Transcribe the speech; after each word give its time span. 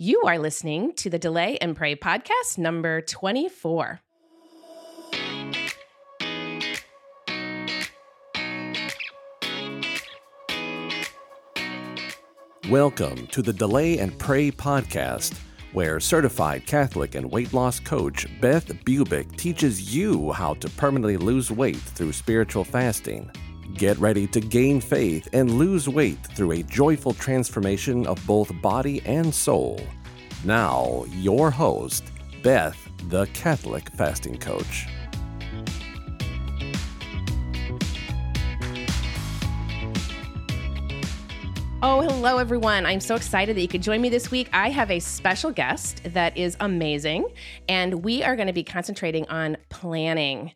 You 0.00 0.22
are 0.26 0.38
listening 0.38 0.92
to 0.92 1.10
the 1.10 1.18
Delay 1.18 1.58
and 1.60 1.74
Pray 1.74 1.96
podcast 1.96 2.56
number 2.56 3.00
24. 3.00 4.00
Welcome 12.70 13.26
to 13.26 13.42
the 13.42 13.52
Delay 13.52 13.98
and 13.98 14.16
Pray 14.20 14.52
podcast, 14.52 15.36
where 15.72 15.98
certified 15.98 16.64
Catholic 16.64 17.16
and 17.16 17.28
weight 17.28 17.52
loss 17.52 17.80
coach 17.80 18.28
Beth 18.40 18.68
Bubick 18.84 19.34
teaches 19.34 19.92
you 19.92 20.30
how 20.30 20.54
to 20.54 20.70
permanently 20.70 21.16
lose 21.16 21.50
weight 21.50 21.74
through 21.74 22.12
spiritual 22.12 22.62
fasting. 22.62 23.28
Get 23.74 23.98
ready 23.98 24.26
to 24.28 24.40
gain 24.40 24.80
faith 24.80 25.28
and 25.32 25.58
lose 25.58 25.88
weight 25.88 26.18
through 26.34 26.52
a 26.52 26.62
joyful 26.62 27.12
transformation 27.12 28.06
of 28.06 28.24
both 28.26 28.50
body 28.62 29.02
and 29.04 29.32
soul. 29.34 29.80
Now, 30.44 31.04
your 31.12 31.50
host, 31.50 32.04
Beth, 32.42 32.78
the 33.08 33.26
Catholic 33.34 33.90
fasting 33.90 34.38
coach. 34.38 34.86
Oh, 41.80 42.00
hello, 42.00 42.38
everyone. 42.38 42.86
I'm 42.86 42.98
so 42.98 43.14
excited 43.14 43.56
that 43.56 43.60
you 43.60 43.68
could 43.68 43.84
join 43.84 44.00
me 44.00 44.08
this 44.08 44.32
week. 44.32 44.50
I 44.52 44.68
have 44.70 44.90
a 44.90 44.98
special 44.98 45.52
guest 45.52 46.00
that 46.06 46.36
is 46.36 46.56
amazing, 46.58 47.28
and 47.68 48.02
we 48.02 48.24
are 48.24 48.34
going 48.34 48.48
to 48.48 48.52
be 48.52 48.64
concentrating 48.64 49.28
on 49.28 49.56
planning. 49.68 50.54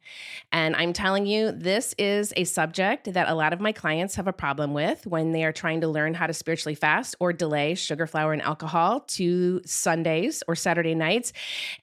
And 0.50 0.74
I'm 0.74 0.92
telling 0.92 1.24
you, 1.24 1.52
this 1.52 1.94
is 1.96 2.32
a 2.36 2.42
subject 2.42 3.12
that 3.12 3.28
a 3.28 3.36
lot 3.36 3.52
of 3.52 3.60
my 3.60 3.70
clients 3.70 4.16
have 4.16 4.26
a 4.26 4.32
problem 4.32 4.74
with 4.74 5.06
when 5.06 5.30
they 5.30 5.44
are 5.44 5.52
trying 5.52 5.80
to 5.82 5.88
learn 5.88 6.14
how 6.14 6.26
to 6.26 6.34
spiritually 6.34 6.74
fast 6.74 7.14
or 7.20 7.32
delay 7.32 7.76
sugar, 7.76 8.08
flour, 8.08 8.32
and 8.32 8.42
alcohol 8.42 8.98
to 9.10 9.60
Sundays 9.64 10.42
or 10.48 10.56
Saturday 10.56 10.96
nights. 10.96 11.32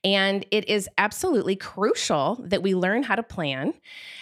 And 0.04 0.46
it 0.52 0.68
is 0.68 0.90
absolutely 0.98 1.56
crucial 1.56 2.44
that 2.44 2.62
we 2.62 2.76
learn 2.76 3.04
how 3.04 3.16
to 3.16 3.24
plan, 3.24 3.74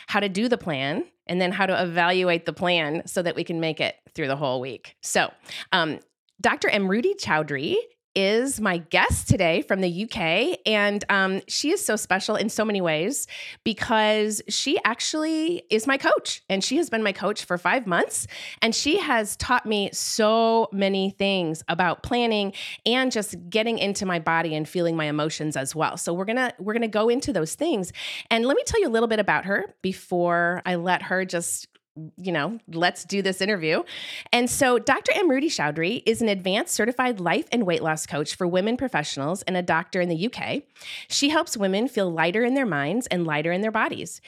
how 0.08 0.20
to 0.20 0.30
do 0.30 0.50
the 0.50 0.58
plan, 0.58 1.06
and 1.28 1.40
then 1.40 1.52
how 1.52 1.66
to 1.66 1.84
evaluate 1.84 2.46
the 2.46 2.54
plan 2.54 3.04
so 3.06 3.22
that 3.22 3.36
we 3.36 3.44
can 3.44 3.60
make 3.60 3.80
it 3.80 3.96
through 4.16 4.28
the 4.28 4.36
whole 4.36 4.60
week. 4.60 4.96
So, 5.02 5.32
um, 5.72 6.00
Dr. 6.42 6.70
Amruti 6.70 7.16
Choudhry 7.20 7.76
is 8.18 8.60
my 8.60 8.80
guest 8.80 9.30
today 9.30 9.62
from 9.62 9.80
the 9.80 10.04
UK. 10.04 10.58
And 10.66 11.06
um, 11.08 11.42
she 11.48 11.70
is 11.70 11.86
so 11.86 11.96
special 11.96 12.36
in 12.36 12.50
so 12.50 12.66
many 12.66 12.82
ways 12.82 13.28
because 13.64 14.42
she 14.50 14.80
actually 14.84 15.62
is 15.70 15.86
my 15.86 15.98
coach. 15.98 16.42
And 16.50 16.64
she 16.64 16.78
has 16.78 16.90
been 16.90 17.04
my 17.04 17.12
coach 17.12 17.46
for 17.46 17.60
five 17.60 17.86
months. 17.86 18.26
And 18.60 18.74
she 18.74 18.98
has 18.98 19.36
taught 19.36 19.68
me 19.68 19.92
so 19.94 20.68
many 20.72 21.12
things 21.12 21.64
about 21.68 22.02
planning 22.02 22.54
and 22.88 23.12
just 23.12 23.36
getting 23.52 23.78
into 23.78 24.08
my 24.08 24.18
body 24.18 24.56
and 24.56 24.68
feeling 24.68 24.98
my 24.98 25.06
emotions 25.06 25.56
as 25.56 25.76
well. 25.76 25.96
So 25.96 26.12
we're 26.12 26.26
gonna 26.26 26.54
we're 26.58 26.74
gonna 26.74 26.88
go 26.88 27.10
into 27.10 27.32
those 27.32 27.54
things. 27.54 27.94
And 28.32 28.48
let 28.48 28.58
me 28.58 28.64
tell 28.66 28.82
you 28.82 28.88
a 28.88 28.90
little 28.90 29.08
bit 29.08 29.20
about 29.20 29.46
her 29.46 29.76
before 29.84 30.64
I 30.66 30.74
let 30.74 31.04
her 31.04 31.24
just 31.24 31.68
you 32.18 32.32
know, 32.32 32.60
let's 32.72 33.04
do 33.04 33.22
this 33.22 33.42
interview. 33.42 33.84
And 34.32 34.50
so, 34.50 34.80
Dr. 34.80 35.12
Amruti 35.14 35.48
Choudhry 35.48 36.04
is 36.06 36.22
an 36.22 36.30
advanced 36.30 36.74
certified 36.74 37.20
life 37.20 37.48
and 37.52 37.66
weight 37.66 37.84
loss 37.84 38.06
coach 38.06 38.36
for 38.36 38.48
women 38.48 38.78
professionals 38.78 39.42
and 39.44 39.58
a 39.58 39.62
doctor 39.62 40.02
in 40.02 40.10
the 40.10 40.28
UK. 40.28 40.64
She 41.08 41.30
helps 41.30 41.58
women 41.58 41.88
feel 41.88 42.12
lighter 42.12 42.44
in 42.44 42.54
their 42.54 42.66
minds 42.66 43.08
and 43.08 43.26
lighter 43.26 43.52
in 43.52 43.62
their 43.62 43.72
bodies. 43.72 44.22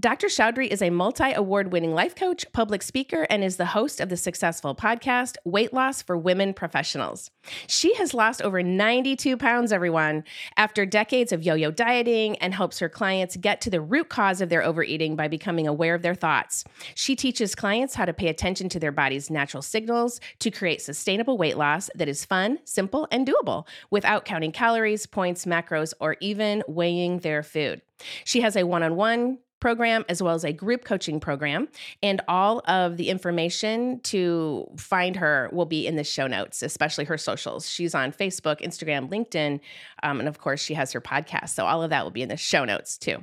Dr. 0.00 0.28
Choudhry 0.28 0.68
is 0.68 0.80
a 0.80 0.88
multi 0.88 1.30
award 1.32 1.72
winning 1.72 1.92
life 1.92 2.14
coach, 2.14 2.50
public 2.52 2.82
speaker, 2.82 3.26
and 3.28 3.44
is 3.44 3.58
the 3.58 3.66
host 3.66 4.00
of 4.00 4.08
the 4.08 4.16
successful 4.16 4.74
podcast, 4.74 5.36
Weight 5.44 5.74
Loss 5.74 6.00
for 6.02 6.16
Women 6.16 6.54
Professionals. 6.54 7.30
She 7.66 7.92
has 7.96 8.14
lost 8.14 8.40
over 8.40 8.62
92 8.62 9.36
pounds, 9.36 9.72
everyone, 9.72 10.24
after 10.56 10.86
decades 10.86 11.32
of 11.32 11.42
yo 11.42 11.54
yo 11.54 11.70
dieting 11.70 12.38
and 12.38 12.54
helps 12.54 12.78
her 12.78 12.88
clients 12.88 13.36
get 13.36 13.60
to 13.60 13.68
the 13.68 13.82
root 13.82 14.08
cause 14.08 14.40
of 14.40 14.48
their 14.48 14.62
overeating 14.62 15.16
by 15.16 15.28
becoming 15.28 15.66
aware 15.66 15.94
of 15.94 16.00
their 16.00 16.14
thoughts. 16.14 16.64
She 16.94 17.14
teaches 17.14 17.54
clients 17.54 17.94
how 17.94 18.06
to 18.06 18.14
pay 18.14 18.28
attention 18.28 18.70
to 18.70 18.80
their 18.80 18.92
body's 18.92 19.28
natural 19.28 19.62
signals 19.62 20.18
to 20.38 20.50
create 20.50 20.80
sustainable 20.80 21.36
weight 21.36 21.58
loss 21.58 21.90
that 21.94 22.08
is 22.08 22.24
fun, 22.24 22.58
simple, 22.64 23.06
and 23.10 23.26
doable 23.26 23.66
without 23.90 24.24
counting 24.24 24.52
calories, 24.52 25.04
points, 25.04 25.44
macros, 25.44 25.92
or 26.00 26.16
even 26.20 26.62
weighing 26.66 27.18
their 27.18 27.42
food. 27.42 27.82
She 28.24 28.40
has 28.40 28.56
a 28.56 28.64
one 28.64 28.82
on 28.82 28.96
one 28.96 29.38
program 29.60 30.04
as 30.08 30.22
well 30.22 30.34
as 30.34 30.44
a 30.44 30.52
group 30.52 30.84
coaching 30.84 31.20
program. 31.20 31.68
And 32.02 32.20
all 32.28 32.62
of 32.66 32.96
the 32.96 33.08
information 33.10 34.00
to 34.00 34.66
find 34.76 35.16
her 35.16 35.48
will 35.52 35.66
be 35.66 35.86
in 35.86 35.96
the 35.96 36.04
show 36.04 36.26
notes, 36.26 36.62
especially 36.62 37.04
her 37.04 37.18
socials. 37.18 37.68
She's 37.68 37.94
on 37.94 38.12
Facebook, 38.12 38.60
Instagram, 38.60 39.08
LinkedIn, 39.10 39.60
um, 40.02 40.20
and 40.20 40.28
of 40.28 40.38
course, 40.38 40.60
she 40.60 40.74
has 40.74 40.92
her 40.92 41.00
podcast. 41.00 41.50
So 41.50 41.66
all 41.66 41.82
of 41.82 41.90
that 41.90 42.04
will 42.04 42.10
be 42.10 42.22
in 42.22 42.28
the 42.28 42.36
show 42.36 42.64
notes 42.64 42.98
too. 42.98 43.22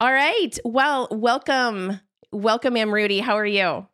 All 0.00 0.12
right. 0.12 0.58
Well, 0.64 1.08
welcome. 1.10 2.00
Welcome, 2.32 2.74
Amruti. 2.74 3.20
How 3.20 3.36
are 3.36 3.46
you? 3.46 3.86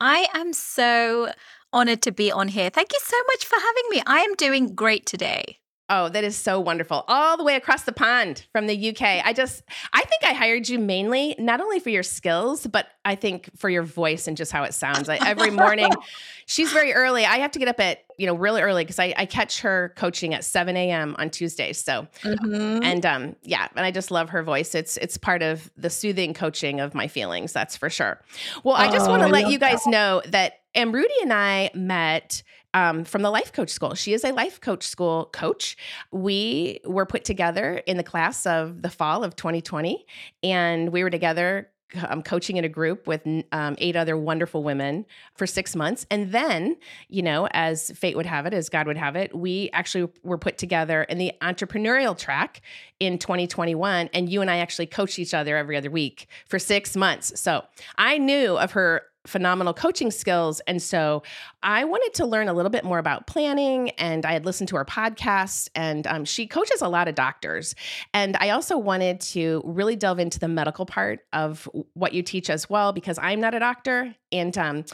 I 0.00 0.26
am 0.34 0.52
so 0.52 1.30
honored 1.72 2.02
to 2.02 2.12
be 2.12 2.30
on 2.30 2.48
here. 2.48 2.70
Thank 2.70 2.92
you 2.92 3.00
so 3.02 3.16
much 3.26 3.44
for 3.44 3.56
having 3.56 3.84
me. 3.90 4.02
I 4.06 4.20
am 4.20 4.34
doing 4.34 4.74
great 4.74 5.06
today. 5.06 5.58
Oh, 5.90 6.08
that 6.08 6.24
is 6.24 6.34
so 6.34 6.60
wonderful. 6.60 7.04
All 7.08 7.36
the 7.36 7.44
way 7.44 7.56
across 7.56 7.82
the 7.82 7.92
pond 7.92 8.46
from 8.52 8.66
the 8.66 8.88
UK. 8.88 9.02
I 9.02 9.34
just, 9.34 9.62
I 9.92 10.00
think 10.00 10.24
I 10.24 10.32
hired 10.32 10.66
you 10.66 10.78
mainly, 10.78 11.34
not 11.38 11.60
only 11.60 11.78
for 11.78 11.90
your 11.90 12.02
skills, 12.02 12.66
but 12.66 12.86
I 13.04 13.16
think 13.16 13.50
for 13.58 13.68
your 13.68 13.82
voice 13.82 14.26
and 14.26 14.34
just 14.34 14.50
how 14.50 14.62
it 14.62 14.72
sounds. 14.72 15.10
I, 15.10 15.16
every 15.16 15.50
morning, 15.50 15.90
she's 16.46 16.72
very 16.72 16.94
early. 16.94 17.26
I 17.26 17.36
have 17.36 17.50
to 17.50 17.58
get 17.58 17.68
up 17.68 17.80
at, 17.80 17.98
you 18.16 18.26
know, 18.26 18.34
really 18.34 18.62
early 18.62 18.82
because 18.82 18.98
I, 18.98 19.12
I, 19.14 19.26
catch 19.26 19.60
her 19.60 19.92
coaching 19.96 20.32
at 20.32 20.42
7 20.44 20.74
a.m. 20.74 21.16
on 21.18 21.28
Tuesdays. 21.28 21.76
So, 21.84 22.06
mm-hmm. 22.22 22.82
and 22.82 23.04
um, 23.04 23.36
yeah, 23.42 23.68
and 23.76 23.84
I 23.84 23.90
just 23.90 24.10
love 24.10 24.30
her 24.30 24.42
voice. 24.42 24.74
It's, 24.74 24.96
it's 24.96 25.18
part 25.18 25.42
of 25.42 25.70
the 25.76 25.90
soothing 25.90 26.32
coaching 26.32 26.80
of 26.80 26.94
my 26.94 27.08
feelings. 27.08 27.52
That's 27.52 27.76
for 27.76 27.90
sure. 27.90 28.22
Well, 28.62 28.76
I 28.76 28.90
just 28.90 29.06
oh, 29.06 29.10
want 29.10 29.22
to 29.22 29.28
let 29.28 29.50
you 29.50 29.58
guys 29.58 29.84
that. 29.84 29.90
know 29.90 30.22
that 30.28 30.60
Amruti 30.74 31.22
and 31.22 31.32
I 31.32 31.70
met 31.74 32.42
um, 32.74 33.04
from 33.04 33.22
the 33.22 33.30
life 33.30 33.52
coach 33.52 33.70
school. 33.70 33.94
She 33.94 34.12
is 34.12 34.24
a 34.24 34.32
life 34.32 34.60
coach 34.60 34.86
school 34.86 35.30
coach. 35.32 35.76
We 36.10 36.80
were 36.84 37.06
put 37.06 37.24
together 37.24 37.82
in 37.86 37.96
the 37.96 38.02
class 38.02 38.44
of 38.44 38.82
the 38.82 38.90
fall 38.90 39.24
of 39.24 39.36
2020, 39.36 40.04
and 40.42 40.92
we 40.92 41.02
were 41.02 41.10
together 41.10 41.70
um, 42.08 42.22
coaching 42.22 42.56
in 42.56 42.64
a 42.64 42.68
group 42.68 43.06
with 43.06 43.26
um, 43.52 43.76
eight 43.78 43.94
other 43.94 44.16
wonderful 44.16 44.64
women 44.64 45.06
for 45.36 45.46
six 45.46 45.76
months. 45.76 46.06
And 46.10 46.32
then, 46.32 46.76
you 47.08 47.22
know, 47.22 47.46
as 47.52 47.90
fate 47.92 48.16
would 48.16 48.26
have 48.26 48.46
it, 48.46 48.54
as 48.54 48.68
God 48.68 48.86
would 48.86 48.96
have 48.96 49.16
it, 49.16 49.34
we 49.34 49.70
actually 49.72 50.10
were 50.22 50.38
put 50.38 50.58
together 50.58 51.04
in 51.04 51.18
the 51.18 51.32
entrepreneurial 51.40 52.18
track 52.18 52.62
in 52.98 53.18
2021. 53.18 54.10
And 54.12 54.28
you 54.28 54.40
and 54.40 54.50
I 54.50 54.58
actually 54.58 54.86
coached 54.86 55.18
each 55.18 55.34
other 55.34 55.56
every 55.56 55.76
other 55.76 55.90
week 55.90 56.26
for 56.48 56.58
six 56.58 56.96
months. 56.96 57.38
So 57.40 57.64
I 57.96 58.18
knew 58.18 58.56
of 58.56 58.72
her 58.72 59.02
phenomenal 59.26 59.72
coaching 59.72 60.10
skills. 60.10 60.60
And 60.66 60.82
so 60.82 61.22
I 61.62 61.84
wanted 61.84 62.14
to 62.14 62.26
learn 62.26 62.48
a 62.48 62.52
little 62.52 62.70
bit 62.70 62.84
more 62.84 62.98
about 62.98 63.26
planning. 63.26 63.90
And 63.90 64.26
I 64.26 64.32
had 64.32 64.44
listened 64.44 64.68
to 64.68 64.76
her 64.76 64.84
podcast, 64.84 65.70
and 65.74 66.06
um, 66.06 66.24
she 66.24 66.46
coaches 66.46 66.82
a 66.82 66.88
lot 66.88 67.08
of 67.08 67.14
doctors. 67.14 67.74
And 68.12 68.36
I 68.38 68.50
also 68.50 68.76
wanted 68.76 69.20
to 69.20 69.62
really 69.64 69.96
delve 69.96 70.18
into 70.18 70.38
the 70.38 70.48
medical 70.48 70.84
part 70.84 71.20
of 71.32 71.68
what 71.94 72.12
you 72.12 72.22
teach 72.22 72.50
as 72.50 72.68
well, 72.68 72.92
because 72.92 73.18
I'm 73.18 73.40
not 73.40 73.54
a 73.54 73.58
doctor. 73.58 74.14
And 74.30 74.56
um, 74.58 74.84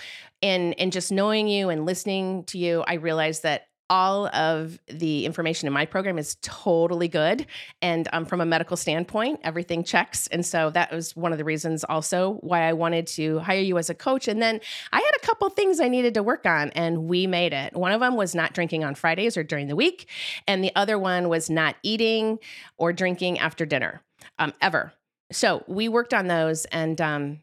and 0.42 0.78
and 0.78 0.92
just 0.92 1.10
knowing 1.10 1.48
you 1.48 1.68
and 1.68 1.86
listening 1.86 2.44
to 2.44 2.58
you, 2.58 2.84
I 2.86 2.94
realized 2.94 3.42
that 3.42 3.66
all 3.90 4.28
of 4.28 4.78
the 4.86 5.26
information 5.26 5.66
in 5.66 5.72
my 5.72 5.84
program 5.84 6.16
is 6.16 6.36
totally 6.40 7.08
good. 7.08 7.44
And 7.82 8.08
um, 8.12 8.24
from 8.24 8.40
a 8.40 8.46
medical 8.46 8.76
standpoint, 8.76 9.40
everything 9.42 9.82
checks. 9.82 10.28
And 10.28 10.46
so 10.46 10.70
that 10.70 10.92
was 10.92 11.16
one 11.16 11.32
of 11.32 11.38
the 11.38 11.44
reasons 11.44 11.82
also 11.82 12.38
why 12.40 12.62
I 12.62 12.72
wanted 12.72 13.08
to 13.08 13.40
hire 13.40 13.60
you 13.60 13.76
as 13.78 13.90
a 13.90 13.94
coach. 13.94 14.28
And 14.28 14.40
then 14.40 14.60
I 14.92 15.00
had 15.00 15.12
a 15.20 15.26
couple 15.26 15.50
things 15.50 15.80
I 15.80 15.88
needed 15.88 16.14
to 16.14 16.22
work 16.22 16.46
on, 16.46 16.70
and 16.70 17.08
we 17.08 17.26
made 17.26 17.52
it. 17.52 17.74
One 17.74 17.90
of 17.92 18.00
them 18.00 18.16
was 18.16 18.34
not 18.34 18.54
drinking 18.54 18.84
on 18.84 18.94
Fridays 18.94 19.36
or 19.36 19.42
during 19.42 19.66
the 19.66 19.76
week. 19.76 20.08
And 20.46 20.62
the 20.62 20.74
other 20.76 20.98
one 20.98 21.28
was 21.28 21.50
not 21.50 21.74
eating 21.82 22.38
or 22.78 22.92
drinking 22.92 23.40
after 23.40 23.66
dinner 23.66 24.02
um, 24.38 24.54
ever. 24.60 24.92
So 25.32 25.64
we 25.66 25.88
worked 25.88 26.14
on 26.14 26.28
those. 26.28 26.64
And, 26.66 27.00
um, 27.00 27.40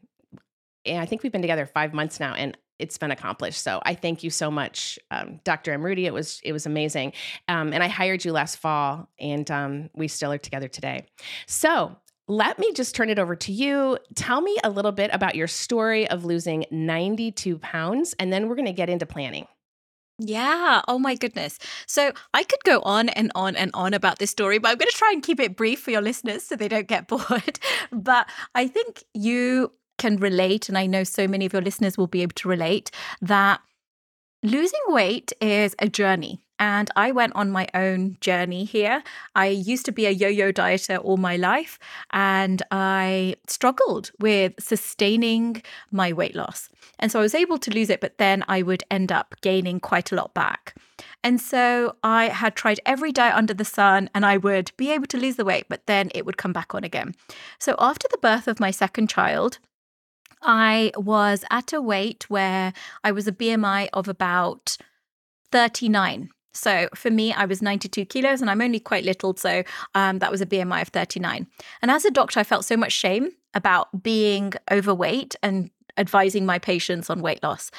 and 0.86 1.00
I 1.00 1.04
think 1.06 1.22
we've 1.22 1.32
been 1.32 1.42
together 1.42 1.66
five 1.66 1.92
months 1.92 2.18
now. 2.18 2.32
And 2.32 2.56
it's 2.78 2.98
been 2.98 3.10
accomplished. 3.10 3.62
So 3.62 3.80
I 3.84 3.94
thank 3.94 4.22
you 4.22 4.30
so 4.30 4.50
much, 4.50 4.98
um, 5.10 5.40
Dr. 5.44 5.76
Amruti. 5.76 6.04
It 6.04 6.12
was 6.12 6.40
it 6.44 6.52
was 6.52 6.66
amazing, 6.66 7.12
um, 7.48 7.72
and 7.72 7.82
I 7.82 7.88
hired 7.88 8.24
you 8.24 8.32
last 8.32 8.56
fall, 8.56 9.08
and 9.18 9.50
um, 9.50 9.90
we 9.94 10.08
still 10.08 10.32
are 10.32 10.38
together 10.38 10.68
today. 10.68 11.06
So 11.46 11.96
let 12.28 12.58
me 12.58 12.72
just 12.72 12.94
turn 12.94 13.08
it 13.08 13.18
over 13.18 13.34
to 13.34 13.52
you. 13.52 13.98
Tell 14.14 14.40
me 14.40 14.56
a 14.62 14.70
little 14.70 14.92
bit 14.92 15.10
about 15.12 15.34
your 15.34 15.46
story 15.46 16.08
of 16.08 16.24
losing 16.24 16.66
92 16.70 17.58
pounds, 17.58 18.14
and 18.18 18.32
then 18.32 18.48
we're 18.48 18.54
going 18.54 18.66
to 18.66 18.72
get 18.72 18.90
into 18.90 19.06
planning. 19.06 19.46
Yeah. 20.20 20.82
Oh 20.88 20.98
my 20.98 21.14
goodness. 21.14 21.58
So 21.86 22.12
I 22.34 22.42
could 22.42 22.62
go 22.64 22.80
on 22.80 23.08
and 23.08 23.30
on 23.36 23.54
and 23.54 23.70
on 23.72 23.94
about 23.94 24.18
this 24.18 24.30
story, 24.30 24.58
but 24.58 24.68
I'm 24.68 24.76
going 24.76 24.90
to 24.90 24.96
try 24.96 25.12
and 25.12 25.22
keep 25.22 25.38
it 25.38 25.56
brief 25.56 25.80
for 25.80 25.92
your 25.92 26.00
listeners 26.00 26.42
so 26.42 26.56
they 26.56 26.68
don't 26.68 26.88
get 26.88 27.06
bored. 27.08 27.60
But 27.92 28.28
I 28.54 28.66
think 28.66 29.04
you 29.14 29.72
can 29.98 30.16
relate, 30.16 30.68
and 30.68 30.78
I 30.78 30.86
know 30.86 31.04
so 31.04 31.28
many 31.28 31.44
of 31.46 31.52
your 31.52 31.62
listeners 31.62 31.98
will 31.98 32.06
be 32.06 32.22
able 32.22 32.34
to 32.36 32.48
relate, 32.48 32.90
that 33.20 33.60
losing 34.42 34.80
weight 34.88 35.32
is 35.40 35.74
a 35.78 35.88
journey. 35.88 36.40
and 36.58 36.90
I 36.96 37.12
went 37.12 37.34
on 37.34 37.50
my 37.50 37.68
own 37.74 38.16
journey 38.20 38.64
here. 38.64 39.02
I 39.34 39.46
used 39.46 39.84
to 39.86 39.92
be 39.92 40.06
a 40.06 40.10
yo 40.10 40.28
yo 40.28 40.52
dieter 40.52 41.02
all 41.02 41.16
my 41.16 41.36
life, 41.36 41.78
and 42.12 42.62
I 42.70 43.36
struggled 43.46 44.10
with 44.18 44.54
sustaining 44.58 45.62
my 45.90 46.12
weight 46.12 46.34
loss. 46.34 46.68
And 46.98 47.12
so 47.12 47.20
I 47.20 47.22
was 47.22 47.34
able 47.34 47.58
to 47.58 47.70
lose 47.70 47.90
it, 47.90 48.00
but 48.00 48.18
then 48.18 48.44
I 48.48 48.62
would 48.62 48.82
end 48.90 49.12
up 49.12 49.34
gaining 49.40 49.78
quite 49.80 50.10
a 50.10 50.16
lot 50.16 50.34
back. 50.34 50.74
And 51.22 51.40
so 51.40 51.96
I 52.02 52.28
had 52.28 52.56
tried 52.56 52.80
every 52.86 53.12
diet 53.12 53.34
under 53.34 53.54
the 53.54 53.64
sun 53.64 54.08
and 54.14 54.24
I 54.24 54.36
would 54.36 54.72
be 54.76 54.90
able 54.90 55.06
to 55.06 55.16
lose 55.16 55.36
the 55.36 55.44
weight, 55.44 55.66
but 55.68 55.86
then 55.86 56.10
it 56.14 56.24
would 56.24 56.36
come 56.36 56.52
back 56.52 56.74
on 56.74 56.84
again. 56.84 57.14
So 57.58 57.76
after 57.78 58.08
the 58.10 58.18
birth 58.18 58.48
of 58.48 58.60
my 58.60 58.70
second 58.70 59.08
child, 59.08 59.58
I 60.42 60.92
was 60.96 61.44
at 61.50 61.72
a 61.72 61.80
weight 61.80 62.28
where 62.28 62.72
I 63.04 63.12
was 63.12 63.26
a 63.26 63.32
BMI 63.32 63.88
of 63.92 64.08
about 64.08 64.76
39. 65.52 66.30
So 66.52 66.88
for 66.94 67.10
me, 67.10 67.32
I 67.32 67.44
was 67.44 67.62
92 67.62 68.04
kilos 68.06 68.40
and 68.40 68.50
I'm 68.50 68.60
only 68.60 68.80
quite 68.80 69.04
little. 69.04 69.36
So 69.36 69.62
um, 69.94 70.18
that 70.18 70.30
was 70.30 70.40
a 70.40 70.46
BMI 70.46 70.82
of 70.82 70.88
39. 70.88 71.46
And 71.82 71.90
as 71.90 72.04
a 72.04 72.10
doctor, 72.10 72.40
I 72.40 72.44
felt 72.44 72.64
so 72.64 72.76
much 72.76 72.92
shame 72.92 73.30
about 73.54 74.02
being 74.02 74.52
overweight 74.70 75.36
and 75.42 75.70
advising 75.96 76.46
my 76.46 76.58
patients 76.58 77.10
on 77.10 77.22
weight 77.22 77.42
loss. 77.42 77.70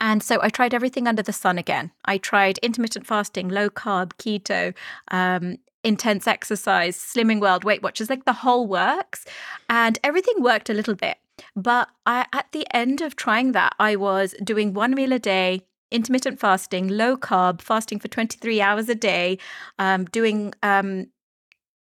And 0.00 0.22
so 0.22 0.38
I 0.42 0.48
tried 0.48 0.74
everything 0.74 1.06
under 1.06 1.22
the 1.22 1.32
sun 1.32 1.58
again. 1.58 1.90
I 2.04 2.18
tried 2.18 2.58
intermittent 2.58 3.06
fasting, 3.06 3.48
low 3.48 3.70
carb, 3.70 4.12
keto, 4.14 4.74
um, 5.10 5.56
intense 5.84 6.26
exercise, 6.26 6.96
Slimming 6.96 7.40
World, 7.40 7.64
Weight 7.64 7.82
Watchers, 7.82 8.10
like 8.10 8.24
the 8.24 8.32
whole 8.32 8.66
works. 8.66 9.24
And 9.70 9.98
everything 10.02 10.34
worked 10.42 10.68
a 10.68 10.74
little 10.74 10.94
bit. 10.94 11.16
But 11.54 11.88
I, 12.04 12.26
at 12.32 12.46
the 12.52 12.66
end 12.74 13.00
of 13.00 13.16
trying 13.16 13.52
that, 13.52 13.74
I 13.78 13.96
was 13.96 14.34
doing 14.42 14.74
one 14.74 14.94
meal 14.94 15.12
a 15.12 15.18
day, 15.18 15.62
intermittent 15.90 16.40
fasting, 16.40 16.88
low 16.88 17.16
carb, 17.16 17.60
fasting 17.60 17.98
for 17.98 18.08
23 18.08 18.60
hours 18.60 18.88
a 18.88 18.94
day, 18.94 19.38
um, 19.78 20.04
doing 20.06 20.52
um, 20.62 21.06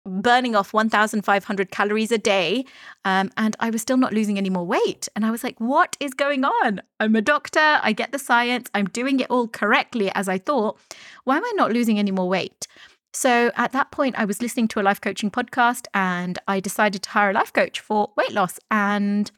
burning 0.05 0.55
off 0.55 0.73
1,500 0.73 1.71
calories 1.71 2.11
a 2.11 2.17
day. 2.17 2.65
Um, 3.03 3.31
and 3.37 3.55
I 3.59 3.69
was 3.69 3.81
still 3.81 3.97
not 3.97 4.13
losing 4.13 4.37
any 4.37 4.49
more 4.49 4.65
weight. 4.65 5.07
And 5.15 5.25
I 5.25 5.31
was 5.31 5.43
like, 5.43 5.59
what 5.59 5.97
is 5.99 6.13
going 6.13 6.43
on? 6.43 6.81
I'm 6.99 7.15
a 7.15 7.21
doctor. 7.21 7.79
I 7.81 7.91
get 7.91 8.11
the 8.11 8.19
science. 8.19 8.69
I'm 8.73 8.85
doing 8.85 9.19
it 9.19 9.29
all 9.29 9.47
correctly 9.47 10.11
as 10.13 10.29
I 10.29 10.37
thought. 10.37 10.77
Why 11.23 11.37
am 11.37 11.45
I 11.45 11.53
not 11.55 11.71
losing 11.71 11.97
any 11.97 12.11
more 12.11 12.29
weight? 12.29 12.67
So 13.13 13.51
at 13.55 13.71
that 13.71 13.91
point, 13.91 14.15
I 14.17 14.25
was 14.25 14.41
listening 14.41 14.67
to 14.69 14.81
a 14.81 14.83
life 14.83 14.99
coaching 14.99 15.31
podcast 15.31 15.87
and 15.93 16.37
I 16.47 16.59
decided 16.59 17.01
to 17.03 17.09
hire 17.09 17.29
a 17.31 17.33
life 17.33 17.53
coach 17.53 17.79
for 17.79 18.11
weight 18.17 18.33
loss. 18.33 18.59
And 18.69 19.31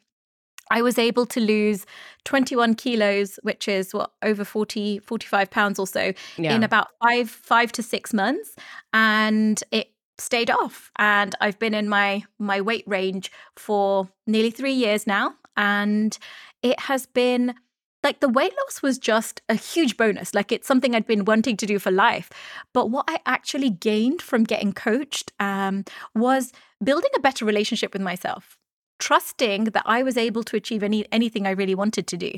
I 0.71 0.81
was 0.81 0.97
able 0.97 1.25
to 1.27 1.39
lose 1.39 1.85
21 2.25 2.75
kilos, 2.75 3.39
which 3.43 3.67
is 3.67 3.93
what 3.93 4.11
over 4.21 4.43
40, 4.43 4.99
45 4.99 5.49
pounds 5.49 5.79
or 5.79 5.87
so 5.87 6.13
yeah. 6.37 6.55
in 6.55 6.63
about 6.63 6.89
five, 7.01 7.29
five 7.29 7.71
to 7.73 7.83
six 7.83 8.13
months. 8.13 8.55
And 8.93 9.63
it 9.71 9.91
stayed 10.17 10.49
off. 10.49 10.91
And 10.97 11.35
I've 11.41 11.59
been 11.59 11.73
in 11.73 11.89
my 11.89 12.23
my 12.39 12.61
weight 12.61 12.83
range 12.87 13.31
for 13.55 14.09
nearly 14.25 14.51
three 14.51 14.73
years 14.73 15.07
now. 15.07 15.35
And 15.55 16.17
it 16.61 16.79
has 16.81 17.05
been 17.05 17.55
like 18.03 18.19
the 18.19 18.29
weight 18.29 18.53
loss 18.63 18.81
was 18.81 18.97
just 18.97 19.41
a 19.49 19.55
huge 19.55 19.97
bonus. 19.97 20.33
Like 20.33 20.51
it's 20.51 20.67
something 20.67 20.95
I'd 20.95 21.07
been 21.07 21.25
wanting 21.25 21.57
to 21.57 21.65
do 21.65 21.79
for 21.79 21.91
life. 21.91 22.29
But 22.73 22.89
what 22.89 23.05
I 23.07 23.19
actually 23.25 23.69
gained 23.69 24.21
from 24.21 24.43
getting 24.43 24.71
coached 24.71 25.33
um, 25.39 25.83
was 26.15 26.51
building 26.83 27.11
a 27.15 27.19
better 27.19 27.43
relationship 27.43 27.93
with 27.93 28.01
myself 28.01 28.56
trusting 28.99 29.65
that 29.65 29.83
I 29.85 30.03
was 30.03 30.17
able 30.17 30.43
to 30.43 30.55
achieve 30.55 30.83
any 30.83 31.05
anything 31.11 31.45
I 31.45 31.51
really 31.51 31.75
wanted 31.75 32.07
to 32.07 32.17
do. 32.17 32.31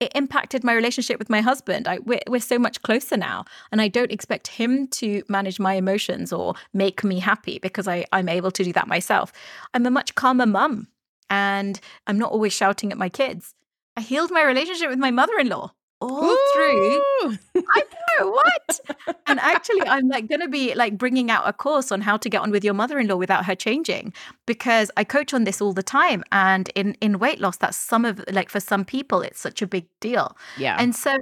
It 0.00 0.12
impacted 0.14 0.64
my 0.64 0.72
relationship 0.72 1.18
with 1.18 1.28
my 1.28 1.42
husband. 1.42 1.86
I, 1.86 1.98
we're, 1.98 2.22
we're 2.26 2.40
so 2.40 2.58
much 2.58 2.80
closer 2.80 3.18
now, 3.18 3.44
and 3.70 3.82
I 3.82 3.88
don't 3.88 4.10
expect 4.10 4.48
him 4.48 4.88
to 4.88 5.22
manage 5.28 5.60
my 5.60 5.74
emotions 5.74 6.32
or 6.32 6.54
make 6.72 7.04
me 7.04 7.18
happy 7.18 7.58
because 7.58 7.86
I, 7.86 8.06
I'm 8.10 8.28
able 8.28 8.50
to 8.50 8.64
do 8.64 8.72
that 8.72 8.88
myself. 8.88 9.30
I'm 9.74 9.84
a 9.84 9.90
much 9.90 10.14
calmer 10.14 10.46
mum, 10.46 10.88
and 11.28 11.78
I'm 12.06 12.18
not 12.18 12.32
always 12.32 12.54
shouting 12.54 12.92
at 12.92 12.98
my 12.98 13.10
kids. 13.10 13.54
I 13.96 14.00
healed 14.00 14.30
my 14.30 14.42
relationship 14.42 14.88
with 14.88 14.98
my 14.98 15.10
mother 15.10 15.38
in 15.38 15.48
law 15.48 15.72
all 16.00 16.24
Ooh. 16.24 16.38
through. 16.54 17.38
I 17.74 17.82
what. 18.26 18.80
and 19.26 19.38
actually, 19.40 19.86
I'm 19.86 20.08
like 20.08 20.28
going 20.28 20.40
to 20.40 20.48
be 20.48 20.74
like 20.74 20.98
bringing 20.98 21.30
out 21.30 21.44
a 21.46 21.52
course 21.52 21.92
on 21.92 22.00
how 22.00 22.16
to 22.16 22.28
get 22.28 22.40
on 22.40 22.50
with 22.50 22.64
your 22.64 22.74
mother-in-law 22.74 23.16
without 23.16 23.46
her 23.46 23.54
changing, 23.54 24.12
because 24.46 24.90
I 24.96 25.04
coach 25.04 25.34
on 25.34 25.44
this 25.44 25.60
all 25.60 25.72
the 25.72 25.82
time. 25.82 26.24
And 26.32 26.68
in 26.74 26.94
in 27.00 27.18
weight 27.18 27.40
loss, 27.40 27.56
that's 27.56 27.76
some 27.76 28.04
of 28.04 28.22
like 28.30 28.50
for 28.50 28.60
some 28.60 28.84
people, 28.84 29.22
it's 29.22 29.40
such 29.40 29.62
a 29.62 29.66
big 29.66 29.86
deal. 30.00 30.36
Yeah. 30.56 30.76
And 30.78 30.94
so 30.94 31.16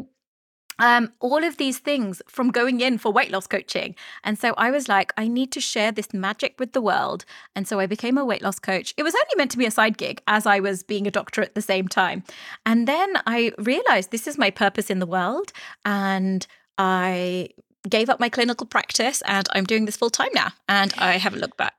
um, 0.79 1.13
all 1.21 1.43
of 1.43 1.57
these 1.57 1.79
things 1.79 2.23
from 2.29 2.51
going 2.51 2.81
in 2.81 2.99
for 2.99 3.13
weight 3.13 3.31
loss 3.31 3.47
coaching. 3.47 3.95
And 4.23 4.39
so 4.39 4.55
I 4.57 4.71
was 4.71 4.89
like, 4.89 5.13
I 5.17 5.29
need 5.29 5.51
to 5.53 5.61
share 5.61 5.91
this 5.93 6.15
magic 6.15 6.55
with 6.59 6.73
the 6.73 6.81
world. 6.81 7.25
And 7.57 7.67
so 7.67 7.81
I 7.81 7.87
became 7.87 8.17
a 8.17 8.25
weight 8.25 8.43
loss 8.43 8.59
coach. 8.59 8.95
It 8.97 9.03
was 9.03 9.15
only 9.15 9.37
meant 9.37 9.51
to 9.53 9.59
be 9.59 9.67
a 9.67 9.71
side 9.71 9.99
gig 9.99 10.23
as 10.29 10.47
I 10.47 10.61
was 10.61 10.83
being 10.83 11.07
a 11.07 11.11
doctor 11.11 11.43
at 11.43 11.55
the 11.55 11.63
same 11.63 11.89
time. 11.89 12.23
And 12.65 12.87
then 12.87 13.15
I 13.27 13.53
realized 13.59 14.11
this 14.11 14.29
is 14.29 14.39
my 14.39 14.51
purpose 14.51 14.91
in 14.91 15.01
the 15.01 15.07
world. 15.07 15.53
And 15.85 16.47
I 16.79 17.51
gave 17.89 18.09
up 18.09 18.21
my 18.21 18.29
clinical 18.29 18.67
practice 18.67 19.23
and 19.27 19.49
I'm 19.53 19.65
doing 19.65 19.85
this 19.85 19.97
full 19.97 20.11
time 20.11 20.31
now. 20.35 20.53
And 20.69 20.95
I 20.97 21.13
haven't 21.19 21.41
looked 21.41 21.57
back. 21.57 21.75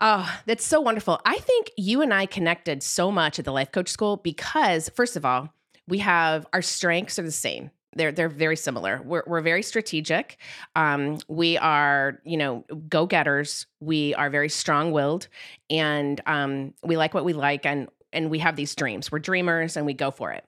Oh, 0.00 0.28
that's 0.46 0.64
so 0.64 0.80
wonderful. 0.80 1.20
I 1.24 1.36
think 1.38 1.70
you 1.76 2.02
and 2.02 2.12
I 2.12 2.26
connected 2.26 2.82
so 2.82 3.10
much 3.10 3.38
at 3.38 3.44
the 3.44 3.52
life 3.52 3.70
coach 3.70 3.88
school 3.88 4.16
because, 4.16 4.88
first 4.88 5.16
of 5.16 5.24
all, 5.24 5.50
we 5.86 5.98
have 5.98 6.46
our 6.52 6.62
strengths 6.62 7.18
are 7.18 7.22
the 7.22 7.30
same 7.30 7.70
they're 7.96 8.12
they're 8.12 8.28
very 8.28 8.56
similar. 8.56 9.00
We're 9.04 9.22
we're 9.26 9.40
very 9.40 9.62
strategic. 9.62 10.38
Um, 10.76 11.18
we 11.28 11.56
are 11.58 12.20
you 12.24 12.36
know 12.36 12.64
go 12.88 13.06
getters. 13.06 13.66
We 13.80 14.14
are 14.14 14.30
very 14.30 14.48
strong 14.48 14.92
willed, 14.92 15.28
and 15.70 16.20
um, 16.26 16.74
we 16.82 16.96
like 16.96 17.14
what 17.14 17.24
we 17.24 17.32
like, 17.32 17.64
and 17.64 17.88
and 18.14 18.30
we 18.30 18.38
have 18.38 18.56
these 18.56 18.74
dreams. 18.74 19.12
We're 19.12 19.18
dreamers, 19.18 19.76
and 19.76 19.84
we 19.84 19.92
go 19.94 20.10
for 20.10 20.32
it. 20.32 20.44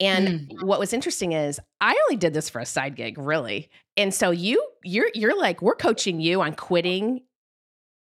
And 0.00 0.28
mm. 0.28 0.62
what 0.62 0.80
was 0.80 0.92
interesting 0.92 1.32
is 1.32 1.60
I 1.80 1.98
only 2.08 2.16
did 2.16 2.34
this 2.34 2.48
for 2.48 2.60
a 2.60 2.66
side 2.66 2.96
gig, 2.96 3.18
really. 3.18 3.68
And 3.96 4.12
so 4.12 4.30
you 4.30 4.66
you're 4.82 5.10
you're 5.14 5.38
like 5.38 5.62
we're 5.62 5.74
coaching 5.74 6.20
you 6.20 6.40
on 6.42 6.54
quitting 6.54 7.20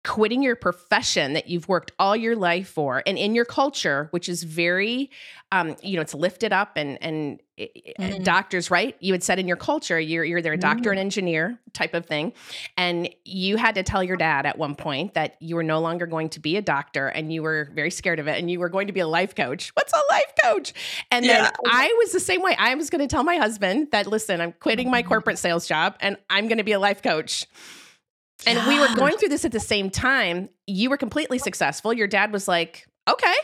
quitting 0.04 0.42
your 0.42 0.56
profession 0.56 1.32
that 1.32 1.48
you've 1.48 1.68
worked 1.68 1.92
all 1.98 2.14
your 2.14 2.36
life 2.36 2.68
for 2.68 3.02
and 3.06 3.18
in 3.18 3.34
your 3.34 3.44
culture 3.44 4.08
which 4.12 4.28
is 4.28 4.44
very 4.44 5.10
um, 5.50 5.76
you 5.82 5.96
know 5.96 6.02
it's 6.02 6.14
lifted 6.14 6.52
up 6.52 6.76
and 6.76 7.02
and 7.02 7.40
mm. 7.58 8.24
doctors 8.24 8.70
right 8.70 8.96
you 9.00 9.12
had 9.12 9.24
said 9.24 9.40
in 9.40 9.48
your 9.48 9.56
culture 9.56 9.98
you're 9.98 10.24
you're 10.24 10.38
either 10.38 10.52
a 10.52 10.56
doctor 10.56 10.90
mm. 10.90 10.92
and 10.92 11.00
engineer 11.00 11.58
type 11.72 11.94
of 11.94 12.06
thing 12.06 12.32
and 12.76 13.08
you 13.24 13.56
had 13.56 13.74
to 13.74 13.82
tell 13.82 14.02
your 14.02 14.16
dad 14.16 14.46
at 14.46 14.56
one 14.56 14.76
point 14.76 15.14
that 15.14 15.36
you 15.40 15.56
were 15.56 15.64
no 15.64 15.80
longer 15.80 16.06
going 16.06 16.28
to 16.28 16.38
be 16.38 16.56
a 16.56 16.62
doctor 16.62 17.08
and 17.08 17.32
you 17.32 17.42
were 17.42 17.68
very 17.74 17.90
scared 17.90 18.20
of 18.20 18.28
it 18.28 18.38
and 18.38 18.50
you 18.50 18.60
were 18.60 18.68
going 18.68 18.86
to 18.86 18.92
be 18.92 19.00
a 19.00 19.08
life 19.08 19.34
coach 19.34 19.70
what's 19.74 19.92
a 19.92 20.02
life 20.10 20.32
coach 20.44 20.72
and 21.10 21.24
yeah. 21.24 21.42
then 21.42 21.52
i 21.66 21.92
was 21.98 22.12
the 22.12 22.20
same 22.20 22.40
way 22.40 22.54
i 22.56 22.74
was 22.76 22.88
going 22.88 23.00
to 23.00 23.08
tell 23.08 23.24
my 23.24 23.36
husband 23.36 23.88
that 23.90 24.06
listen 24.06 24.40
i'm 24.40 24.52
quitting 24.52 24.90
my 24.90 25.00
mm-hmm. 25.00 25.08
corporate 25.08 25.38
sales 25.38 25.66
job 25.66 25.96
and 26.00 26.16
i'm 26.30 26.46
going 26.46 26.58
to 26.58 26.64
be 26.64 26.72
a 26.72 26.80
life 26.80 27.02
coach 27.02 27.46
and 28.46 28.66
we 28.68 28.78
were 28.78 28.94
going 28.94 29.16
through 29.16 29.30
this 29.30 29.44
at 29.44 29.52
the 29.52 29.60
same 29.60 29.90
time. 29.90 30.48
You 30.66 30.90
were 30.90 30.96
completely 30.96 31.38
successful. 31.38 31.92
Your 31.92 32.06
dad 32.06 32.32
was 32.32 32.46
like, 32.46 32.86
okay, 33.08 33.34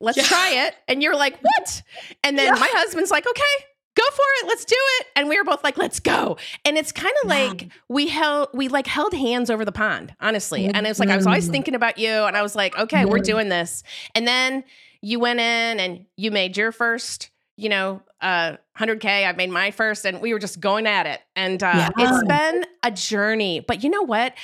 let's 0.00 0.18
yeah. 0.18 0.24
try 0.24 0.66
it. 0.66 0.74
And 0.88 1.02
you're 1.02 1.16
like, 1.16 1.40
what? 1.42 1.82
And 2.22 2.38
then 2.38 2.46
yeah. 2.54 2.60
my 2.60 2.68
husband's 2.72 3.10
like, 3.10 3.26
okay, 3.26 3.64
go 3.94 4.04
for 4.04 4.24
it. 4.40 4.48
Let's 4.48 4.64
do 4.64 4.76
it. 4.78 5.06
And 5.16 5.28
we 5.28 5.38
were 5.38 5.44
both 5.44 5.64
like, 5.64 5.76
let's 5.76 6.00
go. 6.00 6.36
And 6.64 6.76
it's 6.78 6.92
kind 6.92 7.14
of 7.22 7.28
like 7.28 7.68
we 7.88 8.08
held, 8.08 8.48
we 8.54 8.68
like 8.68 8.86
held 8.86 9.12
hands 9.12 9.50
over 9.50 9.64
the 9.64 9.72
pond, 9.72 10.14
honestly. 10.20 10.66
And 10.66 10.86
it's 10.86 11.00
like, 11.00 11.08
I 11.08 11.16
was 11.16 11.26
always 11.26 11.48
thinking 11.48 11.74
about 11.74 11.98
you. 11.98 12.10
And 12.10 12.36
I 12.36 12.42
was 12.42 12.54
like, 12.54 12.78
okay, 12.78 13.04
we're 13.04 13.18
doing 13.18 13.48
this. 13.48 13.82
And 14.14 14.26
then 14.26 14.64
you 15.00 15.18
went 15.18 15.40
in 15.40 15.80
and 15.80 16.06
you 16.16 16.30
made 16.30 16.56
your 16.56 16.70
first 16.72 17.30
you 17.56 17.68
know, 17.68 18.02
uh, 18.20 18.56
100K. 18.78 19.28
I 19.28 19.32
made 19.32 19.50
my 19.50 19.70
first, 19.70 20.04
and 20.04 20.20
we 20.20 20.32
were 20.32 20.38
just 20.38 20.60
going 20.60 20.86
at 20.86 21.06
it. 21.06 21.20
And 21.36 21.62
uh, 21.62 21.72
yeah. 21.74 21.90
it's 21.98 22.24
been 22.26 22.66
a 22.82 22.90
journey. 22.90 23.60
But 23.60 23.82
you 23.84 23.90
know 23.90 24.02
what? 24.02 24.34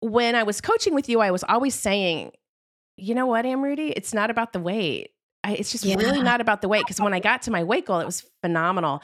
When 0.00 0.34
I 0.34 0.42
was 0.42 0.60
coaching 0.60 0.94
with 0.94 1.08
you, 1.08 1.20
I 1.20 1.30
was 1.30 1.44
always 1.44 1.74
saying, 1.74 2.32
you 2.96 3.14
know 3.14 3.26
what, 3.26 3.44
Amruti? 3.44 3.92
It's 3.96 4.14
not 4.14 4.30
about 4.30 4.52
the 4.52 4.60
weight. 4.60 5.10
I, 5.42 5.54
it's 5.54 5.72
just 5.72 5.84
yeah. 5.84 5.96
really 5.96 6.22
not 6.22 6.40
about 6.40 6.62
the 6.62 6.68
weight. 6.68 6.84
Because 6.84 7.00
when 7.00 7.12
I 7.12 7.20
got 7.20 7.42
to 7.42 7.50
my 7.50 7.64
weight 7.64 7.86
goal, 7.86 8.00
it 8.00 8.06
was 8.06 8.24
phenomenal. 8.42 9.02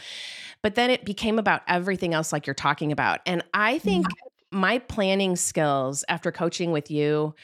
But 0.63 0.75
then 0.75 0.91
it 0.91 1.05
became 1.05 1.39
about 1.39 1.63
everything 1.67 2.15
else, 2.15 2.33
like 2.33 2.47
you're 2.47 2.55
talking 2.55 2.93
about. 2.93 3.21
And 3.27 3.43
I 3.53 3.79
think 3.79 4.07
yeah. 4.09 4.59
my 4.59 4.79
planning 4.79 5.37
skills 5.37 6.05
after 6.09 6.31
coaching 6.31 6.71
with 6.71 6.91
you 6.91 7.35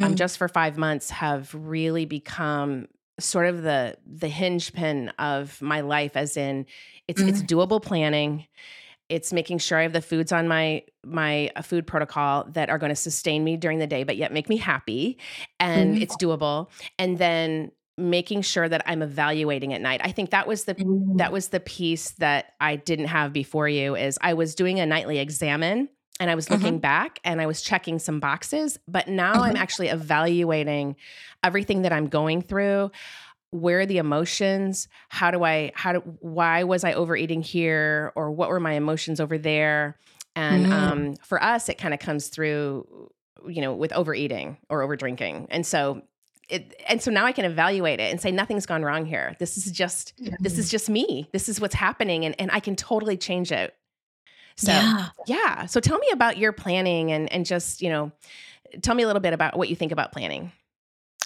um, 0.00 0.12
mm. 0.12 0.16
just 0.16 0.38
for 0.38 0.48
five 0.48 0.76
months 0.76 1.10
have 1.10 1.54
really 1.54 2.04
become 2.04 2.88
sort 3.18 3.46
of 3.46 3.62
the 3.62 3.96
the 4.06 4.28
hinge 4.28 4.72
pin 4.72 5.08
of 5.18 5.60
my 5.62 5.80
life 5.80 6.16
as 6.16 6.36
in 6.36 6.66
it's 7.08 7.20
mm-hmm. 7.20 7.30
it's 7.30 7.42
doable 7.42 7.82
planning 7.82 8.46
it's 9.08 9.32
making 9.32 9.58
sure 9.58 9.78
i 9.78 9.82
have 9.82 9.92
the 9.92 10.00
foods 10.00 10.32
on 10.32 10.48
my 10.48 10.82
my 11.04 11.50
uh, 11.56 11.62
food 11.62 11.86
protocol 11.86 12.44
that 12.50 12.70
are 12.70 12.78
going 12.78 12.90
to 12.90 12.96
sustain 12.96 13.44
me 13.44 13.56
during 13.56 13.78
the 13.78 13.86
day 13.86 14.02
but 14.02 14.16
yet 14.16 14.32
make 14.32 14.48
me 14.48 14.56
happy 14.56 15.18
and 15.60 15.94
mm-hmm. 15.94 16.02
it's 16.02 16.16
doable 16.16 16.68
and 16.98 17.18
then 17.18 17.70
making 17.96 18.42
sure 18.42 18.68
that 18.68 18.82
I'm 18.86 19.02
evaluating 19.02 19.72
at 19.72 19.80
night. 19.80 20.00
I 20.02 20.10
think 20.10 20.30
that 20.30 20.46
was 20.46 20.64
the 20.64 20.74
mm-hmm. 20.74 21.18
that 21.18 21.32
was 21.32 21.48
the 21.48 21.60
piece 21.60 22.10
that 22.12 22.54
I 22.60 22.76
didn't 22.76 23.06
have 23.06 23.32
before 23.32 23.68
you 23.68 23.94
is 23.94 24.18
I 24.20 24.34
was 24.34 24.54
doing 24.54 24.80
a 24.80 24.86
nightly 24.86 25.18
examine 25.18 25.88
and 26.20 26.30
I 26.30 26.34
was 26.34 26.48
looking 26.48 26.74
mm-hmm. 26.74 26.78
back 26.78 27.20
and 27.24 27.40
I 27.40 27.46
was 27.46 27.60
checking 27.60 27.98
some 27.98 28.20
boxes, 28.20 28.78
but 28.86 29.08
now 29.08 29.32
mm-hmm. 29.32 29.42
I'm 29.42 29.56
actually 29.56 29.88
evaluating 29.88 30.96
everything 31.42 31.82
that 31.82 31.92
I'm 31.92 32.06
going 32.06 32.42
through. 32.42 32.92
Where 33.50 33.80
are 33.80 33.86
the 33.86 33.98
emotions? 33.98 34.88
How 35.08 35.30
do 35.30 35.44
I 35.44 35.72
how 35.74 35.92
do 35.92 35.98
why 36.20 36.64
was 36.64 36.84
I 36.84 36.92
overeating 36.92 37.42
here 37.42 38.12
or 38.14 38.30
what 38.30 38.48
were 38.48 38.60
my 38.60 38.72
emotions 38.72 39.20
over 39.20 39.38
there? 39.38 39.98
And 40.36 40.66
mm-hmm. 40.66 40.72
um, 40.72 41.16
for 41.16 41.42
us, 41.42 41.68
it 41.68 41.78
kind 41.78 41.94
of 41.94 42.00
comes 42.00 42.28
through, 42.28 43.10
you 43.46 43.60
know, 43.60 43.72
with 43.74 43.92
overeating 43.92 44.58
or 44.68 44.82
over 44.82 44.96
drinking. 44.96 45.46
And 45.50 45.64
so 45.64 46.02
it, 46.48 46.74
and 46.88 47.00
so 47.00 47.10
now 47.10 47.24
I 47.24 47.32
can 47.32 47.44
evaluate 47.44 48.00
it 48.00 48.10
and 48.10 48.20
say 48.20 48.30
nothing's 48.30 48.66
gone 48.66 48.82
wrong 48.82 49.06
here. 49.06 49.34
This 49.38 49.56
is 49.56 49.70
just 49.70 50.14
this 50.40 50.58
is 50.58 50.70
just 50.70 50.90
me. 50.90 51.28
This 51.32 51.48
is 51.48 51.60
what's 51.60 51.74
happening, 51.74 52.24
and 52.24 52.38
and 52.40 52.50
I 52.52 52.60
can 52.60 52.76
totally 52.76 53.16
change 53.16 53.50
it. 53.52 53.74
So 54.56 54.72
yeah. 54.72 55.08
yeah. 55.26 55.66
So 55.66 55.80
tell 55.80 55.98
me 55.98 56.08
about 56.12 56.38
your 56.38 56.52
planning 56.52 57.12
and 57.12 57.32
and 57.32 57.44
just 57.46 57.82
you 57.82 57.90
know, 57.90 58.12
tell 58.82 58.94
me 58.94 59.02
a 59.02 59.06
little 59.06 59.20
bit 59.20 59.32
about 59.32 59.56
what 59.56 59.68
you 59.68 59.76
think 59.76 59.92
about 59.92 60.12
planning. 60.12 60.52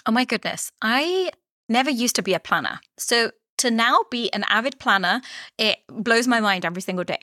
Oh 0.05 0.11
my 0.11 0.25
goodness, 0.25 0.71
I 0.81 1.31
never 1.67 1.89
used 1.89 2.15
to 2.15 2.23
be 2.23 2.33
a 2.33 2.39
planner. 2.39 2.79
So 2.97 3.31
to 3.59 3.71
now 3.71 3.99
be 4.09 4.31
an 4.33 4.43
avid 4.49 4.79
planner, 4.79 5.21
it 5.57 5.79
blows 5.87 6.27
my 6.27 6.39
mind 6.39 6.65
every 6.65 6.81
single 6.81 7.03
day 7.03 7.21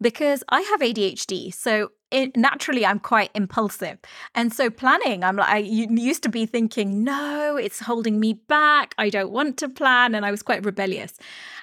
because 0.00 0.42
I 0.48 0.60
have 0.62 0.80
ADHD. 0.80 1.54
So 1.54 1.92
it, 2.10 2.36
naturally, 2.36 2.86
I'm 2.86 3.00
quite 3.00 3.30
impulsive. 3.34 3.98
And 4.34 4.52
so 4.52 4.70
planning, 4.70 5.24
I'm 5.24 5.36
like, 5.36 5.48
I 5.48 5.58
used 5.58 6.22
to 6.22 6.28
be 6.28 6.46
thinking, 6.46 7.02
no, 7.02 7.56
it's 7.56 7.80
holding 7.80 8.20
me 8.20 8.34
back. 8.34 8.94
I 8.98 9.10
don't 9.10 9.32
want 9.32 9.56
to 9.58 9.68
plan. 9.68 10.14
And 10.14 10.24
I 10.24 10.30
was 10.30 10.42
quite 10.42 10.64
rebellious. 10.64 11.14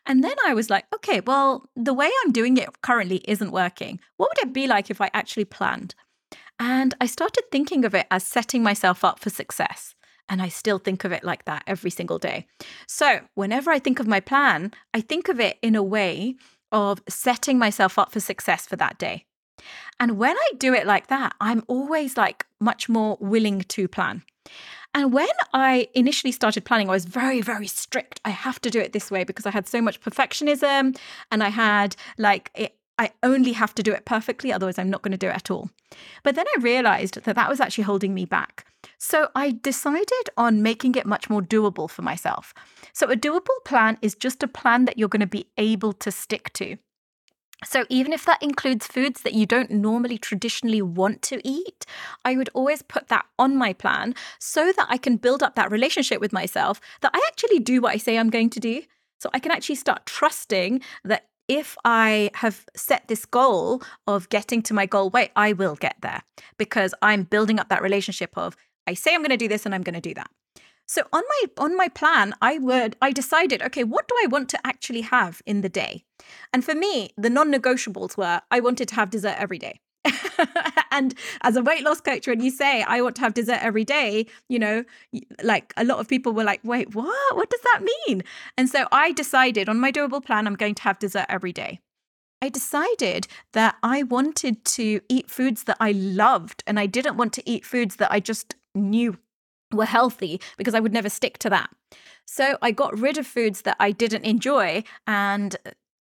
And 0.05 0.23
then 0.23 0.35
I 0.45 0.53
was 0.53 0.69
like, 0.69 0.85
okay, 0.93 1.21
well, 1.21 1.69
the 1.75 1.93
way 1.93 2.09
I'm 2.23 2.31
doing 2.31 2.57
it 2.57 2.81
currently 2.81 3.21
isn't 3.25 3.51
working. 3.51 3.99
What 4.17 4.29
would 4.29 4.49
it 4.49 4.53
be 4.53 4.67
like 4.67 4.89
if 4.89 4.99
I 4.99 5.09
actually 5.13 5.45
planned? 5.45 5.95
And 6.59 6.93
I 6.99 7.05
started 7.05 7.43
thinking 7.51 7.85
of 7.85 7.95
it 7.95 8.07
as 8.11 8.23
setting 8.23 8.61
myself 8.61 9.03
up 9.03 9.19
for 9.19 9.29
success. 9.29 9.95
And 10.29 10.41
I 10.41 10.49
still 10.49 10.79
think 10.79 11.03
of 11.03 11.11
it 11.11 11.23
like 11.23 11.45
that 11.45 11.63
every 11.67 11.91
single 11.91 12.17
day. 12.17 12.47
So, 12.87 13.21
whenever 13.35 13.71
I 13.71 13.79
think 13.79 13.99
of 13.99 14.07
my 14.07 14.19
plan, 14.19 14.71
I 14.93 15.01
think 15.01 15.29
of 15.29 15.39
it 15.39 15.57
in 15.61 15.75
a 15.75 15.83
way 15.83 16.35
of 16.71 17.01
setting 17.09 17.59
myself 17.59 17.99
up 17.99 18.11
for 18.11 18.19
success 18.19 18.65
for 18.65 18.77
that 18.77 18.97
day. 18.97 19.25
And 19.99 20.17
when 20.17 20.35
I 20.35 20.49
do 20.57 20.73
it 20.73 20.87
like 20.87 21.07
that, 21.07 21.33
I'm 21.39 21.63
always 21.67 22.17
like 22.17 22.45
much 22.59 22.89
more 22.89 23.17
willing 23.19 23.61
to 23.61 23.87
plan. 23.87 24.23
And 24.93 25.13
when 25.13 25.29
I 25.53 25.87
initially 25.93 26.31
started 26.31 26.65
planning, 26.65 26.89
I 26.89 26.93
was 26.93 27.05
very, 27.05 27.41
very 27.41 27.67
strict. 27.67 28.19
I 28.25 28.31
have 28.31 28.59
to 28.61 28.69
do 28.69 28.79
it 28.79 28.91
this 28.91 29.09
way 29.09 29.23
because 29.23 29.45
I 29.45 29.51
had 29.51 29.67
so 29.67 29.81
much 29.81 30.01
perfectionism 30.01 30.97
and 31.31 31.43
I 31.43 31.49
had 31.49 31.95
like 32.17 32.51
it, 32.55 32.75
I 32.97 33.11
only 33.23 33.53
have 33.53 33.73
to 33.75 33.83
do 33.83 33.93
it 33.93 34.05
perfectly, 34.05 34.51
otherwise, 34.53 34.77
I'm 34.77 34.89
not 34.89 35.01
going 35.01 35.13
to 35.13 35.17
do 35.17 35.27
it 35.27 35.35
at 35.35 35.49
all. 35.49 35.69
But 36.23 36.35
then 36.35 36.45
I 36.55 36.61
realized 36.61 37.23
that 37.23 37.35
that 37.35 37.49
was 37.49 37.59
actually 37.59 37.85
holding 37.85 38.13
me 38.13 38.25
back. 38.25 38.65
So 39.03 39.29
I 39.33 39.49
decided 39.63 40.29
on 40.37 40.61
making 40.61 40.93
it 40.93 41.07
much 41.07 41.27
more 41.27 41.41
doable 41.41 41.89
for 41.89 42.03
myself. 42.03 42.53
So 42.93 43.09
a 43.09 43.15
doable 43.15 43.57
plan 43.65 43.97
is 44.03 44.13
just 44.13 44.43
a 44.43 44.47
plan 44.47 44.85
that 44.85 44.99
you're 44.99 45.09
going 45.09 45.21
to 45.21 45.25
be 45.25 45.47
able 45.57 45.93
to 45.93 46.11
stick 46.11 46.53
to. 46.53 46.77
So, 47.63 47.85
even 47.89 48.11
if 48.11 48.25
that 48.25 48.41
includes 48.41 48.87
foods 48.87 49.21
that 49.21 49.33
you 49.33 49.45
don't 49.45 49.69
normally 49.69 50.17
traditionally 50.17 50.81
want 50.81 51.21
to 51.23 51.39
eat, 51.47 51.85
I 52.25 52.35
would 52.35 52.49
always 52.55 52.81
put 52.81 53.07
that 53.09 53.25
on 53.37 53.55
my 53.55 53.73
plan 53.73 54.15
so 54.39 54.71
that 54.75 54.87
I 54.89 54.97
can 54.97 55.17
build 55.17 55.43
up 55.43 55.53
that 55.55 55.69
relationship 55.69 56.19
with 56.19 56.33
myself 56.33 56.81
that 57.01 57.11
I 57.13 57.21
actually 57.27 57.59
do 57.59 57.79
what 57.81 57.93
I 57.93 57.97
say 57.97 58.17
I'm 58.17 58.31
going 58.31 58.49
to 58.51 58.59
do. 58.59 58.81
So, 59.19 59.29
I 59.33 59.39
can 59.39 59.51
actually 59.51 59.75
start 59.75 60.07
trusting 60.07 60.81
that 61.03 61.27
if 61.47 61.75
I 61.85 62.31
have 62.35 62.65
set 62.75 63.07
this 63.07 63.25
goal 63.25 63.83
of 64.07 64.29
getting 64.29 64.61
to 64.63 64.73
my 64.73 64.85
goal 64.85 65.11
weight, 65.11 65.31
I 65.35 65.53
will 65.53 65.75
get 65.75 65.97
there 66.01 66.21
because 66.57 66.95
I'm 67.01 67.23
building 67.23 67.59
up 67.59 67.69
that 67.69 67.83
relationship 67.83 68.31
of 68.35 68.55
I 68.87 68.93
say 68.93 69.13
I'm 69.13 69.21
going 69.21 69.29
to 69.29 69.37
do 69.37 69.47
this 69.47 69.65
and 69.65 69.73
I'm 69.73 69.83
going 69.83 69.95
to 69.95 70.01
do 70.01 70.13
that. 70.13 70.29
So 70.87 71.03
on 71.13 71.23
my 71.25 71.63
on 71.63 71.77
my 71.77 71.87
plan, 71.87 72.33
I 72.41 72.57
would 72.57 72.97
I 73.01 73.11
decided, 73.11 73.61
okay, 73.61 73.85
what 73.85 74.09
do 74.09 74.15
I 74.23 74.27
want 74.27 74.49
to 74.49 74.67
actually 74.67 75.01
have 75.01 75.41
in 75.45 75.61
the 75.61 75.69
day? 75.69 76.03
And 76.51 76.65
for 76.65 76.75
me, 76.75 77.11
the 77.17 77.29
non-negotiables 77.29 78.17
were 78.17 78.41
I 78.51 78.59
wanted 78.59 78.89
to 78.89 78.95
have 78.95 79.09
dessert 79.09 79.35
every 79.37 79.57
day. 79.57 79.79
and 80.91 81.13
as 81.43 81.55
a 81.55 81.61
weight 81.61 81.83
loss 81.83 82.01
coach, 82.01 82.27
when 82.27 82.41
you 82.41 82.51
say 82.51 82.83
I 82.83 83.01
want 83.01 83.15
to 83.15 83.21
have 83.21 83.33
dessert 83.33 83.59
every 83.61 83.85
day, 83.85 84.25
you 84.49 84.59
know, 84.59 84.83
like 85.43 85.73
a 85.77 85.85
lot 85.85 85.99
of 85.99 86.09
people 86.09 86.33
were 86.33 86.43
like, 86.43 86.59
wait, 86.63 86.93
what? 86.93 87.37
What 87.37 87.49
does 87.49 87.61
that 87.61 87.87
mean? 88.07 88.23
And 88.57 88.69
so 88.69 88.85
I 88.91 89.11
decided 89.13 89.69
on 89.69 89.79
my 89.79 89.91
doable 89.91 90.23
plan, 90.23 90.45
I'm 90.45 90.55
going 90.55 90.75
to 90.75 90.83
have 90.83 90.99
dessert 90.99 91.25
every 91.29 91.53
day. 91.53 91.79
I 92.41 92.49
decided 92.49 93.27
that 93.53 93.77
I 93.83 94.03
wanted 94.03 94.65
to 94.65 94.99
eat 95.07 95.29
foods 95.29 95.63
that 95.65 95.77
I 95.79 95.91
loved 95.91 96.63
and 96.65 96.79
I 96.79 96.87
didn't 96.87 97.15
want 97.15 97.33
to 97.33 97.49
eat 97.49 97.65
foods 97.65 97.97
that 97.97 98.11
I 98.11 98.19
just 98.19 98.55
knew 98.75 99.17
were 99.71 99.85
healthy 99.85 100.41
because 100.57 100.73
I 100.73 100.79
would 100.79 100.93
never 100.93 101.09
stick 101.09 101.37
to 101.39 101.49
that. 101.49 101.69
So 102.25 102.57
I 102.61 102.71
got 102.71 102.97
rid 102.97 103.17
of 103.17 103.25
foods 103.25 103.61
that 103.63 103.77
I 103.79 103.91
didn't 103.91 104.25
enjoy 104.25 104.83
and 105.07 105.55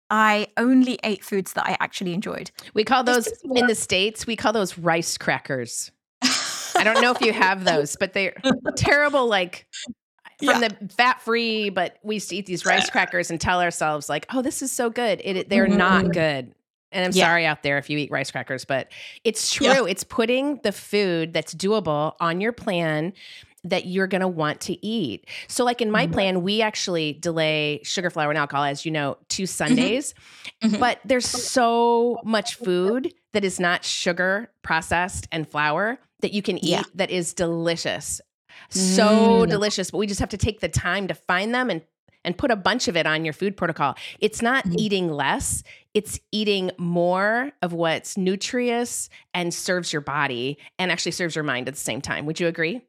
I 0.09 0.47
only 0.57 0.99
ate 1.03 1.23
foods 1.23 1.53
that 1.53 1.65
I 1.67 1.75
actually 1.79 2.13
enjoyed. 2.13 2.51
We 2.73 2.83
call 2.83 3.03
those 3.03 3.27
in 3.43 3.67
the 3.67 3.75
States, 3.75 4.25
we 4.25 4.35
call 4.35 4.53
those 4.53 4.77
rice 4.77 5.17
crackers. 5.17 5.91
I 6.21 6.83
don't 6.83 7.01
know 7.01 7.11
if 7.11 7.21
you 7.21 7.33
have 7.33 7.63
those, 7.65 7.95
but 7.95 8.13
they're 8.13 8.35
terrible, 8.75 9.27
like 9.27 9.67
from 10.39 10.61
yeah. 10.61 10.69
the 10.69 10.89
fat 10.89 11.21
free, 11.21 11.69
but 11.69 11.97
we 12.03 12.15
used 12.15 12.29
to 12.29 12.35
eat 12.35 12.45
these 12.45 12.65
rice 12.65 12.89
crackers 12.89 13.31
and 13.31 13.41
tell 13.41 13.61
ourselves, 13.61 14.07
like, 14.07 14.27
oh, 14.33 14.41
this 14.41 14.61
is 14.61 14.71
so 14.71 14.89
good. 14.89 15.21
It, 15.23 15.49
they're 15.49 15.67
mm-hmm. 15.67 15.77
not 15.77 16.13
good. 16.13 16.53
And 16.91 17.05
I'm 17.05 17.11
yeah. 17.11 17.25
sorry 17.25 17.45
out 17.45 17.63
there 17.63 17.77
if 17.77 17.89
you 17.89 17.97
eat 17.97 18.11
rice 18.11 18.31
crackers, 18.31 18.65
but 18.65 18.91
it's 19.23 19.51
true. 19.51 19.67
Yeah. 19.67 19.85
It's 19.85 20.03
putting 20.03 20.59
the 20.63 20.71
food 20.71 21.33
that's 21.33 21.53
doable 21.53 22.13
on 22.19 22.39
your 22.39 22.53
plan 22.53 23.13
that 23.63 23.85
you're 23.85 24.07
going 24.07 24.21
to 24.21 24.27
want 24.27 24.61
to 24.61 24.85
eat. 24.85 25.27
So, 25.47 25.65
like 25.65 25.81
in 25.81 25.91
my 25.91 26.05
mm-hmm. 26.05 26.13
plan, 26.13 26.41
we 26.41 26.61
actually 26.61 27.13
delay 27.13 27.81
sugar, 27.83 28.09
flour, 28.09 28.29
and 28.29 28.37
alcohol, 28.37 28.63
as 28.63 28.85
you 28.85 28.91
know, 28.91 29.17
to 29.29 29.43
mm-hmm. 29.43 29.47
Sundays. 29.47 30.13
Mm-hmm. 30.63 30.79
But 30.79 30.99
there's 31.03 31.27
so 31.27 32.19
much 32.23 32.55
food 32.55 33.13
that 33.33 33.43
is 33.43 33.59
not 33.59 33.83
sugar 33.83 34.51
processed 34.61 35.27
and 35.31 35.47
flour 35.47 35.99
that 36.21 36.33
you 36.33 36.41
can 36.41 36.57
eat 36.57 36.69
yeah. 36.69 36.83
that 36.95 37.11
is 37.11 37.33
delicious. 37.33 38.21
So 38.69 39.45
mm. 39.45 39.49
delicious, 39.49 39.91
but 39.91 39.99
we 39.99 40.07
just 40.07 40.19
have 40.19 40.29
to 40.29 40.37
take 40.37 40.61
the 40.61 40.69
time 40.69 41.07
to 41.07 41.13
find 41.13 41.53
them 41.53 41.69
and 41.69 41.81
and 42.23 42.37
put 42.37 42.51
a 42.51 42.57
bunch 42.57 42.89
of 42.89 42.97
it 42.97 43.07
on 43.07 43.23
your 43.23 43.33
food 43.33 43.55
protocol. 43.55 43.95
It's 44.19 44.41
not 44.41 44.65
mm-hmm. 44.65 44.79
eating 44.79 45.09
less, 45.09 45.63
it's 45.97 46.19
eating 46.31 46.69
more 46.77 47.51
of 47.63 47.73
what's 47.73 48.17
nutritious 48.17 49.09
and 49.33 49.51
serves 49.51 49.91
your 49.91 50.03
body 50.03 50.59
and 50.77 50.91
actually 50.91 51.11
serves 51.11 51.35
your 51.35 51.43
mind 51.43 51.67
at 51.67 51.73
the 51.73 51.79
same 51.79 52.01
time. 52.01 52.27
Would 52.27 52.39
you 52.39 52.45
agree? 52.45 52.83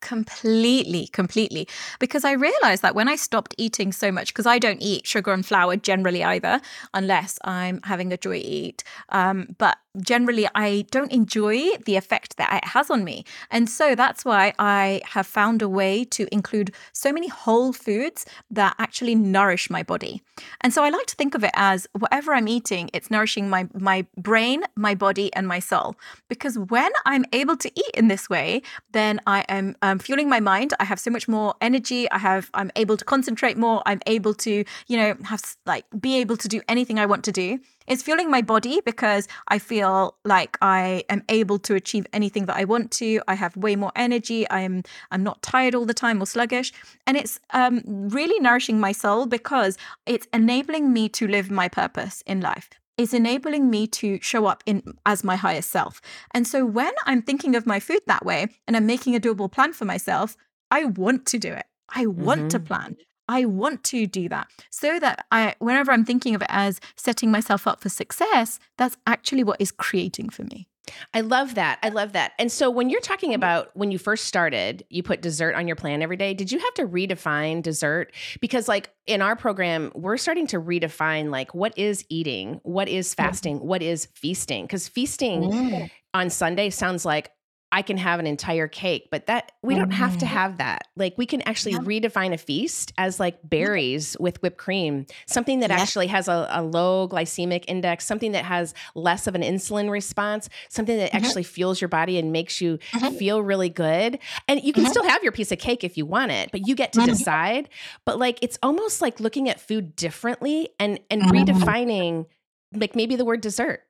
Completely, 0.00 1.08
completely. 1.08 1.68
Because 1.98 2.24
I 2.24 2.32
realized 2.32 2.80
that 2.80 2.94
when 2.94 3.06
I 3.06 3.16
stopped 3.16 3.54
eating 3.58 3.92
so 3.92 4.10
much, 4.10 4.28
because 4.28 4.46
I 4.46 4.58
don't 4.58 4.80
eat 4.80 5.06
sugar 5.06 5.30
and 5.30 5.44
flour 5.44 5.76
generally 5.76 6.24
either, 6.24 6.62
unless 6.94 7.38
I'm 7.44 7.82
having 7.82 8.14
a 8.14 8.16
joy 8.16 8.40
eat. 8.42 8.82
Um, 9.10 9.54
but 9.58 9.76
generally 10.00 10.48
I 10.54 10.84
don't 10.90 11.12
enjoy 11.12 11.76
the 11.84 11.96
effect 11.96 12.36
that 12.36 12.52
it 12.52 12.68
has 12.68 12.90
on 12.90 13.04
me. 13.04 13.24
And 13.50 13.68
so 13.68 13.94
that's 13.94 14.24
why 14.24 14.52
I 14.58 15.00
have 15.04 15.26
found 15.26 15.62
a 15.62 15.68
way 15.68 16.04
to 16.04 16.28
include 16.32 16.74
so 16.92 17.12
many 17.12 17.28
whole 17.28 17.72
foods 17.72 18.26
that 18.50 18.74
actually 18.78 19.14
nourish 19.14 19.70
my 19.70 19.82
body. 19.82 20.22
And 20.60 20.72
so 20.72 20.84
I 20.84 20.90
like 20.90 21.06
to 21.06 21.16
think 21.16 21.34
of 21.34 21.44
it 21.44 21.50
as 21.54 21.86
whatever 21.98 22.34
I'm 22.34 22.48
eating, 22.48 22.90
it's 22.92 23.10
nourishing 23.10 23.48
my 23.48 23.68
my 23.74 24.06
brain, 24.16 24.62
my 24.76 24.94
body 24.94 25.32
and 25.34 25.46
my 25.46 25.58
soul. 25.58 25.96
Because 26.28 26.58
when 26.58 26.90
I'm 27.06 27.24
able 27.32 27.56
to 27.56 27.68
eat 27.74 27.90
in 27.94 28.08
this 28.08 28.28
way, 28.28 28.62
then 28.92 29.20
I 29.26 29.44
am 29.48 29.76
um, 29.82 29.98
fueling 29.98 30.28
my 30.28 30.40
mind. 30.40 30.74
I 30.80 30.84
have 30.84 31.00
so 31.00 31.10
much 31.10 31.28
more 31.28 31.54
energy. 31.60 32.10
I 32.10 32.18
have 32.18 32.50
I'm 32.54 32.70
able 32.76 32.96
to 32.96 33.04
concentrate 33.04 33.56
more. 33.56 33.82
I'm 33.86 34.00
able 34.06 34.34
to, 34.34 34.64
you 34.86 34.96
know, 34.96 35.16
have 35.24 35.42
like 35.66 35.84
be 35.98 36.18
able 36.18 36.36
to 36.36 36.48
do 36.48 36.60
anything 36.68 36.98
I 36.98 37.06
want 37.06 37.24
to 37.24 37.32
do. 37.32 37.60
It's 37.88 38.02
fueling 38.02 38.30
my 38.30 38.42
body 38.42 38.80
because 38.84 39.26
I 39.48 39.58
feel 39.58 40.16
like 40.24 40.56
I 40.62 41.04
am 41.08 41.22
able 41.28 41.58
to 41.60 41.74
achieve 41.74 42.06
anything 42.12 42.46
that 42.46 42.56
I 42.56 42.64
want 42.64 42.90
to. 42.92 43.20
I 43.26 43.34
have 43.34 43.56
way 43.56 43.74
more 43.76 43.92
energy. 43.96 44.48
I'm 44.50 44.82
I'm 45.10 45.22
not 45.22 45.42
tired 45.42 45.74
all 45.74 45.86
the 45.86 45.94
time 45.94 46.22
or 46.22 46.26
sluggish, 46.26 46.72
and 47.06 47.16
it's 47.16 47.40
um, 47.52 47.82
really 47.86 48.38
nourishing 48.40 48.78
my 48.78 48.92
soul 48.92 49.26
because 49.26 49.76
it's 50.06 50.28
enabling 50.32 50.92
me 50.92 51.08
to 51.10 51.26
live 51.26 51.50
my 51.50 51.68
purpose 51.68 52.22
in 52.26 52.40
life 52.40 52.68
it's 52.98 53.14
enabling 53.14 53.70
me 53.70 53.86
to 53.86 54.18
show 54.20 54.46
up 54.46 54.62
in 54.66 54.82
as 55.06 55.22
my 55.22 55.36
highest 55.36 55.70
self. 55.70 56.02
And 56.34 56.46
so 56.46 56.66
when 56.66 56.92
I'm 57.06 57.22
thinking 57.22 57.54
of 57.54 57.64
my 57.64 57.78
food 57.78 58.00
that 58.08 58.26
way 58.26 58.48
and 58.66 58.76
I'm 58.76 58.86
making 58.86 59.14
a 59.14 59.20
doable 59.20 59.50
plan 59.50 59.72
for 59.72 59.84
myself, 59.84 60.36
I 60.70 60.84
want 60.84 61.24
to 61.26 61.38
do 61.38 61.52
it. 61.52 61.64
I 61.88 62.06
want 62.06 62.40
mm-hmm. 62.40 62.48
to 62.48 62.60
plan. 62.60 62.96
I 63.28 63.44
want 63.44 63.84
to 63.84 64.06
do 64.06 64.28
that 64.30 64.48
so 64.70 64.98
that 64.98 65.26
I, 65.30 65.54
whenever 65.58 65.92
I'm 65.92 66.04
thinking 66.04 66.34
of 66.34 66.42
it 66.42 66.48
as 66.50 66.80
setting 66.96 67.30
myself 67.30 67.66
up 67.66 67.80
for 67.80 67.88
success, 67.88 68.58
that's 68.76 68.96
actually 69.06 69.44
what 69.44 69.60
is 69.60 69.70
creating 69.70 70.30
for 70.30 70.44
me. 70.44 70.68
I 71.14 71.20
love 71.20 71.54
that. 71.56 71.78
I 71.82 71.90
love 71.90 72.12
that. 72.12 72.32
And 72.38 72.50
so 72.50 72.70
when 72.70 72.90
you're 72.90 73.00
talking 73.00 73.34
about 73.34 73.70
when 73.74 73.90
you 73.90 73.98
first 73.98 74.24
started, 74.24 74.84
you 74.88 75.02
put 75.02 75.20
dessert 75.20 75.54
on 75.54 75.66
your 75.66 75.76
plan 75.76 76.02
every 76.02 76.16
day. 76.16 76.34
Did 76.34 76.50
you 76.52 76.58
have 76.58 76.74
to 76.74 76.86
redefine 76.86 77.62
dessert? 77.62 78.12
Because 78.40 78.68
like 78.68 78.90
in 79.06 79.22
our 79.22 79.36
program, 79.36 79.92
we're 79.94 80.16
starting 80.16 80.46
to 80.48 80.60
redefine 80.60 81.30
like 81.30 81.54
what 81.54 81.76
is 81.76 82.04
eating, 82.08 82.60
what 82.62 82.88
is 82.88 83.14
fasting, 83.14 83.60
what 83.60 83.82
is 83.82 84.06
feasting? 84.14 84.64
Because 84.64 84.88
feasting 84.88 85.42
mm. 85.42 85.90
on 86.14 86.30
Sunday 86.30 86.70
sounds 86.70 87.04
like 87.04 87.32
I 87.70 87.82
can 87.82 87.98
have 87.98 88.18
an 88.18 88.26
entire 88.26 88.66
cake, 88.66 89.08
but 89.10 89.26
that 89.26 89.52
we 89.62 89.74
don't 89.74 89.90
have 89.90 90.16
to 90.18 90.26
have 90.26 90.56
that. 90.56 90.88
Like 90.96 91.18
we 91.18 91.26
can 91.26 91.42
actually 91.42 91.72
yeah. 91.72 91.80
redefine 91.80 92.32
a 92.32 92.38
feast 92.38 92.92
as 92.96 93.20
like 93.20 93.38
berries 93.44 94.16
with 94.18 94.40
whipped 94.42 94.56
cream, 94.56 95.04
something 95.26 95.60
that 95.60 95.68
yeah. 95.68 95.76
actually 95.76 96.06
has 96.06 96.28
a, 96.28 96.48
a, 96.50 96.62
low 96.62 97.06
glycemic 97.08 97.64
index, 97.68 98.06
something 98.06 98.32
that 98.32 98.46
has 98.46 98.72
less 98.94 99.26
of 99.26 99.34
an 99.34 99.42
insulin 99.42 99.90
response, 99.90 100.48
something 100.70 100.96
that 100.96 101.12
mm-hmm. 101.12 101.24
actually 101.24 101.42
fuels 101.42 101.80
your 101.80 101.88
body 101.88 102.18
and 102.18 102.32
makes 102.32 102.60
you 102.60 102.78
mm-hmm. 102.92 103.14
feel 103.16 103.42
really 103.42 103.68
good. 103.68 104.18
And 104.46 104.62
you 104.62 104.72
can 104.72 104.84
mm-hmm. 104.84 104.90
still 104.90 105.04
have 105.04 105.22
your 105.22 105.32
piece 105.32 105.52
of 105.52 105.58
cake 105.58 105.84
if 105.84 105.98
you 105.98 106.06
want 106.06 106.32
it, 106.32 106.50
but 106.50 106.66
you 106.66 106.74
get 106.74 106.94
to 106.94 107.00
mm-hmm. 107.00 107.10
decide. 107.10 107.68
But 108.06 108.18
like 108.18 108.38
it's 108.40 108.58
almost 108.62 109.02
like 109.02 109.20
looking 109.20 109.48
at 109.48 109.60
food 109.60 109.94
differently 109.94 110.70
and 110.78 111.00
and 111.10 111.22
mm-hmm. 111.22 111.50
redefining 111.50 112.26
like 112.72 112.94
maybe 112.94 113.16
the 113.16 113.24
word 113.24 113.40
dessert. 113.40 113.82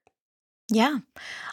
Yeah. 0.70 0.98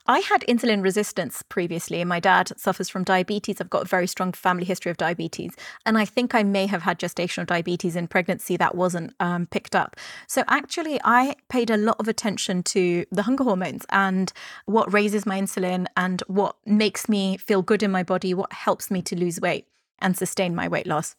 I 0.08 0.20
had 0.20 0.42
insulin 0.42 0.84
resistance 0.84 1.42
previously, 1.42 2.02
and 2.02 2.10
my 2.10 2.20
dad 2.20 2.52
suffers 2.60 2.90
from 2.90 3.06
diabetes. 3.06 3.62
I've 3.62 3.70
got 3.70 3.84
a 3.84 3.88
very 3.88 4.08
strong 4.08 4.34
family 4.34 4.66
history 4.66 4.92
of 4.92 4.98
diabetes. 4.98 5.54
And 5.86 5.98
I 5.98 6.04
think 6.04 6.36
I 6.36 6.44
may 6.44 6.68
have 6.68 6.82
had 6.82 7.00
gestational 7.00 7.46
diabetes 7.46 7.96
in 7.96 8.08
pregnancy 8.08 8.58
that 8.58 8.76
wasn't 8.76 9.16
um, 9.22 9.48
picked 9.48 9.74
up. 9.74 9.96
So 10.28 10.44
actually, 10.48 11.00
I 11.06 11.36
paid 11.48 11.70
a 11.70 11.78
lot 11.78 11.96
of 12.00 12.10
attention 12.10 12.62
to 12.64 13.06
the 13.10 13.24
hunger 13.24 13.46
hormones 13.46 13.86
and 13.90 14.34
what 14.66 14.92
raises 14.92 15.26
my 15.26 15.40
insulin 15.40 15.86
and 15.96 16.22
what 16.28 16.58
makes 16.66 17.08
me 17.08 17.38
feel 17.38 17.62
good 17.62 17.84
in 17.84 17.92
my 17.92 18.04
body, 18.04 18.34
what 18.34 18.52
helps 18.52 18.92
me 18.92 19.02
to 19.04 19.16
lose 19.16 19.40
weight 19.40 19.66
and 20.00 20.18
sustain 20.18 20.54
my 20.54 20.68
weight 20.68 20.88
loss. 20.88 21.16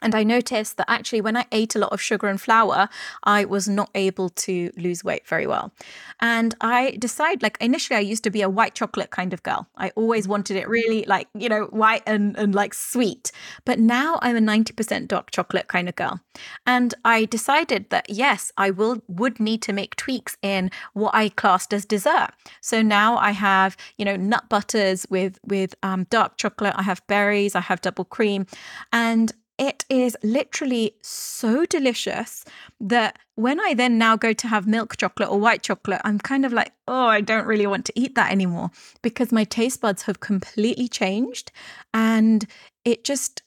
And 0.00 0.14
I 0.14 0.22
noticed 0.22 0.76
that 0.76 0.88
actually, 0.88 1.20
when 1.20 1.36
I 1.36 1.44
ate 1.52 1.74
a 1.74 1.78
lot 1.78 1.92
of 1.92 2.00
sugar 2.00 2.28
and 2.28 2.40
flour, 2.40 2.88
I 3.24 3.44
was 3.44 3.68
not 3.68 3.90
able 3.94 4.28
to 4.30 4.70
lose 4.76 5.02
weight 5.02 5.26
very 5.26 5.46
well. 5.46 5.72
And 6.20 6.54
I 6.60 6.92
decided, 6.98 7.42
like, 7.42 7.58
initially, 7.60 7.96
I 7.96 8.00
used 8.00 8.24
to 8.24 8.30
be 8.30 8.42
a 8.42 8.48
white 8.48 8.74
chocolate 8.74 9.10
kind 9.10 9.32
of 9.32 9.42
girl. 9.42 9.66
I 9.76 9.90
always 9.96 10.28
wanted 10.28 10.56
it 10.56 10.68
really, 10.68 11.04
like, 11.06 11.28
you 11.34 11.48
know, 11.48 11.64
white 11.66 12.02
and, 12.06 12.36
and 12.38 12.54
like 12.54 12.74
sweet. 12.74 13.32
But 13.64 13.78
now 13.78 14.18
I'm 14.22 14.36
a 14.36 14.40
90% 14.40 15.08
dark 15.08 15.30
chocolate 15.30 15.68
kind 15.68 15.88
of 15.88 15.96
girl. 15.96 16.20
And 16.66 16.94
I 17.04 17.24
decided 17.24 17.90
that, 17.90 18.08
yes, 18.08 18.52
I 18.56 18.70
will 18.70 19.02
would 19.08 19.40
need 19.40 19.62
to 19.62 19.72
make 19.72 19.96
tweaks 19.96 20.36
in 20.42 20.70
what 20.92 21.14
I 21.14 21.28
classed 21.30 21.72
as 21.74 21.84
dessert. 21.84 22.28
So 22.60 22.82
now 22.82 23.16
I 23.16 23.32
have, 23.32 23.76
you 23.96 24.04
know, 24.04 24.16
nut 24.16 24.48
butters 24.48 25.06
with, 25.10 25.38
with 25.44 25.74
um, 25.82 26.04
dark 26.10 26.36
chocolate. 26.36 26.74
I 26.76 26.82
have 26.82 27.06
berries. 27.06 27.54
I 27.54 27.60
have 27.60 27.80
double 27.80 28.04
cream. 28.04 28.46
And 28.92 29.32
it 29.58 29.84
is 29.88 30.16
literally 30.22 30.94
so 31.02 31.66
delicious 31.66 32.44
that 32.80 33.18
when 33.34 33.60
I 33.60 33.74
then 33.74 33.98
now 33.98 34.16
go 34.16 34.32
to 34.32 34.48
have 34.48 34.66
milk 34.66 34.96
chocolate 34.96 35.28
or 35.28 35.38
white 35.38 35.62
chocolate, 35.62 36.00
I'm 36.04 36.18
kind 36.18 36.46
of 36.46 36.52
like, 36.52 36.72
oh, 36.86 37.06
I 37.06 37.20
don't 37.20 37.46
really 37.46 37.66
want 37.66 37.84
to 37.86 37.92
eat 37.96 38.14
that 38.14 38.30
anymore 38.30 38.70
because 39.02 39.32
my 39.32 39.44
taste 39.44 39.80
buds 39.80 40.02
have 40.02 40.20
completely 40.20 40.88
changed. 40.88 41.50
And 41.92 42.46
it 42.84 43.04
just, 43.04 43.42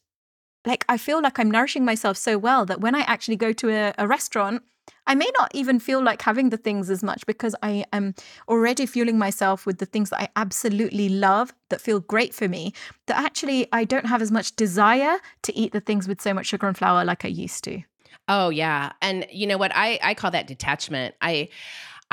like, 0.66 0.86
I 0.90 0.98
feel 0.98 1.22
like 1.22 1.40
I'm 1.40 1.52
nourishing 1.52 1.86
myself 1.86 2.18
so 2.18 2.38
well 2.38 2.66
that 2.66 2.82
when 2.82 2.94
I 2.94 3.02
actually 3.02 3.38
go 3.38 3.54
to 3.54 3.70
a, 3.70 3.94
a 3.98 4.08
restaurant, 4.08 4.64
I 5.08 5.16
may 5.16 5.30
not 5.38 5.54
even 5.54 5.80
feel 5.80 6.04
like 6.04 6.22
having 6.22 6.50
the 6.50 6.58
things 6.58 6.90
as 6.90 7.04
much 7.04 7.26
because 7.26 7.56
I 7.64 7.86
am 7.92 8.14
already 8.48 8.86
fueling 8.86 9.18
myself 9.18 9.66
with 9.66 9.80
the 9.80 9.86
things 9.86 10.10
that 10.12 10.22
I 10.22 10.30
absolutely 10.36 11.10
love 11.10 11.54
that 11.70 11.82
feel 11.82 12.00
great 12.00 12.34
for 12.34 12.48
me. 12.48 12.74
That 13.08 13.18
actually 13.18 13.68
I 13.72 13.84
don't 13.84 14.06
have 14.06 14.22
as 14.22 14.32
much 14.32 14.56
desire 14.56 15.18
to 15.44 15.58
eat 15.58 15.74
the 15.74 15.80
things 15.80 16.08
with 16.08 16.22
so 16.22 16.34
much 16.34 16.48
sugar 16.48 16.68
and 16.68 16.78
flour 16.78 17.04
like 17.04 17.26
I 17.26 17.30
used 17.30 17.64
to. 17.66 17.82
Oh 18.28 18.50
yeah. 18.50 18.92
And 19.02 19.26
you 19.32 19.48
know 19.48 19.58
what 19.58 19.72
I 19.76 20.00
I 20.02 20.14
call 20.14 20.32
that 20.32 20.48
detachment. 20.48 21.16
I 21.22 21.50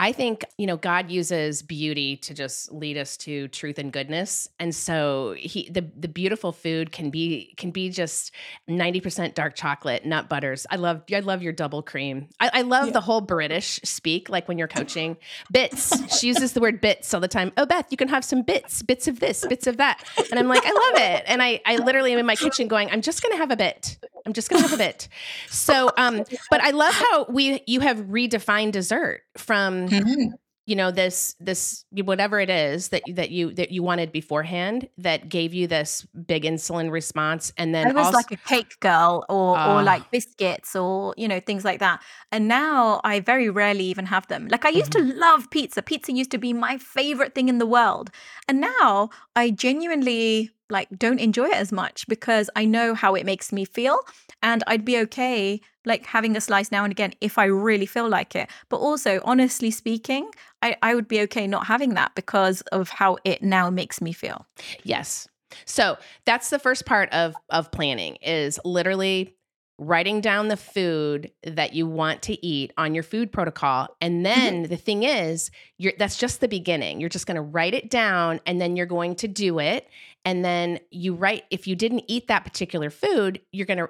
I 0.01 0.13
think, 0.13 0.45
you 0.57 0.67
know, 0.69 0.77
God 0.77 1.11
uses 1.11 1.61
beauty 1.61 2.17
to 2.19 2.33
just 2.33 2.71
lead 2.71 2.97
us 2.97 3.17
to 3.19 3.49
truth 3.49 3.81
and 3.81 3.93
goodness. 3.93 4.49
And 4.61 4.73
so 4.73 5.35
he 5.37 5.69
the 5.71 5.85
the 5.99 6.07
beautiful 6.07 6.53
food 6.53 6.93
can 6.93 7.11
be 7.11 7.53
can 7.57 7.73
be 7.73 7.91
just 7.91 8.31
90% 8.71 9.35
dark 9.35 9.57
chocolate, 9.57 10.07
nut 10.07 10.29
butters. 10.29 10.69
I 10.71 10.77
love 10.77 11.03
I 11.13 11.19
love 11.19 11.43
your 11.43 11.53
double 11.53 11.83
cream. 11.83 12.29
I, 12.39 12.51
I 12.55 12.63
love 12.63 12.87
yeah. 12.87 12.93
the 12.93 13.01
whole 13.01 13.21
British 13.21 13.81
speak, 13.83 14.29
like 14.29 14.47
when 14.47 14.57
you're 14.57 14.69
coaching. 14.69 15.17
Bits. 15.51 15.93
she 16.21 16.29
uses 16.29 16.53
the 16.53 16.61
word 16.61 16.81
bits 16.81 17.13
all 17.13 17.21
the 17.21 17.27
time. 17.27 17.51
Oh 17.57 17.67
Beth, 17.67 17.87
you 17.91 17.97
can 17.97 18.09
have 18.09 18.25
some 18.25 18.43
bits, 18.43 18.83
bits 18.85 19.09
of 19.09 19.19
this, 19.19 19.45
bits 19.49 19.67
of 19.67 19.79
that. 19.79 20.05
And 20.31 20.39
I'm 20.39 20.47
like, 20.47 20.63
I 20.65 20.71
love 20.71 21.03
it. 21.03 21.25
And 21.27 21.43
I 21.43 21.61
I 21.67 21.77
literally 21.77 22.13
am 22.13 22.21
in 22.21 22.27
my 22.27 22.37
kitchen 22.37 22.69
going, 22.69 22.89
I'm 22.93 23.03
just 23.03 23.21
gonna 23.21 23.37
have 23.37 23.51
a 23.51 23.57
bit. 23.57 23.99
I'm 24.29 24.35
just 24.35 24.51
gonna 24.51 24.63
have 24.63 24.75
a 24.75 24.77
bit. 24.89 25.09
So 25.49 25.91
um, 25.97 26.23
but 26.51 26.61
I 26.61 26.71
love 26.71 26.93
how 26.93 27.25
we 27.31 27.63
you 27.67 27.81
have 27.81 27.97
redefined 27.99 28.73
dessert 28.73 29.23
from 29.39 29.89
mm-hmm. 29.89 30.35
you 30.67 30.77
know 30.77 30.91
this 30.91 31.35
this 31.41 31.87
whatever 31.93 32.39
it 32.39 32.51
is 32.51 32.91
that 32.91 33.03
that 33.15 33.31
you 33.31 33.55
that 33.55 33.73
you 33.73 33.83
wanted 33.83 34.13
beforehand 34.13 34.91
that 34.99 35.31
gave 35.31 35.55
you 35.55 35.67
this 35.67 36.07
big 36.27 36.43
insulin 36.43 36.91
response 36.91 37.55
and 37.57 37.75
then 37.75 37.87
I 37.87 37.93
was 37.95 38.09
also, 38.09 38.19
like 38.19 38.31
a 38.33 38.37
cake 38.37 38.79
girl 38.81 39.25
or 39.31 39.57
uh, 39.57 39.77
or 39.77 39.83
like 39.83 40.11
biscuits 40.11 40.77
or 40.77 41.15
you 41.17 41.27
know 41.27 41.41
things 41.41 41.65
like 41.65 41.81
that 41.81 42.03
and 42.31 42.49
now 42.49 43.01
I 43.03 43.21
very 43.21 43.49
rarely 43.49 43.85
even 43.85 44.05
have 44.05 44.27
them 44.27 44.47
like 44.49 44.67
I 44.67 44.69
used 44.69 44.93
mm-hmm. 44.93 45.09
to 45.09 45.17
love 45.17 45.49
pizza 45.51 45.81
pizza 45.81 46.13
used 46.13 46.31
to 46.33 46.39
be 46.39 46.53
my 46.53 46.77
favorite 46.77 47.35
thing 47.35 47.49
in 47.49 47.57
the 47.57 47.67
world 47.67 48.11
and 48.47 48.61
now 48.61 49.09
I 49.35 49.51
genuinely 49.51 50.51
like 50.71 50.89
don't 50.97 51.19
enjoy 51.19 51.47
it 51.47 51.55
as 51.55 51.73
much 51.73 52.07
because 52.09 52.51
I 52.57 52.65
know 52.65 52.95
how 52.95 53.15
it 53.15 53.25
makes 53.25 53.53
me 53.53 53.65
feel 53.65 54.01
and 54.43 54.63
I'd 54.67 54.85
be 54.85 54.99
okay 55.01 55.61
like 55.85 56.07
having 56.07 56.37
a 56.37 56.41
slice 56.41 56.71
now 56.71 56.85
and 56.85 56.93
again 56.93 57.15
if 57.21 57.39
I 57.39 57.45
really 57.47 57.87
feel 57.87 58.09
like 58.09 58.37
it. 58.37 58.49
But 58.69 58.79
also, 58.79 59.21
honestly 59.25 59.71
speaking, 59.71 60.31
I, 60.63 60.77
I 60.83 60.95
would 60.95 61.09
be 61.09 61.21
okay 61.23 61.47
not 61.47 61.67
having 61.67 61.95
that 61.95 62.15
because 62.15 62.61
of 62.73 62.91
how 62.91 63.19
it 63.25 63.43
now 63.43 63.71
makes 63.71 64.01
me 64.01 64.13
feel. 64.13 64.47
Yes. 64.83 65.29
So 65.65 65.97
that's 66.27 66.51
the 66.51 66.59
first 66.59 66.85
part 66.85 67.11
of 67.13 67.35
of 67.49 67.71
planning 67.71 68.17
is 68.17 68.61
literally 68.65 69.35
writing 69.79 70.21
down 70.21 70.49
the 70.49 70.57
food 70.57 71.31
that 71.45 71.73
you 71.73 71.87
want 71.87 72.23
to 72.23 72.45
eat 72.45 72.73
on 72.77 72.95
your 72.95 73.05
food 73.05 73.31
protocol. 73.31 73.89
And 74.01 74.27
then 74.27 74.63
mm-hmm. 74.63 74.71
the 74.71 74.77
thing 74.77 75.05
is 75.05 75.51
you're 75.79 75.93
that's 75.99 76.17
just 76.17 76.41
the 76.41 76.49
beginning. 76.49 77.01
You're 77.01 77.09
just 77.09 77.27
going 77.27 77.37
to 77.37 77.43
write 77.43 77.75
it 77.75 77.91
down 77.91 78.41
and 78.45 78.61
then 78.61 78.77
you're 78.77 78.87
going 78.87 79.15
to 79.17 79.29
do 79.29 79.61
it. 79.61 79.89
And 80.25 80.45
then 80.45 80.81
you 80.91 81.15
write 81.15 81.45
if 81.51 81.67
you 81.67 81.77
didn't 81.77 82.05
eat 82.09 82.29
that 82.29 82.45
particular 82.45 82.91
food 82.91 83.41
you're 83.53 83.67
going 83.67 83.79
to 83.79 83.89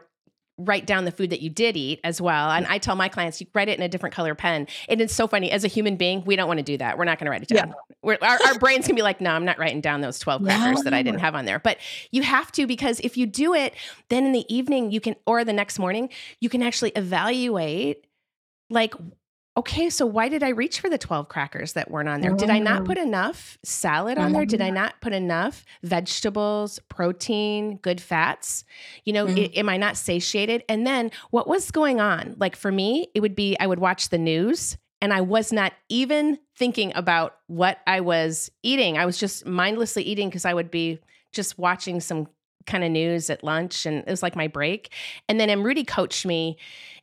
write 0.58 0.86
down 0.86 1.04
the 1.04 1.12
food 1.12 1.30
that 1.30 1.40
you 1.40 1.48
did 1.48 1.76
eat 1.76 2.00
as 2.04 2.20
well. 2.20 2.50
And 2.50 2.66
I 2.66 2.78
tell 2.78 2.96
my 2.96 3.08
clients, 3.08 3.40
you 3.40 3.46
write 3.54 3.68
it 3.68 3.78
in 3.78 3.84
a 3.84 3.88
different 3.88 4.14
color 4.14 4.34
pen. 4.34 4.66
And 4.88 5.00
it's 5.00 5.14
so 5.14 5.28
funny. 5.28 5.50
As 5.50 5.64
a 5.64 5.68
human 5.68 5.96
being, 5.96 6.24
we 6.24 6.36
don't 6.36 6.48
want 6.48 6.58
to 6.58 6.64
do 6.64 6.76
that. 6.78 6.98
We're 6.98 7.04
not 7.04 7.18
going 7.18 7.26
to 7.26 7.30
write 7.30 7.42
it 7.42 7.48
down. 7.48 7.74
Yeah. 8.04 8.16
Our, 8.20 8.38
our, 8.46 8.58
brains 8.58 8.86
can 8.86 8.96
be 8.96 9.02
like, 9.02 9.20
no, 9.20 9.30
I'm 9.30 9.44
not 9.44 9.58
writing 9.58 9.80
down 9.80 10.00
those 10.00 10.18
12 10.18 10.42
crackers 10.42 10.82
that 10.82 10.92
I 10.92 11.02
didn't 11.02 11.20
have 11.20 11.34
on 11.34 11.44
there. 11.44 11.58
But 11.58 11.78
you 12.10 12.22
have 12.22 12.50
to, 12.52 12.66
because 12.66 13.00
if 13.00 13.16
you 13.16 13.26
do 13.26 13.54
it, 13.54 13.74
then 14.08 14.26
in 14.26 14.32
the 14.32 14.52
evening, 14.52 14.90
you 14.90 15.00
can, 15.00 15.14
or 15.26 15.44
the 15.44 15.52
next 15.52 15.78
morning, 15.78 16.10
you 16.40 16.48
can 16.48 16.62
actually 16.62 16.90
evaluate 16.90 18.04
like 18.70 18.94
okay, 19.58 19.90
so 19.90 20.06
why 20.06 20.28
did 20.28 20.44
I 20.44 20.50
reach 20.50 20.78
for 20.78 20.88
the 20.88 20.96
12 20.96 21.28
crackers 21.28 21.72
that 21.72 21.90
weren't 21.90 22.08
on 22.08 22.20
there? 22.20 22.32
Did 22.32 22.48
I 22.48 22.60
not 22.60 22.84
put 22.84 22.96
enough 22.96 23.58
salad 23.64 24.16
on 24.16 24.32
there? 24.32 24.46
Did 24.46 24.60
I 24.60 24.70
not 24.70 25.00
put 25.00 25.12
enough 25.12 25.64
vegetables, 25.82 26.78
protein, 26.88 27.78
good 27.78 28.00
fats? 28.00 28.64
You 29.04 29.12
know, 29.12 29.26
mm-hmm. 29.26 29.36
I, 29.36 29.58
am 29.58 29.68
I 29.68 29.76
not 29.76 29.96
satiated? 29.96 30.62
And 30.68 30.86
then 30.86 31.10
what 31.30 31.48
was 31.48 31.72
going 31.72 32.00
on? 32.00 32.36
Like 32.38 32.54
for 32.54 32.70
me, 32.70 33.08
it 33.16 33.20
would 33.20 33.34
be 33.34 33.56
I 33.58 33.66
would 33.66 33.80
watch 33.80 34.10
the 34.10 34.18
news 34.18 34.78
and 35.00 35.12
I 35.12 35.22
was 35.22 35.52
not 35.52 35.72
even 35.88 36.38
thinking 36.56 36.92
about 36.94 37.36
what 37.48 37.78
I 37.84 38.00
was 38.00 38.52
eating. 38.62 38.96
I 38.96 39.06
was 39.06 39.18
just 39.18 39.44
mindlessly 39.44 40.04
eating 40.04 40.28
because 40.28 40.44
I 40.44 40.54
would 40.54 40.70
be 40.70 41.00
just 41.32 41.58
watching 41.58 42.00
some 42.00 42.28
kind 42.66 42.84
of 42.84 42.92
news 42.92 43.28
at 43.28 43.42
lunch 43.42 43.86
and 43.86 43.98
it 43.98 44.10
was 44.10 44.22
like 44.22 44.36
my 44.36 44.46
break. 44.46 44.92
And 45.28 45.40
then 45.40 45.64
Rudy 45.64 45.82
coached 45.84 46.24
me 46.24 46.58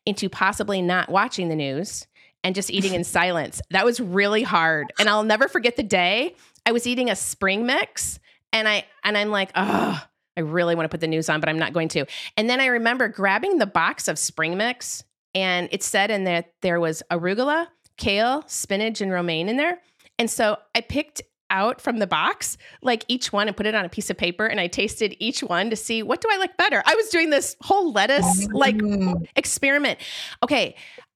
into 0.05 0.29
possibly 0.29 0.81
not 0.81 1.09
watching 1.09 1.49
the 1.49 1.55
news 1.55 2.07
and 2.43 2.55
just 2.55 2.69
eating 2.69 2.93
in 2.93 3.03
silence. 3.05 3.61
That 3.71 3.85
was 3.85 3.99
really 3.99 4.43
hard. 4.43 4.91
And 4.99 5.09
I'll 5.09 5.23
never 5.23 5.47
forget 5.47 5.75
the 5.75 5.83
day 5.83 6.35
I 6.65 6.71
was 6.71 6.87
eating 6.87 7.09
a 7.09 7.15
spring 7.15 7.65
mix 7.65 8.19
and 8.51 8.67
I 8.67 8.85
and 9.03 9.17
I'm 9.17 9.29
like, 9.29 9.51
"Oh, 9.55 10.01
I 10.37 10.41
really 10.41 10.75
want 10.75 10.85
to 10.85 10.89
put 10.89 11.01
the 11.01 11.07
news 11.07 11.29
on, 11.29 11.39
but 11.39 11.49
I'm 11.49 11.59
not 11.59 11.73
going 11.73 11.89
to." 11.89 12.05
And 12.37 12.49
then 12.49 12.59
I 12.59 12.67
remember 12.67 13.07
grabbing 13.07 13.57
the 13.57 13.65
box 13.65 14.07
of 14.07 14.17
spring 14.17 14.57
mix 14.57 15.03
and 15.33 15.67
it 15.71 15.83
said 15.83 16.09
in 16.09 16.23
there 16.23 16.45
there 16.61 16.79
was 16.79 17.03
arugula, 17.11 17.67
kale, 17.97 18.43
spinach 18.47 19.01
and 19.01 19.11
romaine 19.11 19.49
in 19.49 19.57
there. 19.57 19.79
And 20.17 20.31
so 20.31 20.57
I 20.73 20.81
picked 20.81 21.21
out 21.49 21.79
from 21.79 21.99
the 21.99 22.07
box, 22.07 22.57
like 22.81 23.05
each 23.07 23.31
one, 23.31 23.47
and 23.47 23.55
put 23.55 23.65
it 23.65 23.75
on 23.75 23.85
a 23.85 23.89
piece 23.89 24.09
of 24.09 24.17
paper. 24.17 24.45
And 24.45 24.59
I 24.59 24.67
tasted 24.67 25.15
each 25.19 25.43
one 25.43 25.69
to 25.69 25.75
see 25.75 26.01
what 26.01 26.21
do 26.21 26.29
I 26.31 26.37
like 26.37 26.57
better. 26.57 26.81
I 26.85 26.95
was 26.95 27.09
doing 27.09 27.29
this 27.29 27.55
whole 27.61 27.91
lettuce 27.91 28.47
like 28.51 28.77
mm. 28.77 29.25
experiment. 29.35 29.99
Okay, 30.41 30.75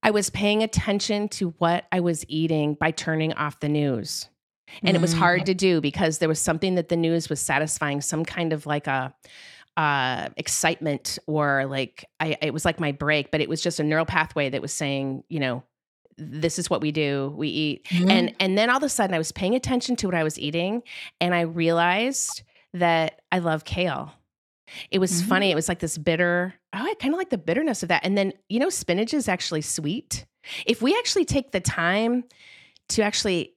I 0.10 0.12
was 0.12 0.32
paying 0.32 0.63
attention 0.63 1.30
to 1.30 1.50
what 1.60 1.86
I 1.91 2.00
was 2.00 2.26
eating 2.28 2.74
by 2.74 2.89
turning 2.89 3.32
off 3.34 3.60
the 3.60 3.69
news. 3.69 4.28
And 4.82 4.98
it 4.98 5.02
was 5.02 5.13
hard 5.13 5.45
to 5.45 5.54
do 5.54 5.82
because 5.82 6.17
there 6.17 6.28
was 6.28 6.39
something 6.39 6.74
that 6.76 6.89
the 6.89 6.95
news 6.98 7.30
was 7.30 7.39
satisfying, 7.39 8.02
some 8.02 8.26
kind 8.26 8.52
of 8.52 8.65
like 8.65 8.88
a 8.88 9.13
uh, 9.78 10.30
excitement 10.36 11.19
or 11.28 11.67
like 11.67 12.06
I, 12.19 12.38
it 12.41 12.56
was 12.56 12.65
like 12.65 12.80
my 12.80 12.91
break, 12.91 13.30
but 13.30 13.39
it 13.39 13.48
was 13.50 13.62
just 13.62 13.80
a 13.80 13.84
neural 13.84 14.06
pathway 14.06 14.50
that 14.50 14.63
was 14.63 14.74
saying, 14.74 15.26
you 15.30 15.39
know, 15.39 15.62
this 16.17 16.58
is 16.58 16.72
what 16.72 16.82
we 16.82 16.91
do 16.91 17.32
we 17.38 17.48
eat 17.48 17.86
Mhm. 17.91 18.10
and 18.12 18.36
and 18.41 18.58
then 18.58 18.69
all 18.69 18.76
of 18.76 18.84
a 18.84 18.89
sudden 18.89 19.13
i 19.15 19.17
was 19.17 19.32
paying 19.32 19.56
attention 19.56 19.95
to 19.95 20.06
what 20.06 20.13
i 20.15 20.22
was 20.22 20.38
eating 20.38 20.84
and 21.22 21.34
i 21.34 21.39
realized 21.39 22.43
that 22.74 23.22
i 23.32 23.39
love 23.39 23.63
kale 23.63 24.12
it 24.91 25.00
was 25.00 25.22
Mhm. 25.22 25.28
funny 25.30 25.50
it 25.52 25.56
was 25.56 25.69
like 25.69 25.80
this 25.80 25.98
bitter 25.98 26.56
oh 26.73 26.77
i 26.84 26.93
kind 26.95 27.13
of 27.13 27.17
like 27.17 27.29
the 27.29 27.38
bitterness 27.38 27.84
of 27.84 27.89
that 27.89 28.03
and 28.05 28.17
then 28.17 28.34
you 28.49 28.60
know 28.60 28.69
spinach 28.69 29.13
is 29.13 29.27
actually 29.27 29.62
sweet 29.62 30.25
if 30.65 30.82
we 30.82 30.95
actually 30.97 31.25
take 31.25 31.51
the 31.51 31.60
time 31.60 32.23
to 32.89 33.01
actually 33.03 33.53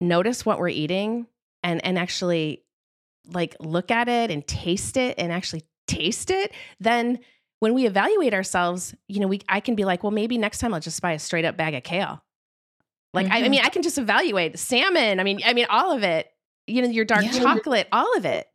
notice 0.00 0.44
what 0.44 0.58
we're 0.58 0.68
eating 0.68 1.26
and 1.62 1.84
and 1.84 1.98
actually 1.98 2.62
like 3.32 3.54
look 3.60 3.90
at 3.90 4.08
it 4.08 4.30
and 4.30 4.46
taste 4.46 4.96
it 4.96 5.14
and 5.18 5.32
actually 5.32 5.62
taste 5.86 6.30
it 6.30 6.52
then 6.80 7.18
when 7.60 7.74
we 7.74 7.86
evaluate 7.86 8.34
ourselves 8.34 8.94
you 9.08 9.20
know 9.20 9.28
we 9.28 9.40
i 9.48 9.60
can 9.60 9.74
be 9.74 9.84
like 9.84 10.02
well 10.02 10.10
maybe 10.10 10.38
next 10.38 10.58
time 10.58 10.74
i'll 10.74 10.80
just 10.80 11.00
buy 11.02 11.12
a 11.12 11.18
straight 11.18 11.44
up 11.44 11.56
bag 11.56 11.74
of 11.74 11.82
kale 11.82 12.22
like 13.14 13.30
I, 13.30 13.38
I 13.38 13.42
Mhm. 13.42 13.50
mean 13.50 13.60
i 13.64 13.68
can 13.68 13.82
just 13.82 13.98
evaluate 13.98 14.58
salmon 14.58 15.20
i 15.20 15.22
mean 15.24 15.40
i 15.44 15.52
mean 15.52 15.66
all 15.70 15.92
of 15.92 16.02
it 16.02 16.26
you 16.66 16.82
know 16.82 16.88
your 16.88 17.04
dark 17.04 17.24
Yeah. 17.24 17.32
chocolate 17.32 17.86
all 17.92 18.16
of 18.16 18.24
it 18.24 18.48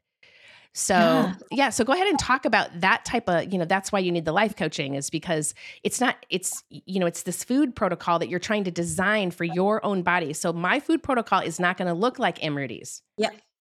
so 0.78 0.94
Yeah. 0.96 1.34
yeah 1.52 1.70
so 1.72 1.84
go 1.84 1.94
ahead 1.94 2.08
and 2.08 2.20
talk 2.20 2.46
about 2.46 2.68
that 2.82 3.04
type 3.04 3.28
of 3.28 3.52
you 3.52 3.58
know 3.58 3.66
that's 3.66 3.92
why 3.92 4.00
you 4.00 4.12
need 4.12 4.26
the 4.26 4.32
life 4.32 4.56
coaching 4.56 4.94
is 4.94 5.10
because 5.10 5.54
it's 5.84 6.00
not 6.00 6.16
it's 6.30 6.64
you 6.70 7.00
know 7.00 7.08
it's 7.08 7.24
this 7.24 7.44
food 7.44 7.76
protocol 7.76 8.20
that 8.20 8.30
you're 8.30 8.40
trying 8.40 8.64
to 8.66 8.72
design 8.72 9.32
for 9.32 9.44
your 9.44 9.84
own 9.84 10.04
body 10.04 10.34
so 10.34 10.54
my 10.54 10.80
food 10.80 11.02
protocol 11.02 11.40
is 11.42 11.60
not 11.60 11.78
going 11.78 11.88
to 11.88 11.94
look 11.94 12.20
like 12.20 12.38
Amruti's 12.40 13.02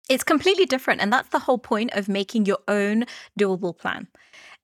It's 0.09 0.25
completely 0.25 0.65
different. 0.65 1.03
And 1.03 1.13
that's 1.13 1.29
the 1.29 1.39
whole 1.39 1.59
point 1.59 1.91
of 1.93 2.09
making 2.09 2.47
your 2.47 2.59
own 2.67 3.05
doable 3.39 3.77
plan. 3.77 4.09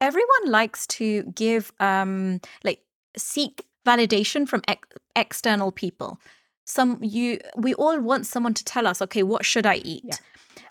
Everyone 0.01 0.45
likes 0.47 0.87
to 0.99 1.23
give, 1.35 1.71
um, 1.81 2.41
like, 2.65 2.81
seek 3.17 3.65
validation 3.87 4.49
from 4.49 4.63
ex- 4.67 4.89
external 5.15 5.71
people. 5.71 6.19
Some 6.65 6.99
you, 7.03 7.41
we 7.59 7.75
all 7.75 8.01
want 8.01 8.25
someone 8.27 8.55
to 8.55 8.65
tell 8.65 8.87
us, 8.87 9.03
okay, 9.03 9.23
what 9.23 9.45
should 9.45 9.67
I 9.67 9.77
eat? 9.85 10.05
Yeah. 10.07 10.17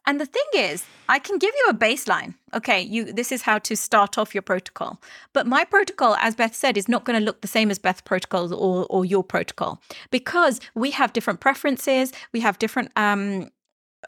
And 0.05 0.19
the 0.19 0.25
thing 0.25 0.43
is, 0.53 0.83
I 1.07 1.19
can 1.19 1.37
give 1.37 1.53
you 1.55 1.69
a 1.69 1.73
baseline. 1.73 2.35
Okay, 2.53 2.81
you 2.81 3.11
this 3.11 3.31
is 3.31 3.43
how 3.43 3.59
to 3.59 3.75
start 3.75 4.17
off 4.17 4.35
your 4.35 4.41
protocol. 4.41 4.99
But 5.31 5.47
my 5.47 5.63
protocol, 5.63 6.15
as 6.15 6.35
Beth 6.35 6.55
said, 6.55 6.77
is 6.77 6.89
not 6.89 7.05
going 7.05 7.17
to 7.17 7.25
look 7.25 7.41
the 7.41 7.47
same 7.47 7.71
as 7.71 7.79
Beth's 7.79 8.01
protocols 8.01 8.51
or 8.51 8.85
or 8.89 9.05
your 9.05 9.23
protocol 9.23 9.81
because 10.11 10.59
we 10.75 10.91
have 10.91 11.13
different 11.13 11.39
preferences, 11.39 12.11
we 12.33 12.41
have 12.41 12.59
different 12.59 12.91
um 12.95 13.49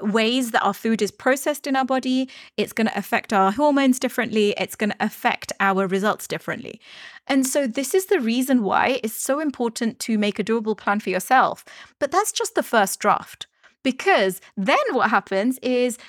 ways 0.01 0.51
that 0.51 0.63
our 0.63 0.73
food 0.73 1.01
is 1.01 1.11
processed 1.11 1.67
in 1.67 1.75
our 1.75 1.85
body. 1.85 2.29
It's 2.57 2.73
going 2.73 2.87
to 2.87 2.97
affect 2.97 3.31
our 3.31 3.51
hormones 3.51 3.99
differently. 3.99 4.53
It's 4.57 4.75
going 4.75 4.91
to 4.91 4.97
affect 4.99 5.53
our 5.59 5.87
results 5.87 6.27
differently. 6.27 6.79
And 7.27 7.47
so, 7.47 7.67
this 7.67 7.93
is 7.93 8.07
the 8.07 8.19
reason 8.19 8.63
why 8.63 8.99
it's 9.03 9.15
so 9.15 9.39
important 9.39 9.99
to 10.01 10.17
make 10.17 10.39
a 10.39 10.43
doable 10.43 10.77
plan 10.77 10.99
for 10.99 11.09
yourself. 11.09 11.65
But 11.99 12.11
that's 12.11 12.31
just 12.31 12.55
the 12.55 12.63
first 12.63 12.99
draft, 12.99 13.47
because 13.85 14.41
then 14.57 14.85
what 14.91 15.11
happens 15.11 15.59
is 15.59 15.99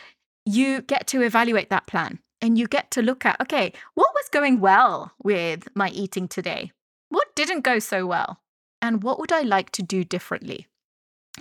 you 0.47 0.81
get 0.81 1.07
to 1.09 1.21
evaluate 1.21 1.69
that 1.69 1.87
plan 1.87 2.19
and 2.41 2.59
you 2.59 2.67
get 2.67 2.91
to 2.93 3.03
look 3.03 3.27
at 3.27 3.39
okay, 3.41 3.73
what 3.95 4.15
was 4.15 4.29
going 4.31 4.61
well 4.61 5.13
with 5.23 5.69
my 5.77 5.91
eating 5.91 6.27
today? 6.27 6.73
What 7.11 7.37
didn't 7.37 7.61
go 7.61 7.79
so 7.79 8.07
well? 8.07 8.41
And 8.81 9.03
what 9.03 9.19
would 9.21 9.31
I 9.31 9.43
like 9.43 9.71
to 9.73 9.83
do 9.83 10.05
differently? 10.05 10.67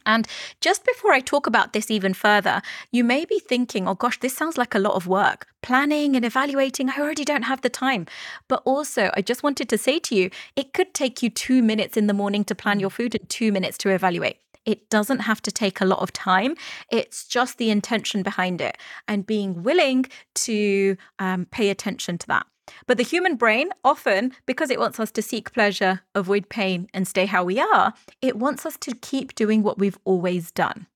And 0.05 0.27
just 0.59 0.83
before 0.83 1.13
I 1.13 1.21
talk 1.21 1.47
about 1.47 1.71
this 1.71 1.89
even 1.89 2.13
further, 2.13 2.61
you 2.91 3.03
may 3.03 3.23
be 3.23 3.39
thinking, 3.39 3.87
oh 3.87 3.95
gosh, 3.95 4.19
this 4.19 4.35
sounds 4.35 4.57
like 4.57 4.75
a 4.75 4.79
lot 4.79 4.95
of 4.95 5.07
work. 5.07 5.47
Planning 5.61 6.17
and 6.17 6.25
evaluating, 6.25 6.89
I 6.89 6.99
already 6.99 7.23
don't 7.23 7.43
have 7.43 7.61
the 7.61 7.69
time. 7.69 8.05
But 8.49 8.61
also, 8.65 9.09
I 9.13 9.21
just 9.21 9.43
wanted 9.43 9.69
to 9.69 9.77
say 9.77 9.99
to 9.99 10.15
you, 10.15 10.29
it 10.57 10.73
could 10.73 10.93
take 10.93 11.23
you 11.23 11.29
two 11.29 11.61
minutes 11.61 11.95
in 11.95 12.07
the 12.07 12.13
morning 12.13 12.43
to 12.45 12.55
plan 12.55 12.81
your 12.81 12.89
mm. 12.89 12.97
food 12.97 13.15
and 13.15 13.29
two 13.29 13.53
minutes 13.53 13.77
to 13.79 13.89
evaluate. 13.89 14.37
It 14.65 14.89
doesn't 14.89 15.19
have 15.19 15.41
to 15.43 15.51
take 15.51 15.81
a 15.81 15.85
lot 15.85 15.99
of 15.99 16.11
time. 16.13 16.55
It's 16.91 17.25
just 17.27 17.57
the 17.57 17.69
intention 17.69 18.23
behind 18.23 18.61
it 18.61 18.77
and 19.07 19.25
being 19.25 19.63
willing 19.63 20.05
to 20.35 20.97
um, 21.19 21.45
pay 21.45 21.69
attention 21.69 22.17
to 22.19 22.27
that. 22.27 22.45
But 22.87 22.97
the 22.97 23.03
human 23.03 23.35
brain, 23.35 23.69
often 23.83 24.33
because 24.45 24.71
it 24.71 24.79
wants 24.79 24.99
us 24.99 25.11
to 25.11 25.21
seek 25.21 25.53
pleasure, 25.53 26.01
avoid 26.15 26.49
pain, 26.49 26.87
and 26.93 27.07
stay 27.07 27.27
how 27.27 27.43
we 27.43 27.59
are, 27.59 27.93
it 28.21 28.37
wants 28.37 28.65
us 28.65 28.77
to 28.77 28.95
keep 28.95 29.35
doing 29.35 29.61
what 29.61 29.77
we've 29.77 29.99
always 30.03 30.51
done. 30.51 30.87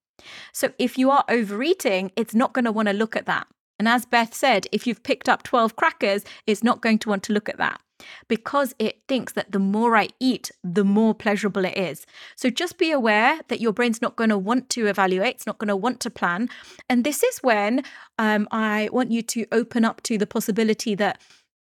So 0.52 0.72
if 0.80 0.98
you 0.98 1.12
are 1.12 1.24
overeating, 1.30 2.12
it's 2.16 2.36
not 2.36 2.54
going 2.54 2.66
to 2.66 2.72
want 2.72 2.88
to 2.88 2.94
look 2.94 3.16
at 3.16 3.28
that. 3.28 3.48
And 3.78 3.88
as 3.88 4.06
Beth 4.06 4.34
said, 4.34 4.68
if 4.72 4.86
you've 4.86 5.04
picked 5.04 5.30
up 5.30 5.44
12 5.44 5.76
crackers, 5.76 6.26
it's 6.46 6.64
not 6.64 6.82
going 6.82 7.00
to 7.00 7.10
want 7.10 7.24
to 7.24 7.34
look 7.34 7.48
at 7.48 7.58
that 7.58 7.80
because 8.28 8.74
it 8.80 9.02
thinks 9.08 9.34
that 9.34 9.52
the 9.52 9.60
more 9.60 9.96
I 9.96 10.10
eat, 10.20 10.52
the 10.64 10.84
more 10.84 11.14
pleasurable 11.14 11.66
it 11.66 11.78
is. 11.78 12.06
So 12.36 12.50
just 12.50 12.78
be 12.78 12.92
aware 12.92 13.40
that 13.48 13.62
your 13.62 13.74
brain's 13.74 14.02
not 14.02 14.16
going 14.16 14.30
to 14.30 14.38
want 14.38 14.70
to 14.72 14.88
evaluate, 14.88 15.36
it's 15.36 15.48
not 15.48 15.58
going 15.58 15.70
to 15.70 15.76
want 15.76 16.00
to 16.02 16.10
plan. 16.10 16.50
And 16.90 17.04
this 17.04 17.24
is 17.24 17.40
when 17.40 17.84
um, 18.18 18.48
I 18.52 18.90
want 18.92 19.12
you 19.12 19.22
to 19.24 19.46
open 19.52 19.86
up 19.86 20.02
to 20.04 20.18
the 20.18 20.28
possibility 20.28 20.96
that 20.96 21.22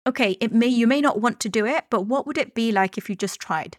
okay, 0.08 0.38
it 0.40 0.52
may 0.52 0.68
you 0.68 0.88
may 0.88 1.02
not 1.02 1.22
want 1.22 1.40
to 1.42 1.50
do 1.50 1.66
it, 1.66 1.86
but 1.90 2.02
what 2.02 2.26
would 2.26 2.38
it 2.38 2.56
be 2.56 2.72
like 2.72 2.98
if 2.98 3.10
you 3.10 3.16
just 3.16 3.40
tried? 3.40 3.78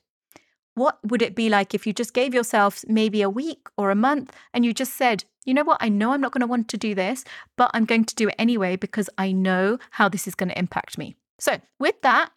What 0.75 0.99
would 1.05 1.23
it 1.23 1.35
be 1.35 1.49
like 1.49 1.75
if 1.75 1.87
you 1.87 1.93
just 1.93 2.15
gave 2.15 2.33
yourself 2.33 2.85
maybe 2.87 3.23
a 3.23 3.31
week 3.31 3.67
or 3.77 3.91
a 3.91 3.97
month 3.97 4.35
and 4.55 4.65
you 4.65 4.73
just 4.73 4.95
said, 4.95 5.25
you 5.45 5.53
know 5.55 5.65
what, 5.65 5.79
I 5.81 5.89
know 5.89 6.13
I'm 6.13 6.21
not 6.21 6.33
going 6.33 6.43
to 6.43 6.47
want 6.47 6.69
to 6.69 6.77
do 6.77 6.95
this, 6.95 7.25
but 7.57 7.71
I'm 7.75 7.85
going 7.85 8.05
to 8.05 8.15
do 8.15 8.29
it 8.29 8.35
anyway 8.39 8.77
because 8.77 9.11
I 9.19 9.33
know 9.33 9.79
how 9.91 10.09
this 10.09 10.29
is 10.29 10.35
going 10.35 10.51
to 10.51 10.59
impact 10.59 10.97
me. 10.97 11.17
So, 11.39 11.61
with 11.79 12.01
that, 12.03 12.31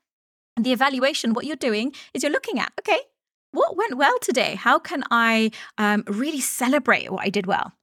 the 0.58 0.72
evaluation, 0.72 1.34
what 1.34 1.46
you're 1.46 1.56
doing 1.56 1.94
is 2.13 2.24
you're 2.24 2.32
looking 2.32 2.60
at, 2.60 2.72
okay, 2.80 3.00
what 3.52 3.78
went 3.78 3.98
well 3.98 4.18
today? 4.20 4.56
How 4.56 4.80
can 4.80 5.04
I 5.12 5.52
um, 5.78 6.04
really 6.08 6.42
celebrate 6.42 7.12
what 7.12 7.26
I 7.26 7.30
did 7.30 7.46
well? 7.46 7.74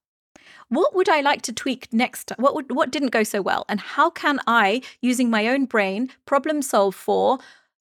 What 0.69 0.95
would 0.95 1.09
I 1.09 1.21
like 1.21 1.41
to 1.43 1.53
tweak 1.53 1.91
next? 1.91 2.31
What 2.37 2.55
would, 2.55 2.73
what 2.73 2.91
didn't 2.91 3.09
go 3.09 3.23
so 3.23 3.41
well? 3.41 3.65
And 3.67 3.79
how 3.79 4.09
can 4.09 4.39
I, 4.47 4.81
using 5.01 5.29
my 5.29 5.47
own 5.47 5.65
brain, 5.65 6.09
problem 6.25 6.61
solve 6.61 6.95
for 6.95 7.39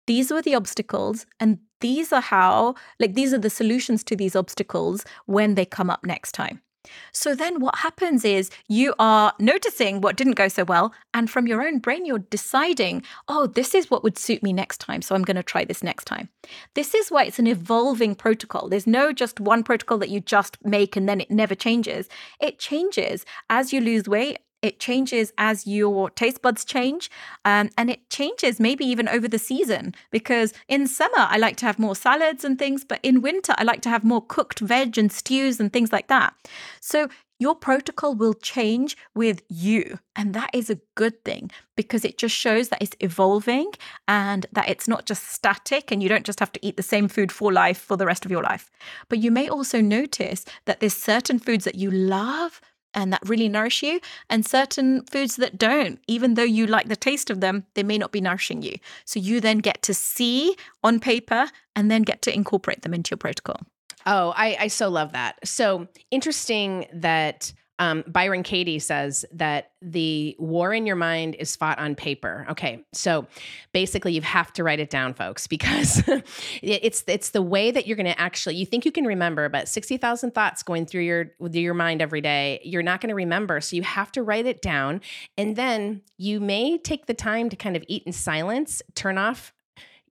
these 0.08 0.32
were 0.32 0.42
the 0.42 0.56
obstacles 0.56 1.28
and 1.40 1.60
these 1.82 2.12
are 2.12 2.22
how, 2.22 2.76
like, 3.00 3.14
these 3.14 3.32
are 3.34 3.38
the 3.38 3.50
solutions 3.50 4.04
to 4.06 4.16
these 4.16 4.36
obstacles 4.36 5.06
when 5.28 5.56
they 5.56 5.66
come 5.66 5.90
up 5.90 6.04
next 6.04 6.32
time. 6.32 6.62
So 7.12 7.36
then 7.36 7.60
what 7.60 7.80
happens 7.80 8.24
is 8.24 8.50
you 8.68 8.94
are 9.00 9.34
noticing 9.40 10.02
what 10.02 10.16
didn't 10.16 10.34
go 10.34 10.48
so 10.48 10.64
well. 10.64 10.94
And 11.14 11.30
from 11.30 11.48
your 11.48 11.62
own 11.62 11.80
brain, 11.80 12.06
you're 12.06 12.20
deciding, 12.20 13.04
oh, 13.28 13.48
this 13.48 13.76
is 13.76 13.90
what 13.90 14.04
would 14.04 14.18
suit 14.18 14.44
me 14.44 14.54
next 14.54 14.80
time. 14.80 15.02
So 15.02 15.16
I'm 15.16 15.24
going 15.24 15.36
to 15.36 15.44
try 15.44 15.66
this 15.66 15.84
next 15.84 16.06
time. 16.06 16.30
This 16.76 16.94
is 16.96 17.10
why 17.10 17.26
it's 17.26 17.40
an 17.40 17.48
evolving 17.48 18.16
protocol. 18.16 18.70
There's 18.70 18.88
no 18.88 19.12
just 19.12 19.40
one 19.40 19.64
protocol 19.64 19.98
that 20.00 20.10
you 20.10 20.20
just 20.20 20.58
make 20.64 20.96
and 20.96 21.08
then 21.08 21.22
it 21.22 21.32
never 21.32 21.56
changes. 21.56 22.08
It 22.40 22.60
changes 22.60 23.26
as 23.50 23.74
you 23.74 23.82
lose 23.82 24.08
weight. 24.08 24.40
It 24.62 24.80
changes 24.80 25.32
as 25.38 25.66
your 25.66 26.10
taste 26.10 26.42
buds 26.42 26.66
change. 26.66 27.10
Um, 27.46 27.70
and 27.78 27.90
it 27.90 28.10
changes 28.10 28.60
maybe 28.60 28.86
even 28.86 29.08
over 29.08 29.28
the 29.28 29.40
season 29.40 29.96
because 30.12 30.54
in 30.68 30.88
summer, 30.88 31.12
I 31.18 31.38
like 31.38 31.56
to 31.58 31.66
have 31.66 31.80
more 31.80 31.96
salads 31.96 32.44
and 32.44 32.60
things, 32.60 32.84
but 32.84 33.00
in 33.04 33.22
winter, 33.22 33.54
I 33.58 33.64
like 33.64 33.82
to 33.82 33.90
have 33.90 34.04
more 34.04 34.26
cooked 34.26 34.60
veg 34.60 34.98
and 34.98 35.12
stews 35.12 35.60
and 35.60 35.72
things 35.72 35.92
like 35.92 36.08
that. 36.08 36.34
So 36.82 37.10
your 37.40 37.56
protocol 37.56 38.16
will 38.16 38.34
change 38.34 38.98
with 39.16 39.42
you. 39.48 40.00
And 40.16 40.34
that 40.34 40.50
is 40.54 40.70
a 40.70 40.80
good 40.96 41.24
thing 41.24 41.50
because 41.78 42.04
it 42.04 42.18
just 42.18 42.36
shows 42.36 42.68
that 42.68 42.82
it's 42.82 42.98
evolving 43.00 43.72
and 44.10 44.46
that 44.52 44.68
it's 44.68 44.90
not 44.90 45.06
just 45.06 45.30
static 45.30 45.90
and 45.90 46.04
you 46.04 46.10
don't 46.10 46.26
just 46.26 46.42
have 46.42 46.52
to 46.52 46.66
eat 46.66 46.76
the 46.76 46.84
same 46.84 47.08
food 47.08 47.32
for 47.32 47.54
life 47.54 47.78
for 47.78 47.96
the 47.96 48.06
rest 48.06 48.26
of 48.26 48.32
your 48.32 48.44
life. 48.44 48.70
But 49.08 49.20
you 49.20 49.32
may 49.32 49.48
also 49.48 49.80
notice 49.80 50.44
that 50.66 50.82
there's 50.82 50.94
certain 50.94 51.40
foods 51.40 51.64
that 51.64 51.76
you 51.76 51.90
love 51.90 52.60
and 53.00 53.14
that 53.14 53.22
really 53.28 53.50
nourish 53.50 53.82
you, 53.82 54.00
and 54.30 54.46
certain 54.46 55.04
foods 55.06 55.38
that 55.38 55.58
don't. 55.58 56.00
Even 56.08 56.34
though 56.34 56.44
you 56.44 56.68
like 56.68 56.88
the 56.88 56.96
taste 56.96 57.30
of 57.30 57.42
them, 57.42 57.66
they 57.74 57.84
may 57.84 57.98
not 57.98 58.12
be 58.12 58.22
nourishing 58.22 58.62
you. 58.62 58.78
So 59.06 59.20
you 59.20 59.40
then 59.40 59.60
get 59.60 59.82
to 59.84 59.94
see 59.94 60.56
on 60.84 61.00
paper 61.00 61.50
and 61.76 61.90
then 61.90 62.04
get 62.04 62.22
to 62.24 62.34
incorporate 62.34 62.82
them 62.82 62.94
into 62.94 63.12
your 63.12 63.18
protocol. 63.18 63.62
Oh, 64.06 64.34
I, 64.36 64.58
I 64.60 64.68
so 64.68 64.90
love 64.90 65.12
that. 65.12 65.46
So 65.48 65.88
interesting 66.10 66.88
that 66.94 67.54
um, 67.80 68.04
Byron 68.08 68.44
Katie 68.44 68.78
says 68.78 69.26
that 69.32 69.72
the 69.82 70.36
war 70.38 70.74
in 70.74 70.86
your 70.86 70.98
mind 70.98 71.36
is 71.40 71.56
fought 71.56 71.80
on 71.80 71.96
paper. 71.96 72.46
Okay, 72.50 72.84
so 72.92 73.26
basically, 73.72 74.12
you 74.12 74.22
have 74.22 74.52
to 74.54 74.64
write 74.66 74.82
it 74.82 74.90
down, 74.90 75.14
folks, 75.14 75.48
because 75.48 76.04
it's 76.62 77.04
it's 77.08 77.30
the 77.30 77.42
way 77.42 77.72
that 77.72 77.88
you're 77.88 77.96
going 77.96 78.06
to 78.06 78.20
actually. 78.20 78.56
You 78.56 78.66
think 78.66 78.86
you 78.86 78.92
can 78.92 79.06
remember, 79.06 79.48
but 79.48 79.70
sixty 79.70 79.96
thousand 79.96 80.36
thoughts 80.36 80.62
going 80.62 80.86
through 80.86 81.04
your 81.04 81.32
with 81.40 81.56
your 81.56 81.74
mind 81.74 82.02
every 82.02 82.22
day, 82.22 82.60
you're 82.64 82.84
not 82.84 83.00
going 83.00 83.10
to 83.10 83.16
remember. 83.16 83.62
So 83.62 83.78
you 83.78 83.84
have 83.84 84.12
to 84.12 84.24
write 84.24 84.46
it 84.46 84.62
down, 84.62 85.00
and 85.38 85.56
then 85.56 86.02
you 86.18 86.42
may 86.42 86.78
take 86.78 87.06
the 87.06 87.14
time 87.14 87.50
to 87.50 87.56
kind 87.56 87.78
of 87.78 87.84
eat 87.88 88.04
in 88.06 88.12
silence, 88.12 88.82
turn 88.94 89.18
off 89.18 89.54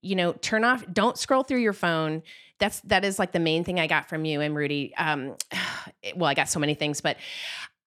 you 0.02 0.16
know, 0.16 0.32
turn 0.32 0.64
off, 0.64 0.84
don't 0.92 1.18
scroll 1.18 1.42
through 1.42 1.61
your 1.61 1.72
phone. 1.72 2.22
That's 2.58 2.80
that 2.82 3.04
is 3.04 3.18
like 3.18 3.32
the 3.32 3.40
main 3.40 3.64
thing 3.64 3.78
I 3.78 3.87
got 3.87 4.08
from 4.08 4.24
you 4.24 4.40
and 4.40 4.54
Rudy. 4.54 4.94
Um, 4.96 5.37
well, 6.16 6.28
I 6.28 6.34
got 6.34 6.48
so 6.48 6.58
many 6.58 6.74
things, 6.74 7.00
but 7.00 7.16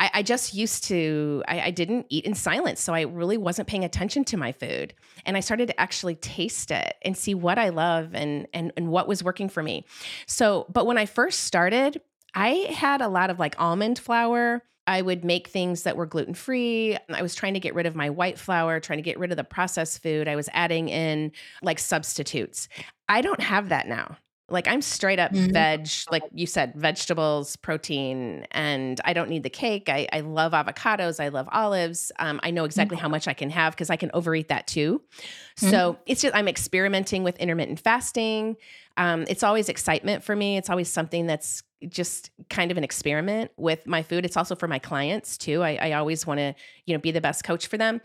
I, 0.02 0.10
I 0.16 0.24
just 0.24 0.56
used 0.56 0.86
to, 0.86 1.44
I, 1.48 1.62
I 1.62 1.72
didn't 1.72 2.08
eat 2.10 2.26
in 2.26 2.34
silence. 2.34 2.82
So 2.82 2.92
I 2.92 3.02
really 3.02 3.38
wasn't 3.38 3.68
paying 3.68 3.86
attention 3.86 4.24
to 4.26 4.38
my 4.38 4.52
food. 4.52 4.96
And 5.28 5.38
I 5.38 5.42
started 5.42 5.68
to 5.68 5.80
actually 5.80 6.16
taste 6.16 6.72
it 6.72 6.96
and 7.04 7.16
see 7.16 7.36
what 7.36 7.60
I 7.60 7.70
love 7.70 8.16
and, 8.16 8.48
and, 8.52 8.74
and 8.76 8.88
what 8.88 9.08
was 9.08 9.24
working 9.24 9.48
for 9.48 9.62
me. 9.62 9.86
So, 10.26 10.66
but 10.70 10.88
when 10.88 10.98
I 10.98 11.06
first 11.06 11.42
started, 11.42 12.02
I 12.34 12.50
had 12.74 13.02
a 13.02 13.08
lot 13.08 13.30
of 13.30 13.38
like 13.38 13.56
almond 13.60 14.00
flour. 14.00 14.64
I 14.92 15.02
would 15.02 15.24
make 15.24 15.48
things 15.48 15.84
that 15.84 15.96
were 15.96 16.06
gluten 16.06 16.34
free. 16.34 16.98
I 17.10 17.22
was 17.22 17.34
trying 17.34 17.54
to 17.54 17.62
get 17.62 17.74
rid 17.74 17.86
of 17.86 17.96
my 17.96 18.10
white 18.10 18.38
flour, 18.38 18.82
trying 18.82 18.98
to 18.98 19.04
get 19.04 19.18
rid 19.18 19.32
of 19.32 19.38
the 19.38 19.44
processed 19.46 20.04
food. 20.04 20.28
I 20.28 20.36
was 20.36 20.50
adding 20.52 20.90
in 20.90 21.32
like 21.64 21.80
substitutes. 21.80 22.68
I 23.08 23.22
don't 23.22 23.40
have 23.40 23.70
that 23.70 23.88
now. 23.88 24.18
Like 24.50 24.68
I'm 24.68 24.82
straight 24.82 25.18
up 25.18 25.32
mm-hmm. 25.32 25.54
veg, 25.54 25.88
like 26.12 26.24
you 26.34 26.46
said, 26.46 26.74
vegetables, 26.76 27.56
protein, 27.56 28.46
and 28.52 29.00
I 29.06 29.14
don't 29.14 29.30
need 29.30 29.44
the 29.44 29.50
cake. 29.50 29.88
I, 29.88 30.10
I 30.12 30.20
love 30.20 30.52
avocados. 30.52 31.24
I 31.24 31.30
love 31.30 31.48
olives. 31.54 32.12
Um, 32.20 32.42
I 32.44 32.52
know 32.52 32.66
exactly 32.66 32.98
mm-hmm. 32.98 33.04
how 33.04 33.08
much 33.08 33.30
I 33.30 33.34
can 33.34 33.50
have 33.50 33.72
because 33.72 33.90
I 33.90 33.96
can 33.96 34.12
overeat 34.14 34.50
that 34.50 34.68
too. 34.68 35.02
Mm-hmm. 35.22 35.70
So 35.70 36.00
it's 36.06 36.22
just 36.22 36.36
I'm 36.36 36.50
experimenting 36.50 37.24
with 37.24 37.38
intermittent 37.38 37.80
fasting. 37.80 38.58
Um, 38.98 39.24
it's 39.30 39.42
always 39.42 39.70
excitement 39.70 40.26
for 40.26 40.36
me. 40.36 40.58
It's 40.58 40.70
always 40.70 40.90
something 40.90 41.28
that's 41.28 41.64
just 41.88 42.32
kind 42.50 42.72
of 42.72 42.78
an 42.78 42.84
experiment 42.84 43.52
with 43.58 43.88
my 43.88 44.04
food. 44.04 44.26
It's 44.26 44.38
also 44.38 44.56
for 44.56 44.68
my 44.68 44.80
clients 44.80 45.38
too. 45.38 45.64
I, 45.64 45.78
I 45.82 45.92
always 45.94 46.28
want 46.28 46.40
to, 46.40 46.54
you 46.86 46.94
know, 46.94 47.00
be 47.00 47.12
the 47.12 47.22
best 47.22 47.44
coach 47.44 47.68
for 47.68 47.78
them. 47.78 48.02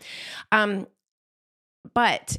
Um, 0.51 0.87
but 1.93 2.37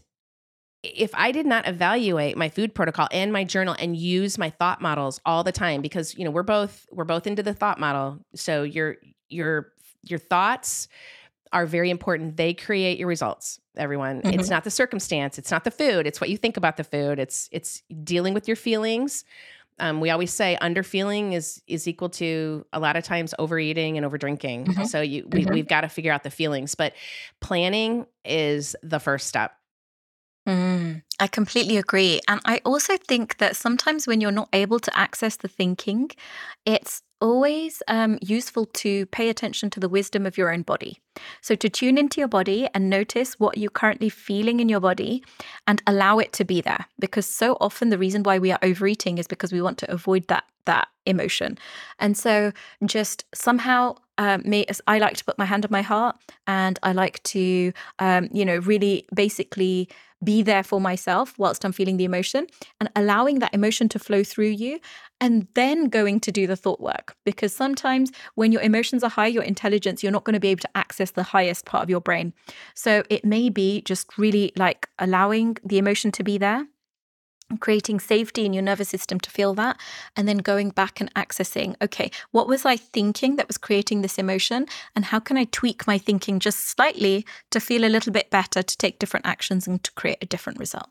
if 0.83 1.11
I 1.14 1.33
did 1.33 1.46
not 1.46 1.66
evaluate 1.66 2.37
my 2.37 2.48
food 2.48 2.74
protocol 2.74 3.09
and 3.11 3.33
my 3.33 3.44
journal 3.44 3.74
and 3.79 3.96
use 3.96 4.38
my 4.38 4.51
thought 4.51 4.81
models 4.81 5.20
all 5.27 5.42
the 5.42 5.53
time, 5.53 5.83
because 5.83 6.16
you 6.16 6.24
know 6.24 6.31
we're 6.31 6.42
both 6.42 6.87
we're 6.92 7.05
both 7.05 7.27
into 7.27 7.42
the 7.42 7.55
thought 7.55 7.81
model, 7.81 8.18
so 8.35 8.62
your 8.62 8.96
your 9.29 9.72
your 10.03 10.18
thoughts 10.18 10.88
are 11.53 11.66
very 11.66 11.90
important. 11.90 12.37
They 12.37 12.55
create 12.55 12.98
your 12.98 13.09
results. 13.09 13.59
Everyone, 13.77 14.22
mm-hmm. 14.22 14.38
it's 14.38 14.51
not 14.51 14.64
the 14.64 14.70
circumstance, 14.70 15.38
it's 15.38 15.51
not 15.51 15.64
the 15.64 15.70
food, 15.70 16.07
it's 16.07 16.20
what 16.20 16.31
you 16.31 16.37
think 16.37 16.57
about 16.57 16.77
the 16.77 16.85
food. 16.85 17.18
It's 17.18 17.48
it's 17.53 17.83
dealing 18.05 18.35
with 18.35 18.46
your 18.46 18.57
feelings. 18.57 19.24
Um, 19.81 20.01
we 20.01 20.11
always 20.11 20.33
say 20.33 20.59
underfeeling 20.61 21.35
is 21.35 21.62
is 21.67 21.87
equal 21.87 22.09
to 22.11 22.67
a 22.73 22.81
lot 22.81 22.97
of 22.97 23.05
times 23.05 23.35
overeating 23.38 23.97
and 23.97 24.07
overdrinking. 24.07 24.67
Mm-hmm. 24.67 24.85
So 24.85 25.01
you 25.01 25.27
we, 25.31 25.43
mm-hmm. 25.43 25.55
we've 25.55 25.69
got 25.69 25.83
to 25.83 25.88
figure 25.88 26.12
out 26.12 26.23
the 26.23 26.31
feelings, 26.31 26.75
but 26.75 26.95
planning 27.41 28.07
is 28.25 28.77
the 28.83 28.99
first 28.99 29.27
step. 29.27 29.53
Mm, 30.49 31.03
I 31.21 31.27
completely 31.27 31.77
agree. 31.77 32.21
And 32.27 32.41
I 32.47 32.62
also 32.64 32.97
think 32.97 33.37
that 33.37 33.55
sometimes 33.55 34.07
when 34.07 34.23
you're 34.23 34.31
not 34.31 34.49
able 34.55 34.81
to 34.81 34.99
access 34.99 35.37
the 35.37 35.49
thinking, 35.49 36.11
it's 36.64 37.03
always 37.20 37.83
um, 37.88 38.18
useful 38.20 38.66
to 38.66 39.07
pay 39.07 39.28
attention 39.28 39.70
to 39.70 39.81
the 39.81 39.88
wisdom 39.88 40.26
of 40.26 40.38
your 40.38 40.52
own 40.52 40.62
body. 40.62 41.00
So, 41.40 41.54
to 41.57 41.68
tune 41.68 41.98
into 41.98 42.20
your 42.20 42.28
body 42.28 42.68
and 42.74 42.88
notice 42.88 43.40
what 43.40 43.59
you're 43.59 43.70
currently 43.70 44.09
feeling 44.09 44.61
in 44.61 44.68
your 44.68 44.81
body 44.81 45.24
and 45.66 45.83
allow 45.87 46.18
it 46.18 46.33
to 46.35 46.44
be 46.44 46.61
there. 46.61 46.87
Because 46.98 47.26
so 47.26 47.57
often 47.61 47.88
the 47.88 47.98
reason 47.98 48.22
why 48.22 48.38
we 48.38 48.52
are 48.52 48.59
overeating 48.62 49.18
is 49.18 49.26
because 49.26 49.52
we 49.52 49.62
want 49.62 49.78
to 49.78 49.90
avoid 49.90 50.26
that 50.28 50.44
that 50.66 50.88
emotion. 51.07 51.59
And 51.98 52.16
so, 52.16 52.52
just 52.85 53.24
somehow, 53.35 53.96
um, 54.18 54.42
me, 54.44 54.66
I 54.87 54.98
like 54.98 55.16
to 55.16 55.24
put 55.24 55.38
my 55.38 55.44
hand 55.44 55.64
on 55.64 55.72
my 55.72 55.83
heart 55.83 56.16
and 56.46 56.78
I 56.83 56.92
like 56.92 57.22
to, 57.24 57.72
um, 57.98 58.28
you 58.33 58.44
know, 58.44 58.59
really 58.59 59.07
basically 59.14 59.88
be 60.22 60.42
there 60.42 60.62
for 60.62 60.81
myself 60.81 61.35
whilst 61.38 61.64
I'm 61.64 61.72
feeling 61.72 61.96
the 61.96 62.04
emotion 62.04 62.46
and 62.81 62.90
allowing 62.96 63.38
that 63.38 63.54
emotion 63.54 63.88
to 63.90 63.98
flow 63.98 64.24
through 64.24 64.48
you 64.48 64.81
and 65.20 65.46
then 65.54 65.88
going 65.88 66.20
to 66.20 66.33
do 66.33 66.46
the 66.46 66.57
thought 66.57 66.81
work. 66.81 67.16
Because 67.24 67.54
sometimes 67.54 68.11
when 68.35 68.52
your 68.52 68.62
emotions 68.62 69.04
are 69.04 69.11
high, 69.11 69.26
your 69.26 69.42
intelligence, 69.42 70.02
you're 70.02 70.12
not 70.12 70.24
going 70.24 70.35
to 70.35 70.40
be 70.40 70.48
able 70.48 70.62
to 70.62 70.76
access 70.76 71.12
the 71.12 71.22
highest 71.22 71.64
part 71.64 71.83
of 71.83 71.90
your 71.90 72.00
brain. 72.00 72.33
So 72.74 73.02
it 73.09 73.24
may 73.24 73.48
be 73.48 73.83
just 73.83 74.18
really 74.18 74.52
like 74.57 74.88
allowing 74.98 75.57
the 75.64 75.78
emotion 75.78 76.12
to 76.12 76.24
be 76.24 76.38
there 76.38 76.66
creating 77.57 77.99
safety 77.99 78.45
in 78.45 78.53
your 78.53 78.63
nervous 78.63 78.89
system 78.89 79.19
to 79.19 79.31
feel 79.31 79.55
that 79.55 79.79
and 80.17 80.29
then 80.29 80.39
going 80.39 80.71
back 80.71 81.01
and 81.01 81.13
accessing 81.15 81.75
okay 81.81 82.11
what 82.31 82.47
was 82.47 82.65
i 82.65 82.77
thinking 82.77 83.37
that 83.37 83.49
was 83.49 83.59
creating 83.59 84.03
this 84.03 84.19
emotion 84.19 84.67
and 84.95 85.07
how 85.07 85.19
can 85.19 85.37
i 85.37 85.45
tweak 85.45 85.87
my 85.87 85.97
thinking 85.97 86.39
just 86.39 86.69
slightly 86.69 87.25
to 87.51 87.61
feel 87.61 87.85
a 87.85 87.89
little 87.89 88.13
bit 88.13 88.31
better 88.31 88.63
to 88.63 88.77
take 88.77 88.99
different 88.99 89.27
actions 89.27 89.67
and 89.67 89.83
to 89.83 89.93
create 89.93 90.19
a 90.21 90.27
different 90.27 90.59
result 90.59 90.91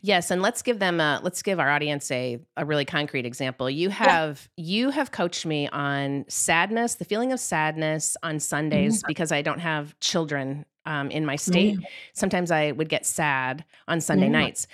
Yes, 0.00 0.30
and 0.30 0.42
let's 0.42 0.62
give 0.62 0.78
them 0.78 1.00
a 1.00 1.20
let's 1.22 1.42
give 1.42 1.58
our 1.58 1.68
audience 1.68 2.10
a 2.12 2.38
a 2.56 2.64
really 2.64 2.84
concrete 2.84 3.26
example. 3.26 3.68
You 3.68 3.90
have 3.90 4.48
yeah. 4.56 4.64
you 4.64 4.90
have 4.90 5.10
coached 5.10 5.46
me 5.46 5.68
on 5.68 6.24
sadness, 6.28 6.94
the 6.94 7.04
feeling 7.04 7.32
of 7.32 7.40
sadness 7.40 8.16
on 8.22 8.40
Sundays 8.40 8.98
mm-hmm. 8.98 9.08
because 9.08 9.32
I 9.32 9.42
don't 9.42 9.58
have 9.58 9.98
children 10.00 10.64
um, 10.86 11.10
in 11.10 11.24
my 11.24 11.36
state. 11.36 11.74
Mm-hmm. 11.74 11.84
Sometimes 12.12 12.50
I 12.50 12.72
would 12.72 12.88
get 12.88 13.06
sad 13.06 13.64
on 13.88 14.00
Sunday 14.00 14.26
mm-hmm. 14.26 14.32
nights. 14.32 14.66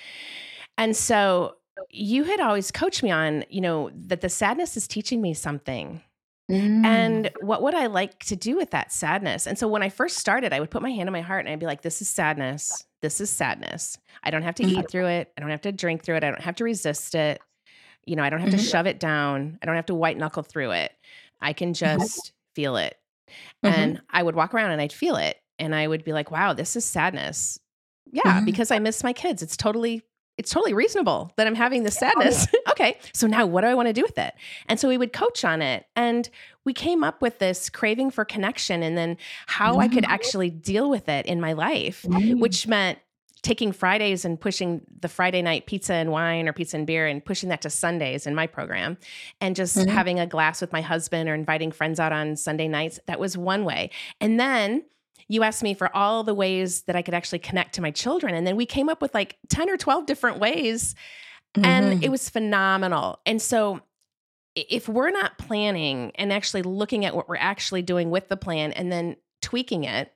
And 0.78 0.96
so 0.96 1.56
you 1.90 2.24
had 2.24 2.40
always 2.40 2.70
coached 2.70 3.02
me 3.02 3.11
on, 3.11 3.44
you 3.48 3.61
know, 3.61 3.90
that 3.94 4.20
the 4.20 4.28
sadness 4.28 4.76
is 4.76 4.87
teaching 4.87 5.20
me 5.20 5.35
something. 5.35 6.02
Mm. 6.50 6.85
And 6.85 7.30
what 7.40 7.62
would 7.62 7.74
I 7.74 7.87
like 7.87 8.18
to 8.24 8.37
do 8.37 8.56
with 8.56 8.70
that 8.70 8.92
sadness? 8.92 9.46
And 9.46 9.59
so 9.59 9.68
when 9.68 9.83
I 9.83 9.88
first 9.88 10.18
started, 10.18 10.52
I 10.52 10.61
would 10.61 10.70
put 10.70 10.83
my 10.83 10.90
hand 10.90 11.09
on 11.09 11.12
my 11.12 11.20
heart 11.20 11.44
and 11.44 11.52
I'd 11.52 11.61
be 11.61 11.66
like, 11.66 11.83
this 11.83 12.02
is 12.02 12.09
sadness. 12.09 12.85
This 13.02 13.20
is 13.20 13.30
sadness. 13.30 13.98
I 14.22 14.30
don't 14.30 14.42
have 14.42 14.56
to 14.56 14.64
mm-hmm. 14.64 14.80
eat 14.80 14.90
through 14.90 15.06
it. 15.06 15.33
I 15.37 15.40
don't 15.40 15.50
have 15.50 15.62
to 15.62 15.72
drink 15.72 16.02
through 16.02 16.16
it. 16.16 16.24
I 16.24 16.30
don't 16.30 16.42
have 16.42 16.56
to 16.56 16.64
resist 16.64 17.14
it. 17.14 17.40
You 18.04 18.16
know, 18.16 18.24
I 18.24 18.30
don't 18.30 18.40
have 18.40 18.48
mm-hmm. 18.48 18.59
to 18.59 18.64
shove 18.64 18.87
it 18.87 18.98
down. 18.98 19.59
I 19.62 19.66
don't 19.66 19.76
have 19.76 19.87
to 19.87 19.94
white 19.94 20.18
knuckle 20.18 20.42
through 20.42 20.72
it. 20.72 20.92
I 21.40 21.52
can 21.52 21.68
mm-hmm. 21.68 22.00
just 22.00 22.18
mm-hmm. 22.18 22.54
feel 22.54 22.76
it. 22.76 22.96
And 23.62 24.02
I 24.11 24.22
would 24.22 24.35
walk 24.35 24.54
around 24.54 24.72
and 24.72 24.80
I'd 24.80 24.92
feel 24.92 25.16
it. 25.16 25.37
And 25.59 25.74
I 25.74 25.87
would 25.87 26.04
be 26.04 26.12
like, 26.12 26.30
wow, 26.30 26.52
this 26.52 26.74
is 26.74 26.85
sadness. 26.85 27.61
Yeah, 28.11 28.22
mm-hmm. 28.24 28.44
because 28.44 28.70
I 28.70 28.80
miss 28.80 29.04
my 29.04 29.12
kids. 29.12 29.42
It's 29.42 29.56
totally 29.56 30.02
it's 30.40 30.50
totally 30.50 30.72
reasonable 30.72 31.31
that 31.37 31.46
I'm 31.46 31.55
having 31.55 31.83
this 31.83 31.96
sadness. 31.96 32.46
okay, 32.70 32.98
so 33.12 33.26
now 33.26 33.44
what 33.44 33.61
do 33.61 33.66
I 33.66 33.74
want 33.74 33.88
to 33.88 33.92
do 33.92 34.00
with 34.00 34.16
it? 34.16 34.33
And 34.68 34.81
so 34.81 34.88
we 34.88 34.96
would 34.96 35.12
coach 35.12 35.44
on 35.44 35.61
it. 35.61 35.85
And 35.94 36.31
we 36.64 36.72
came 36.72 37.05
up 37.05 37.20
with 37.20 37.38
this 37.40 37.68
craving 37.68 38.11
for 38.11 38.24
connection 38.24 38.83
and 38.83 38.96
then 38.96 39.18
how 39.46 39.72
mm-hmm. 39.72 39.81
I 39.81 39.88
could 39.88 40.05
mm-hmm. 40.05 40.12
actually 40.12 40.48
deal 40.48 40.88
with 40.88 41.11
it 41.11 41.26
in 41.26 41.42
my 41.42 41.53
life, 41.53 42.07
mm-hmm. 42.09 42.40
which 42.40 42.66
meant 42.66 42.98
taking 43.42 43.70
Fridays 43.70 44.24
and 44.24 44.40
pushing 44.40 44.81
the 45.00 45.09
Friday 45.09 45.42
night 45.42 45.66
pizza 45.66 45.92
and 45.92 46.11
wine 46.11 46.48
or 46.48 46.55
pizza 46.55 46.79
and 46.79 46.87
beer 46.87 47.07
and 47.07 47.22
pushing 47.22 47.50
that 47.50 47.61
to 47.61 47.70
Sundays 47.70 48.26
in 48.26 48.35
my 48.35 48.46
program 48.46 48.96
and 49.42 49.55
just 49.55 49.76
mm-hmm. 49.76 49.90
having 49.90 50.18
a 50.18 50.26
glass 50.26 50.62
with 50.62 50.72
my 50.72 50.81
husband 50.81 51.29
or 51.29 51.35
inviting 51.35 51.70
friends 51.70 52.00
out 52.00 52.12
on 52.12 52.35
Sunday 52.35 52.66
nights. 52.66 52.98
That 53.07 53.20
was 53.20 53.37
one 53.37 53.66
way. 53.66 53.90
And 54.22 54.40
then 54.40 54.85
you 55.28 55.42
asked 55.42 55.62
me 55.62 55.74
for 55.74 55.94
all 55.94 56.24
the 56.24 56.35
ways 56.35 56.83
that 56.83 56.96
I 56.96 57.02
could 57.02 57.14
actually 57.14 57.38
connect 57.40 57.74
to 57.74 57.83
my 57.83 57.90
children. 57.90 58.35
And 58.35 58.46
then 58.46 58.56
we 58.56 58.66
came 58.66 58.88
up 58.88 59.02
with 59.02 59.14
like 59.14 59.37
10 59.48 59.68
or 59.68 59.76
12 59.76 60.06
different 60.06 60.38
ways. 60.38 60.94
Mm-hmm. 61.54 61.64
And 61.64 62.04
it 62.04 62.11
was 62.11 62.28
phenomenal. 62.28 63.20
And 63.26 63.40
so 63.40 63.80
if 64.54 64.88
we're 64.88 65.11
not 65.11 65.38
planning 65.38 66.12
and 66.16 66.33
actually 66.33 66.62
looking 66.62 67.04
at 67.04 67.14
what 67.14 67.28
we're 67.28 67.37
actually 67.37 67.83
doing 67.83 68.11
with 68.11 68.28
the 68.28 68.37
plan 68.37 68.72
and 68.72 68.90
then 68.90 69.16
tweaking 69.42 69.85
it, 69.85 70.12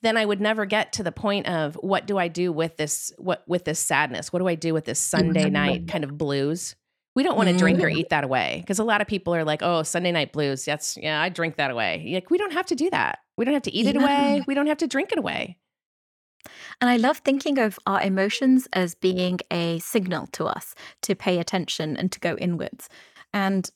then 0.00 0.16
I 0.16 0.24
would 0.24 0.40
never 0.40 0.64
get 0.64 0.92
to 0.94 1.02
the 1.02 1.12
point 1.12 1.48
of 1.48 1.74
what 1.76 2.06
do 2.06 2.18
I 2.18 2.28
do 2.28 2.52
with 2.52 2.76
this 2.76 3.12
what 3.18 3.42
with 3.48 3.64
this 3.64 3.80
sadness? 3.80 4.32
What 4.32 4.38
do 4.40 4.48
I 4.48 4.54
do 4.54 4.72
with 4.72 4.84
this 4.84 4.98
Sunday 4.98 5.44
mm-hmm. 5.44 5.52
night 5.52 5.88
kind 5.88 6.04
of 6.04 6.16
blues? 6.16 6.76
We 7.18 7.24
don't 7.24 7.36
want 7.36 7.48
to 7.48 7.56
drink 7.56 7.80
or 7.80 7.88
mm-hmm. 7.88 7.98
eat 7.98 8.10
that 8.10 8.22
away 8.22 8.58
because 8.60 8.78
a 8.78 8.84
lot 8.84 9.00
of 9.00 9.08
people 9.08 9.34
are 9.34 9.42
like, 9.42 9.60
"Oh, 9.60 9.82
Sunday 9.82 10.12
night 10.12 10.32
blues. 10.32 10.64
That's 10.64 10.96
yeah, 10.96 11.20
I 11.20 11.28
drink 11.28 11.56
that 11.56 11.68
away." 11.68 12.12
Like 12.14 12.30
we 12.30 12.38
don't 12.38 12.52
have 12.52 12.66
to 12.66 12.76
do 12.76 12.88
that. 12.90 13.18
We 13.36 13.44
don't 13.44 13.54
have 13.54 13.64
to 13.64 13.74
eat 13.74 13.86
yeah. 13.86 13.90
it 13.90 13.96
away. 13.96 14.44
We 14.46 14.54
don't 14.54 14.68
have 14.68 14.78
to 14.78 14.86
drink 14.86 15.10
it 15.10 15.18
away. 15.18 15.58
And 16.80 16.88
I 16.88 16.96
love 16.96 17.18
thinking 17.18 17.58
of 17.58 17.76
our 17.88 18.00
emotions 18.00 18.68
as 18.72 18.94
being 18.94 19.40
a 19.50 19.80
signal 19.80 20.28
to 20.28 20.44
us 20.44 20.76
to 21.02 21.16
pay 21.16 21.40
attention 21.40 21.96
and 21.96 22.12
to 22.12 22.20
go 22.20 22.36
inwards. 22.36 22.88
And 23.34 23.68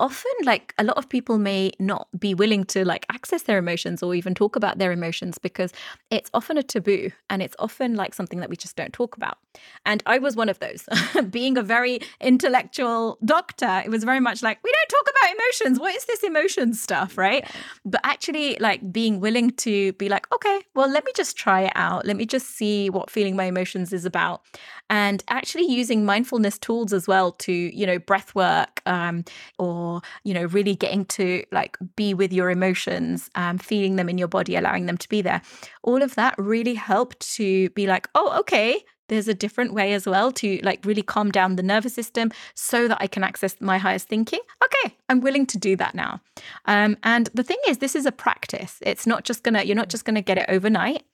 often 0.00 0.32
like 0.42 0.74
a 0.76 0.82
lot 0.82 0.96
of 0.96 1.08
people 1.08 1.38
may 1.38 1.70
not 1.78 2.08
be 2.18 2.34
willing 2.34 2.64
to 2.64 2.84
like 2.84 3.06
access 3.12 3.42
their 3.42 3.58
emotions 3.58 4.02
or 4.02 4.12
even 4.12 4.34
talk 4.34 4.56
about 4.56 4.78
their 4.78 4.90
emotions 4.90 5.38
because 5.38 5.72
it's 6.10 6.30
often 6.34 6.58
a 6.58 6.64
taboo 6.64 7.10
and 7.30 7.42
it's 7.42 7.56
often 7.60 7.94
like 7.94 8.12
something 8.12 8.40
that 8.40 8.50
we 8.50 8.56
just 8.56 8.74
don't 8.74 8.92
talk 8.92 9.16
about 9.16 9.38
and 9.84 10.02
i 10.06 10.18
was 10.18 10.36
one 10.36 10.48
of 10.48 10.58
those. 10.58 10.88
Being 11.30 11.56
a 11.58 11.62
very 11.62 12.00
intellectual 12.20 13.18
doctor 13.24 13.82
it 13.84 13.90
was 13.90 14.04
very 14.04 14.20
much 14.20 14.42
like 14.42 14.58
we 14.62 14.72
don't 14.72 14.88
talk 14.88 15.14
about 15.14 15.34
emotions. 15.34 15.80
What 15.80 15.94
is 15.94 16.04
this 16.04 16.22
emotion 16.22 16.74
stuff? 16.74 17.18
Right? 17.18 17.48
But 17.84 18.00
actually 18.04 18.56
like 18.60 18.92
being 18.92 19.20
willing 19.20 19.50
to 19.50 19.92
be 19.94 20.08
like 20.08 20.26
okay 20.34 20.60
well 20.74 20.88
let 20.88 21.04
me 21.04 21.12
just 21.16 21.36
try 21.36 21.62
it 21.62 21.72
out. 21.74 22.06
Let 22.06 22.16
me 22.16 22.26
just 22.26 22.56
see 22.56 22.90
what 22.90 23.10
feeling 23.10 23.36
my 23.36 23.44
emotions 23.44 23.92
is 23.92 24.04
about. 24.04 24.42
And 24.88 25.22
actually 25.28 25.66
using 25.66 26.04
mindfulness 26.04 26.58
tools 26.58 26.92
as 26.92 27.06
well 27.06 27.32
to 27.32 27.52
you 27.52 27.86
know 27.86 27.98
breath 27.98 28.34
work 28.34 28.82
um, 28.86 29.24
or 29.58 30.02
you 30.24 30.34
know 30.34 30.44
really 30.44 30.74
getting 30.74 31.04
to 31.06 31.44
like 31.52 31.76
be 31.96 32.14
with 32.14 32.32
your 32.32 32.50
emotions 32.50 33.30
um, 33.34 33.58
feeling 33.58 33.96
them 33.96 34.08
in 34.08 34.18
your 34.18 34.28
body 34.28 34.56
allowing 34.56 34.86
them 34.86 34.96
to 34.98 35.08
be 35.08 35.22
there. 35.22 35.42
All 35.82 36.02
of 36.02 36.14
that 36.14 36.34
really 36.38 36.74
helped 36.74 37.20
to 37.36 37.70
be 37.70 37.86
like 37.86 38.08
oh 38.14 38.38
okay 38.40 38.84
there's 39.08 39.28
a 39.28 39.34
different 39.34 39.72
way 39.72 39.92
as 39.92 40.06
well 40.06 40.32
to 40.32 40.60
like 40.62 40.84
really 40.84 41.02
calm 41.02 41.30
down 41.30 41.56
the 41.56 41.62
nervous 41.62 41.94
system 41.94 42.32
so 42.54 42.88
that 42.88 42.98
I 43.00 43.06
can 43.06 43.22
access 43.22 43.56
my 43.60 43.78
highest 43.78 44.08
thinking. 44.08 44.40
Okay, 44.64 44.96
I'm 45.08 45.20
willing 45.20 45.46
to 45.46 45.58
do 45.58 45.76
that 45.76 45.94
now. 45.94 46.20
Um, 46.64 46.96
and 47.02 47.28
the 47.34 47.42
thing 47.42 47.58
is, 47.68 47.78
this 47.78 47.94
is 47.94 48.06
a 48.06 48.12
practice. 48.12 48.78
It's 48.82 49.06
not 49.06 49.24
just 49.24 49.42
gonna, 49.42 49.62
you're 49.62 49.76
not 49.76 49.88
just 49.88 50.04
gonna 50.04 50.22
get 50.22 50.38
it 50.38 50.46
overnight. 50.48 51.04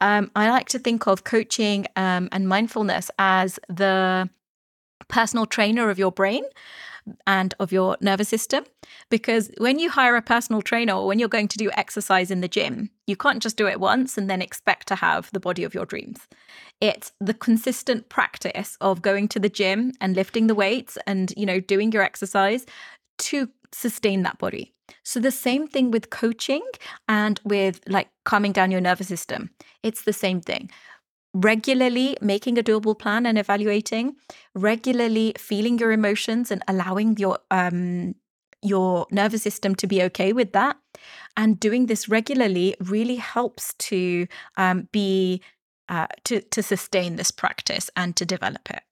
Um, 0.00 0.30
I 0.34 0.50
like 0.50 0.68
to 0.70 0.78
think 0.78 1.06
of 1.06 1.24
coaching 1.24 1.86
um, 1.96 2.28
and 2.32 2.48
mindfulness 2.48 3.10
as 3.18 3.58
the 3.68 4.28
personal 5.08 5.46
trainer 5.46 5.90
of 5.90 5.98
your 5.98 6.12
brain 6.12 6.44
and 7.26 7.54
of 7.60 7.72
your 7.72 7.96
nervous 8.00 8.28
system. 8.28 8.64
Because 9.10 9.50
when 9.58 9.78
you 9.78 9.90
hire 9.90 10.16
a 10.16 10.22
personal 10.22 10.62
trainer 10.62 10.94
or 10.94 11.06
when 11.06 11.18
you're 11.18 11.28
going 11.28 11.48
to 11.48 11.58
do 11.58 11.70
exercise 11.74 12.30
in 12.30 12.40
the 12.40 12.48
gym, 12.48 12.90
you 13.06 13.16
can't 13.16 13.42
just 13.42 13.56
do 13.56 13.66
it 13.66 13.80
once 13.80 14.16
and 14.16 14.28
then 14.28 14.42
expect 14.42 14.88
to 14.88 14.94
have 14.94 15.30
the 15.32 15.40
body 15.40 15.64
of 15.64 15.74
your 15.74 15.86
dreams. 15.86 16.20
It's 16.80 17.12
the 17.20 17.34
consistent 17.34 18.08
practice 18.08 18.76
of 18.80 19.02
going 19.02 19.28
to 19.28 19.38
the 19.38 19.48
gym 19.48 19.92
and 20.00 20.16
lifting 20.16 20.46
the 20.46 20.54
weights 20.54 20.98
and, 21.06 21.32
you 21.36 21.46
know, 21.46 21.60
doing 21.60 21.92
your 21.92 22.02
exercise 22.02 22.66
to 23.18 23.48
sustain 23.72 24.22
that 24.22 24.38
body. 24.38 24.72
So 25.02 25.20
the 25.20 25.30
same 25.30 25.66
thing 25.66 25.90
with 25.90 26.10
coaching 26.10 26.62
and 27.08 27.40
with 27.44 27.80
like 27.88 28.08
calming 28.24 28.52
down 28.52 28.70
your 28.70 28.80
nervous 28.80 29.08
system. 29.08 29.50
It's 29.82 30.02
the 30.02 30.12
same 30.12 30.40
thing 30.40 30.70
regularly 31.34 32.16
making 32.20 32.56
a 32.58 32.62
doable 32.62 32.98
plan 32.98 33.26
and 33.26 33.36
evaluating, 33.36 34.16
regularly 34.54 35.34
feeling 35.36 35.78
your 35.78 35.92
emotions 35.92 36.50
and 36.50 36.62
allowing 36.68 37.16
your 37.18 37.38
um, 37.50 38.14
your 38.62 39.06
nervous 39.10 39.42
system 39.42 39.74
to 39.74 39.86
be 39.86 40.02
okay 40.02 40.32
with 40.32 40.52
that, 40.52 40.76
and 41.36 41.60
doing 41.60 41.86
this 41.86 42.08
regularly 42.08 42.74
really 42.80 43.16
helps 43.16 43.74
to 43.74 44.26
um, 44.56 44.88
be 44.92 45.42
uh, 45.88 46.06
to 46.24 46.40
to 46.40 46.62
sustain 46.62 47.16
this 47.16 47.30
practice 47.30 47.90
and 47.96 48.16
to 48.16 48.24
develop 48.24 48.70
it. 48.70 48.82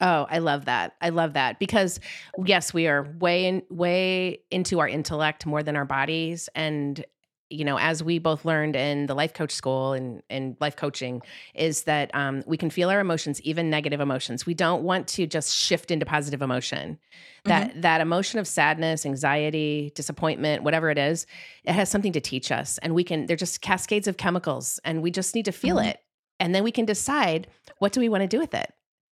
Oh, 0.00 0.26
I 0.30 0.38
love 0.38 0.66
that. 0.66 0.94
I 1.00 1.08
love 1.08 1.32
that 1.32 1.58
because 1.58 1.98
yes, 2.44 2.72
we 2.72 2.86
are 2.86 3.08
way 3.18 3.46
in, 3.46 3.62
way 3.68 4.42
into 4.50 4.78
our 4.78 4.86
intellect 4.86 5.44
more 5.44 5.64
than 5.64 5.74
our 5.74 5.84
bodies 5.84 6.48
and 6.54 7.04
you 7.50 7.64
know, 7.64 7.78
as 7.78 8.02
we 8.02 8.18
both 8.18 8.44
learned 8.44 8.76
in 8.76 9.06
the 9.06 9.14
life 9.14 9.32
coach 9.32 9.52
school 9.52 9.92
and, 9.92 10.22
and 10.28 10.56
life 10.60 10.76
coaching, 10.76 11.22
is 11.54 11.84
that 11.84 12.10
um, 12.14 12.42
we 12.46 12.56
can 12.56 12.68
feel 12.68 12.90
our 12.90 13.00
emotions, 13.00 13.40
even 13.42 13.70
negative 13.70 14.00
emotions. 14.00 14.44
We 14.44 14.54
don't 14.54 14.82
want 14.82 15.08
to 15.08 15.26
just 15.26 15.54
shift 15.54 15.90
into 15.90 16.04
positive 16.04 16.42
emotion. 16.42 16.98
That 17.44 17.70
mm-hmm. 17.70 17.80
that 17.80 18.00
emotion 18.00 18.38
of 18.38 18.46
sadness, 18.46 19.06
anxiety, 19.06 19.92
disappointment, 19.94 20.62
whatever 20.62 20.90
it 20.90 20.98
is, 20.98 21.26
it 21.64 21.72
has 21.72 21.88
something 21.88 22.12
to 22.12 22.20
teach 22.20 22.52
us, 22.52 22.78
and 22.78 22.94
we 22.94 23.04
can. 23.04 23.26
They're 23.26 23.36
just 23.36 23.60
cascades 23.62 24.06
of 24.06 24.16
chemicals, 24.16 24.78
and 24.84 25.02
we 25.02 25.10
just 25.10 25.34
need 25.34 25.46
to 25.46 25.52
feel 25.52 25.76
mm-hmm. 25.76 25.88
it, 25.88 26.00
and 26.38 26.54
then 26.54 26.64
we 26.64 26.72
can 26.72 26.84
decide 26.84 27.46
what 27.78 27.92
do 27.92 28.00
we 28.00 28.08
want 28.08 28.22
to 28.22 28.28
do 28.28 28.38
with 28.38 28.54
it. 28.54 28.72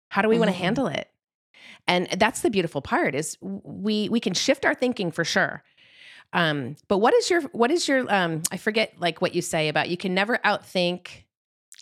How 0.09 0.21
do 0.21 0.27
we 0.27 0.35
mm-hmm. 0.35 0.41
want 0.41 0.51
to 0.51 0.57
handle 0.57 0.87
it? 0.87 1.09
And 1.87 2.07
that's 2.17 2.41
the 2.41 2.49
beautiful 2.49 2.81
part 2.81 3.13
is 3.13 3.37
we 3.41 4.09
we 4.09 4.19
can 4.19 4.33
shift 4.33 4.65
our 4.65 4.73
thinking 4.73 5.11
for 5.11 5.23
sure 5.23 5.63
um, 6.33 6.75
but 6.87 6.97
what 6.97 7.13
is 7.13 7.29
your 7.29 7.41
what 7.53 7.71
is 7.71 7.87
your 7.87 8.11
um 8.13 8.41
I 8.51 8.57
forget 8.57 8.93
like 8.99 9.21
what 9.21 9.35
you 9.35 9.41
say 9.41 9.69
about 9.69 9.89
you 9.89 9.97
can 9.97 10.13
never 10.13 10.37
outthink 10.39 11.23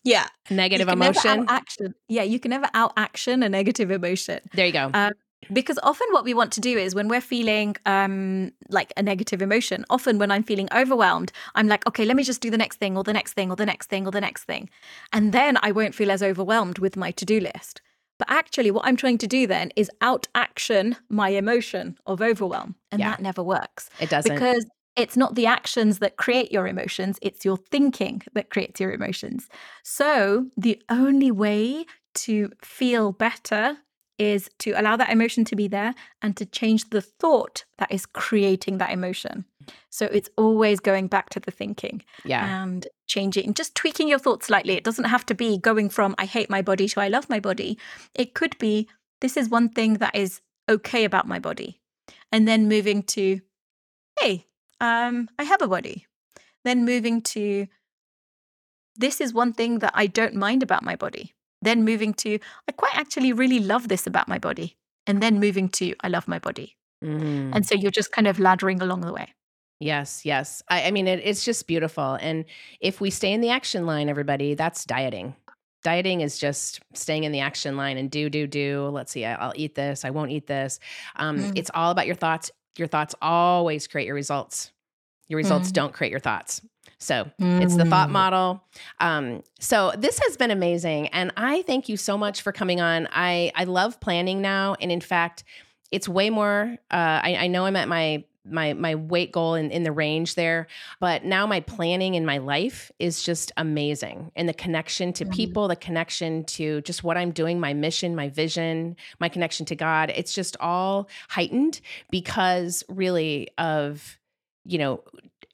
yeah. 0.04 0.28
Negative 0.50 0.88
emotion. 0.88 1.46
action 1.48 1.94
yeah 2.08 2.24
you 2.24 2.40
can 2.40 2.50
never 2.50 2.70
out 2.74 2.94
action 2.98 3.44
a 3.44 3.50
negative 3.50 3.92
emotion. 3.92 4.40
There 4.54 4.66
you 4.66 4.74
go. 4.74 4.90
Um, 4.94 5.14
because 5.52 5.80
often 5.82 6.08
what 6.12 6.24
we 6.24 6.34
want 6.34 6.52
to 6.54 6.62
do 6.62 6.78
is 6.78 6.94
when 6.94 7.08
we're 7.08 7.22
feeling 7.22 7.76
um, 7.86 8.52
like 8.70 8.94
a 8.96 9.04
negative 9.04 9.42
emotion 9.42 9.86
often 9.90 10.20
when 10.20 10.30
i'm 10.30 10.44
feeling 10.44 10.68
overwhelmed 10.72 11.32
i'm 11.56 11.68
like 11.68 11.86
okay 11.88 12.06
let 12.06 12.16
me 12.16 12.24
just 12.24 12.42
do 12.42 12.52
the 12.52 12.58
next 12.58 12.78
thing 12.78 12.96
or 12.96 13.04
the 13.04 13.14
next 13.14 13.34
thing 13.34 13.50
or 13.50 13.56
the 13.56 13.66
next 13.66 13.90
thing 13.90 14.06
or 14.06 14.12
the 14.12 14.22
next 14.22 14.44
thing. 14.44 14.70
And 15.12 15.34
then 15.34 15.58
i 15.62 15.72
won't 15.72 15.96
feel 15.96 16.12
as 16.12 16.22
overwhelmed 16.22 16.80
with 16.80 16.96
my 16.96 17.12
to-do 17.12 17.40
list 17.40 17.82
but 18.21 18.29
actually, 18.29 18.69
what 18.69 18.86
I'm 18.86 18.95
trying 18.95 19.17
to 19.17 19.27
do 19.27 19.47
then 19.47 19.71
is 19.75 19.89
out 19.99 20.27
action 20.36 20.95
my 21.10 21.29
emotion 21.29 21.97
of 22.05 22.21
overwhelm. 22.21 22.75
And 22.91 22.99
yeah. 22.99 23.10
that 23.10 23.19
never 23.19 23.41
works. 23.41 23.89
It 23.99 24.12
doesn't. 24.12 24.31
Because 24.31 24.63
it's 24.95 25.17
not 25.17 25.34
the 25.34 25.47
actions 25.47 25.97
that 25.99 26.17
create 26.17 26.51
your 26.51 26.67
emotions, 26.67 27.17
it's 27.23 27.43
your 27.43 27.57
thinking 27.57 28.21
that 28.34 28.51
creates 28.51 28.79
your 28.79 28.91
emotions. 28.91 29.49
So 29.81 30.51
the 30.55 30.79
only 30.88 31.31
way 31.31 31.88
to 32.13 32.51
feel 32.62 33.12
better 33.12 33.77
is 34.21 34.47
to 34.60 34.69
allow 34.73 34.95
that 34.95 35.10
emotion 35.10 35.43
to 35.43 35.55
be 35.55 35.67
there 35.67 35.95
and 36.21 36.38
to 36.38 36.45
change 36.45 36.91
the 36.91 37.01
thought 37.01 37.65
that 37.79 37.91
is 37.91 38.05
creating 38.05 38.77
that 38.77 38.91
emotion. 38.91 39.45
So 39.89 40.05
it's 40.05 40.29
always 40.38 40.79
going 40.79 41.07
back 41.07 41.31
to 41.31 41.39
the 41.39 41.49
thinking. 41.49 42.03
Yeah. 42.23 42.62
And 42.62 42.88
changing, 43.07 43.55
just 43.55 43.73
tweaking 43.73 44.07
your 44.07 44.19
thoughts 44.19 44.45
slightly. 44.45 44.75
It 44.75 44.84
doesn't 44.84 45.05
have 45.05 45.25
to 45.25 45.34
be 45.34 45.57
going 45.57 45.89
from 45.89 46.13
I 46.19 46.25
hate 46.25 46.51
my 46.51 46.62
body 46.62 46.88
to 46.89 47.01
I 47.01 47.07
love 47.07 47.31
my 47.31 47.39
body. 47.39 47.79
It 48.13 48.36
could 48.36 48.55
be 48.60 48.88
this 49.21 49.38
is 49.38 49.49
one 49.49 49.69
thing 49.69 49.95
that 49.95 50.15
is 50.15 50.41
okay 50.69 51.03
about 51.03 51.27
my 51.27 51.39
body. 51.39 51.81
And 52.31 52.47
then 52.47 52.69
moving 52.69 53.01
to, 53.15 53.41
hey, 54.19 54.45
um, 54.79 55.29
I 55.39 55.45
have 55.45 55.63
a 55.63 55.67
body. 55.67 56.05
Then 56.63 56.86
moving 56.86 57.23
to 57.23 57.65
this 58.95 59.19
is 59.19 59.34
one 59.34 59.53
thing 59.53 59.79
that 59.79 59.93
I 59.95 60.05
don't 60.05 60.36
mind 60.36 60.62
about 60.62 60.84
my 60.84 60.95
body 60.95 61.34
then 61.62 61.84
moving 61.84 62.13
to, 62.15 62.39
I 62.67 62.71
quite 62.71 62.95
actually 62.95 63.34
really 63.34 63.60
love 63.60 63.88
this 63.88 64.08
about 64.08 64.28
my 64.28 64.39
body. 64.39 64.78
And 65.08 65.21
then 65.21 65.39
moving 65.39 65.69
to, 65.69 65.95
I 66.02 66.10
love 66.10 66.28
my 66.28 66.39
body. 66.39 66.78
Mm. 67.04 67.52
And 67.54 67.65
so 67.65 67.76
you're 67.76 67.91
just 67.91 68.12
kind 68.12 68.28
of 68.28 68.38
laddering 68.38 68.82
along 68.82 69.02
the 69.02 69.13
way. 69.13 69.34
Yes, 69.80 70.26
yes. 70.26 70.62
I, 70.69 70.84
I 70.84 70.91
mean, 70.91 71.08
it, 71.08 71.21
it's 71.24 71.43
just 71.43 71.65
beautiful. 71.65 72.17
And 72.21 72.45
if 72.80 73.02
we 73.02 73.10
stay 73.10 73.34
in 73.34 73.41
the 73.41 73.50
action 73.50 73.88
line, 73.88 74.10
everybody, 74.10 74.54
that's 74.54 74.86
dieting. 74.86 75.36
Dieting 75.84 76.21
is 76.21 76.38
just 76.38 76.82
staying 76.93 77.24
in 77.24 77.32
the 77.32 77.39
action 77.39 77.76
line 77.76 77.97
and 77.97 78.12
do, 78.12 78.30
do, 78.30 78.45
do. 78.45 78.89
Let's 78.93 79.12
see, 79.12 79.26
I, 79.26 79.47
will 79.47 79.54
eat 79.56 79.74
this, 79.74 80.06
I 80.06 80.12
won't 80.12 80.30
eat 80.30 80.45
this. 80.45 80.80
Um, 81.15 81.39
mm. 81.39 81.54
It's 81.56 81.71
all 81.74 81.89
about 81.89 82.06
your 82.06 82.15
thoughts. 82.15 82.52
Your 82.78 82.88
thoughts 82.88 83.15
always 83.21 83.88
create 83.88 84.06
your 84.06 84.15
results. 84.15 84.71
Your 85.28 85.38
results 85.38 85.69
mm. 85.69 85.74
don't 85.74 85.93
create 85.93 86.12
your 86.12 86.19
thoughts. 86.19 86.62
So 86.98 87.30
mm. 87.39 87.63
it's 87.63 87.76
the 87.76 87.86
thought 87.86 88.10
mm. 88.10 88.13
model. 88.13 88.63
Um, 89.00 89.44
so 89.60 89.91
this 89.98 90.20
has 90.20 90.38
been 90.38 90.52
amazing, 90.52 91.08
and 91.08 91.32
I 91.36 91.63
thank 91.63 91.89
you 91.89 91.98
so 91.98 92.17
much 92.17 92.41
for 92.41 92.52
coming 92.52 92.80
on. 92.80 93.08
I 93.12 93.52
I 93.56 93.63
love 93.63 94.00
planning 94.00 94.41
now, 94.41 94.76
and 94.80 94.91
in 94.91 95.02
fact, 95.02 95.44
it's 95.91 96.08
way 96.08 96.30
more. 96.30 96.78
Uh, 96.91 97.20
I, 97.24 97.38
I 97.41 97.48
know 97.48 97.65
I'm 97.65 97.76
at 97.76 97.88
my 97.88 98.24
my 98.44 98.74
my 98.74 98.96
weight 98.96 99.32
goal 99.32 99.56
in, 99.56 99.70
in 99.70 99.84
the 99.84 99.91
range 99.91 100.36
there 100.36 100.65
but 101.00 101.24
now 101.24 101.46
my 101.46 101.60
planning 101.60 102.15
in 102.15 102.26
my 102.26 102.39
life 102.39 102.91
is 102.98 103.22
just 103.22 103.52
amazing 103.56 104.32
and 104.36 104.50
the 104.50 104.54
connection 104.54 105.13
to 105.13 105.26
people 105.26 105.67
the 105.67 105.76
connection 105.76 106.44
to 106.46 106.82
just 106.82 107.04
what 107.04 107.17
i'm 107.17 107.32
doing 107.32 107.60
my 107.60 107.74
mission 107.74 108.15
my 108.15 108.30
vision 108.30 108.96
my 109.20 109.30
connection 109.30 109.63
to 109.65 109.76
god 109.76 110.12
it's 110.15 110.34
just 110.34 110.58
all 110.60 111.08
heightened 111.30 111.82
because 112.10 112.84
really 112.89 113.48
of 113.60 114.17
you 114.65 114.80
know 114.80 115.04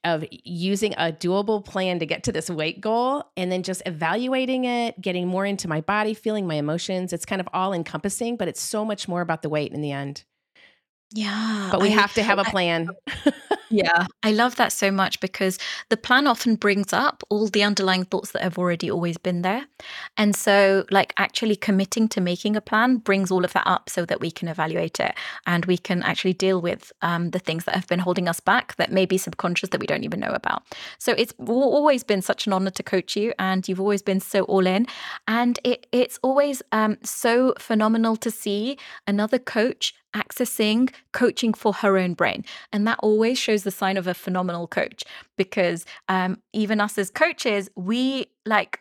of 0.04 0.24
using 0.30 0.94
a 0.94 1.12
doable 1.12 1.64
plan 1.64 1.98
to 1.98 2.06
get 2.06 2.24
to 2.24 2.32
this 2.32 2.48
weight 2.48 2.80
goal 2.80 3.24
and 3.36 3.50
then 3.50 3.62
just 3.62 3.82
evaluating 3.86 4.64
it, 4.64 5.00
getting 5.00 5.26
more 5.26 5.44
into 5.44 5.68
my 5.68 5.80
body, 5.80 6.14
feeling 6.14 6.46
my 6.46 6.54
emotions. 6.54 7.12
It's 7.12 7.26
kind 7.26 7.40
of 7.40 7.48
all 7.52 7.72
encompassing, 7.72 8.36
but 8.36 8.48
it's 8.48 8.60
so 8.60 8.84
much 8.84 9.08
more 9.08 9.20
about 9.20 9.42
the 9.42 9.48
weight 9.48 9.72
in 9.72 9.80
the 9.80 9.92
end. 9.92 10.24
Yeah. 11.12 11.68
But 11.70 11.80
we 11.80 11.88
I, 11.88 11.92
have 11.92 12.12
to 12.14 12.22
have 12.22 12.38
a 12.38 12.44
plan. 12.44 12.90
I, 13.06 13.32
yeah. 13.70 14.06
I 14.22 14.32
love 14.32 14.56
that 14.56 14.72
so 14.72 14.90
much 14.90 15.20
because 15.20 15.58
the 15.88 15.96
plan 15.96 16.26
often 16.26 16.54
brings 16.54 16.92
up 16.92 17.22
all 17.30 17.48
the 17.48 17.62
underlying 17.62 18.04
thoughts 18.04 18.32
that 18.32 18.42
have 18.42 18.58
already 18.58 18.90
always 18.90 19.16
been 19.16 19.40
there. 19.40 19.66
And 20.18 20.36
so, 20.36 20.84
like, 20.90 21.14
actually 21.16 21.56
committing 21.56 22.08
to 22.08 22.20
making 22.20 22.56
a 22.56 22.60
plan 22.60 22.98
brings 22.98 23.30
all 23.30 23.42
of 23.42 23.54
that 23.54 23.66
up 23.66 23.88
so 23.88 24.04
that 24.04 24.20
we 24.20 24.30
can 24.30 24.48
evaluate 24.48 25.00
it 25.00 25.14
and 25.46 25.64
we 25.64 25.78
can 25.78 26.02
actually 26.02 26.34
deal 26.34 26.60
with 26.60 26.92
um, 27.00 27.30
the 27.30 27.38
things 27.38 27.64
that 27.64 27.74
have 27.74 27.86
been 27.86 28.00
holding 28.00 28.28
us 28.28 28.40
back 28.40 28.76
that 28.76 28.92
may 28.92 29.06
be 29.06 29.16
subconscious 29.16 29.70
that 29.70 29.80
we 29.80 29.86
don't 29.86 30.04
even 30.04 30.20
know 30.20 30.32
about. 30.32 30.62
So, 30.98 31.14
it's 31.16 31.32
always 31.46 32.04
been 32.04 32.20
such 32.20 32.46
an 32.46 32.52
honor 32.52 32.70
to 32.70 32.82
coach 32.82 33.16
you, 33.16 33.32
and 33.38 33.66
you've 33.66 33.80
always 33.80 34.02
been 34.02 34.20
so 34.20 34.42
all 34.44 34.66
in. 34.66 34.86
And 35.26 35.58
it, 35.64 35.86
it's 35.90 36.18
always 36.22 36.62
um, 36.72 36.98
so 37.02 37.54
phenomenal 37.58 38.16
to 38.16 38.30
see 38.30 38.76
another 39.06 39.38
coach 39.38 39.94
accessing 40.14 40.92
coaching 41.12 41.52
for 41.54 41.72
her 41.74 41.98
own 41.98 42.14
brain. 42.14 42.44
And 42.72 42.86
that 42.86 42.98
always 43.02 43.38
shows 43.38 43.62
the 43.62 43.70
sign 43.70 43.96
of 43.96 44.06
a 44.06 44.14
phenomenal 44.14 44.66
coach 44.66 45.04
because 45.36 45.84
um, 46.08 46.40
even 46.52 46.80
us 46.80 46.98
as 46.98 47.10
coaches, 47.10 47.70
we 47.76 48.26
like, 48.46 48.80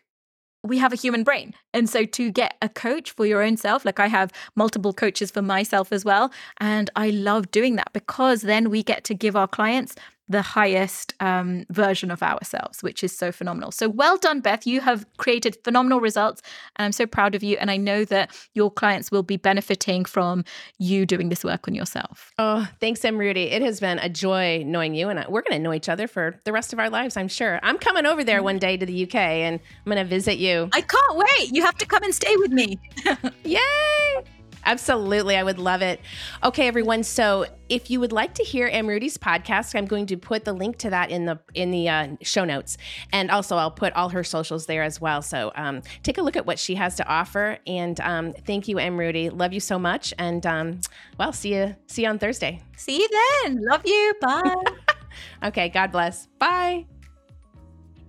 we 0.64 0.78
have 0.80 0.92
a 0.92 0.98
human 0.98 1.24
brain. 1.24 1.54
And 1.74 1.90
so 1.90 2.06
to 2.06 2.32
get 2.32 2.56
a 2.62 2.70
coach 2.70 3.12
for 3.12 3.26
your 3.26 3.42
own 3.42 3.58
self, 3.58 3.86
like 3.86 4.00
I 4.00 4.08
have 4.08 4.32
multiple 4.56 4.94
coaches 4.94 5.32
for 5.32 5.42
myself 5.42 5.92
as 5.92 6.04
well. 6.04 6.32
And 6.60 6.90
I 6.96 7.10
love 7.10 7.52
doing 7.52 7.76
that 7.76 7.94
because 7.94 8.42
then 8.42 8.70
we 8.70 8.84
get 8.84 9.04
to 9.06 9.14
give 9.14 9.36
our 9.36 9.48
clients 9.48 9.96
the 10.30 10.42
highest 10.42 11.14
um, 11.20 11.66
version 11.70 12.12
of 12.12 12.22
ourselves, 12.22 12.84
which 12.84 13.04
is 13.04 13.16
so 13.16 13.32
phenomenal. 13.32 13.72
So 13.72 13.90
well 13.90 14.18
done, 14.18 14.42
Beth. 14.42 14.68
You 14.68 14.82
have 14.82 15.06
created 15.18 15.58
phenomenal 15.64 16.00
results, 16.00 16.42
and 16.76 16.86
I'm 16.86 16.92
so 16.92 17.06
proud 17.06 17.36
of 17.36 17.44
you. 17.44 17.58
And 17.58 17.72
I 17.72 17.78
know 17.78 18.06
that 18.06 18.32
your 18.54 18.72
clients 18.72 19.12
will 19.12 19.24
be 19.24 19.38
benefiting 19.38 20.06
from 20.06 20.44
you 20.78 21.06
doing 21.06 21.30
this 21.30 21.44
work 21.44 21.68
on 21.68 21.76
yourself. 21.76 22.34
Oh, 22.38 22.68
thanks, 22.80 23.02
Amruti. 23.02 23.52
It 23.52 23.62
has 23.62 23.80
been 23.80 24.00
a 24.00 24.10
joy 24.10 24.64
knowing 24.66 24.96
you, 24.96 25.10
and 25.10 25.26
we're 25.30 25.42
going 25.42 25.58
to 25.58 25.60
know 25.60 25.74
each 25.74 25.90
other 25.90 26.08
for 26.08 26.40
the 26.44 26.52
rest 26.52 26.74
of 26.74 26.80
our 26.80 26.90
lives, 26.90 27.18
I'm 27.18 27.28
sure. 27.28 27.60
I'm 27.64 27.78
coming 27.78 28.06
over 28.06 28.24
there 28.24 28.44
one 28.44 28.60
day 28.60 28.78
to 28.78 28.86
the 28.86 29.04
UK, 29.04 29.16
and 29.16 29.60
I'm 29.86 29.92
going 29.92 30.04
to 30.04 30.10
visit 30.10 30.38
you. 30.38 30.70
I 30.74 30.82
can't 30.82 31.16
wait. 31.16 31.54
You 31.54 31.64
have 31.64 31.78
to 31.78 31.86
come 31.86 32.04
and 32.04 32.14
stay 32.14 32.36
with 32.38 32.52
me. 32.52 32.80
Yay! 33.44 34.37
Absolutely. 34.66 35.38
I 35.38 35.44
would 35.44 35.60
love 35.60 35.82
it. 35.82 36.00
Okay, 36.44 36.68
everyone. 36.68 37.04
So 37.04 37.46
if 37.70 37.90
you 37.90 38.00
would 38.00 38.12
like 38.12 38.34
to 38.36 38.44
hear 38.44 38.70
Amruti's 38.70 39.18
podcast, 39.18 39.76
I'm 39.76 39.86
going 39.86 40.06
to 40.08 40.18
put 40.18 40.46
the 40.46 40.54
link 40.54 40.78
to 40.80 40.90
that 40.90 41.10
in 41.10 41.26
the 41.26 41.40
in 41.54 41.72
the 41.72 41.90
uh, 41.90 42.08
show 42.22 42.46
notes, 42.46 42.78
and 43.12 43.32
also 43.32 43.58
I'll 43.58 43.72
put 43.72 43.94
all 43.94 44.10
her 44.10 44.24
socials 44.24 44.66
there 44.66 44.84
as 44.84 45.00
well. 45.00 45.22
So 45.22 45.52
um, 45.56 45.82
take 46.04 46.18
a 46.18 46.22
look 46.22 46.36
at 46.36 46.46
what 46.46 46.60
she 46.60 46.76
has 46.76 46.96
to 46.96 47.08
offer. 47.08 47.58
And 47.66 48.00
um, 48.02 48.34
thank 48.46 48.68
you, 48.68 48.78
Amruti. 48.78 49.38
Love 49.38 49.54
you 49.54 49.60
so 49.60 49.80
much. 49.80 50.14
And 50.18 50.46
um, 50.46 50.82
well, 51.18 51.34
see 51.34 51.54
you 51.56 51.76
see 51.88 52.04
you 52.04 52.10
on 52.10 52.20
Thursday. 52.20 52.62
See 52.76 53.00
you 53.00 53.10
then. 53.44 53.60
Love 53.62 53.82
you. 53.86 54.14
Bye. 54.22 54.56
okay. 55.46 55.70
God 55.70 55.92
bless. 55.92 56.28
Bye. 56.40 56.97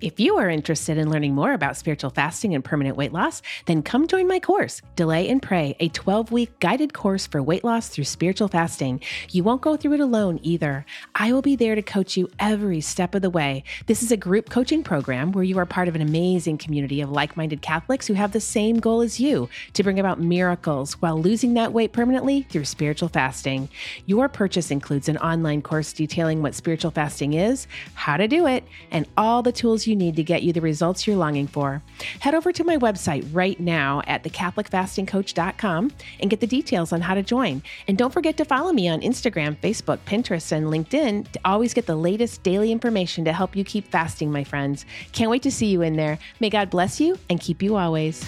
If 0.00 0.20
you 0.20 0.36
are 0.36 0.48
interested 0.48 0.96
in 0.96 1.10
learning 1.10 1.34
more 1.34 1.52
about 1.52 1.76
spiritual 1.76 2.10
fasting 2.10 2.54
and 2.54 2.64
permanent 2.64 2.96
weight 2.96 3.12
loss, 3.12 3.42
then 3.66 3.82
come 3.82 4.06
join 4.06 4.28
my 4.28 4.38
course, 4.38 4.80
Delay 4.94 5.28
and 5.28 5.42
Pray, 5.42 5.74
a 5.80 5.88
12 5.88 6.30
week 6.30 6.56
guided 6.60 6.94
course 6.94 7.26
for 7.26 7.42
weight 7.42 7.64
loss 7.64 7.88
through 7.88 8.04
spiritual 8.04 8.46
fasting. 8.46 9.00
You 9.30 9.42
won't 9.42 9.60
go 9.60 9.76
through 9.76 9.94
it 9.94 10.00
alone 10.00 10.38
either. 10.44 10.86
I 11.16 11.32
will 11.32 11.42
be 11.42 11.56
there 11.56 11.74
to 11.74 11.82
coach 11.82 12.16
you 12.16 12.30
every 12.38 12.80
step 12.80 13.16
of 13.16 13.22
the 13.22 13.30
way. 13.30 13.64
This 13.86 14.04
is 14.04 14.12
a 14.12 14.16
group 14.16 14.50
coaching 14.50 14.84
program 14.84 15.32
where 15.32 15.42
you 15.42 15.58
are 15.58 15.66
part 15.66 15.88
of 15.88 15.96
an 15.96 16.00
amazing 16.00 16.58
community 16.58 17.00
of 17.00 17.10
like 17.10 17.36
minded 17.36 17.60
Catholics 17.60 18.06
who 18.06 18.14
have 18.14 18.30
the 18.30 18.40
same 18.40 18.78
goal 18.78 19.00
as 19.00 19.18
you 19.18 19.48
to 19.72 19.82
bring 19.82 19.98
about 19.98 20.20
miracles 20.20 20.92
while 21.02 21.20
losing 21.20 21.54
that 21.54 21.72
weight 21.72 21.92
permanently 21.92 22.42
through 22.42 22.66
spiritual 22.66 23.08
fasting. 23.08 23.68
Your 24.06 24.28
purchase 24.28 24.70
includes 24.70 25.08
an 25.08 25.18
online 25.18 25.60
course 25.60 25.92
detailing 25.92 26.40
what 26.40 26.54
spiritual 26.54 26.92
fasting 26.92 27.32
is, 27.32 27.66
how 27.94 28.16
to 28.16 28.28
do 28.28 28.46
it, 28.46 28.62
and 28.92 29.04
all 29.16 29.42
the 29.42 29.50
tools 29.50 29.87
you 29.88 29.96
need 29.96 30.14
to 30.16 30.22
get 30.22 30.42
you 30.42 30.52
the 30.52 30.60
results 30.60 31.06
you're 31.06 31.16
longing 31.16 31.46
for. 31.46 31.82
Head 32.20 32.34
over 32.34 32.52
to 32.52 32.62
my 32.62 32.76
website 32.76 33.28
right 33.32 33.58
now 33.58 34.02
at 34.06 34.22
thecatholicfastingcoach.com 34.22 35.92
and 36.20 36.30
get 36.30 36.40
the 36.40 36.46
details 36.46 36.92
on 36.92 37.00
how 37.00 37.14
to 37.14 37.22
join. 37.22 37.62
And 37.88 37.98
don't 37.98 38.12
forget 38.12 38.36
to 38.36 38.44
follow 38.44 38.72
me 38.72 38.88
on 38.88 39.00
Instagram, 39.00 39.56
Facebook, 39.56 39.98
Pinterest, 40.06 40.52
and 40.52 40.66
LinkedIn 40.66 41.32
to 41.32 41.40
always 41.44 41.74
get 41.74 41.86
the 41.86 41.96
latest 41.96 42.42
daily 42.42 42.70
information 42.70 43.24
to 43.24 43.32
help 43.32 43.56
you 43.56 43.64
keep 43.64 43.88
fasting, 43.88 44.30
my 44.30 44.44
friends. 44.44 44.84
Can't 45.12 45.30
wait 45.30 45.42
to 45.42 45.50
see 45.50 45.66
you 45.66 45.82
in 45.82 45.96
there. 45.96 46.18
May 46.38 46.50
God 46.50 46.70
bless 46.70 47.00
you 47.00 47.18
and 47.28 47.40
keep 47.40 47.62
you 47.62 47.76
always. 47.76 48.24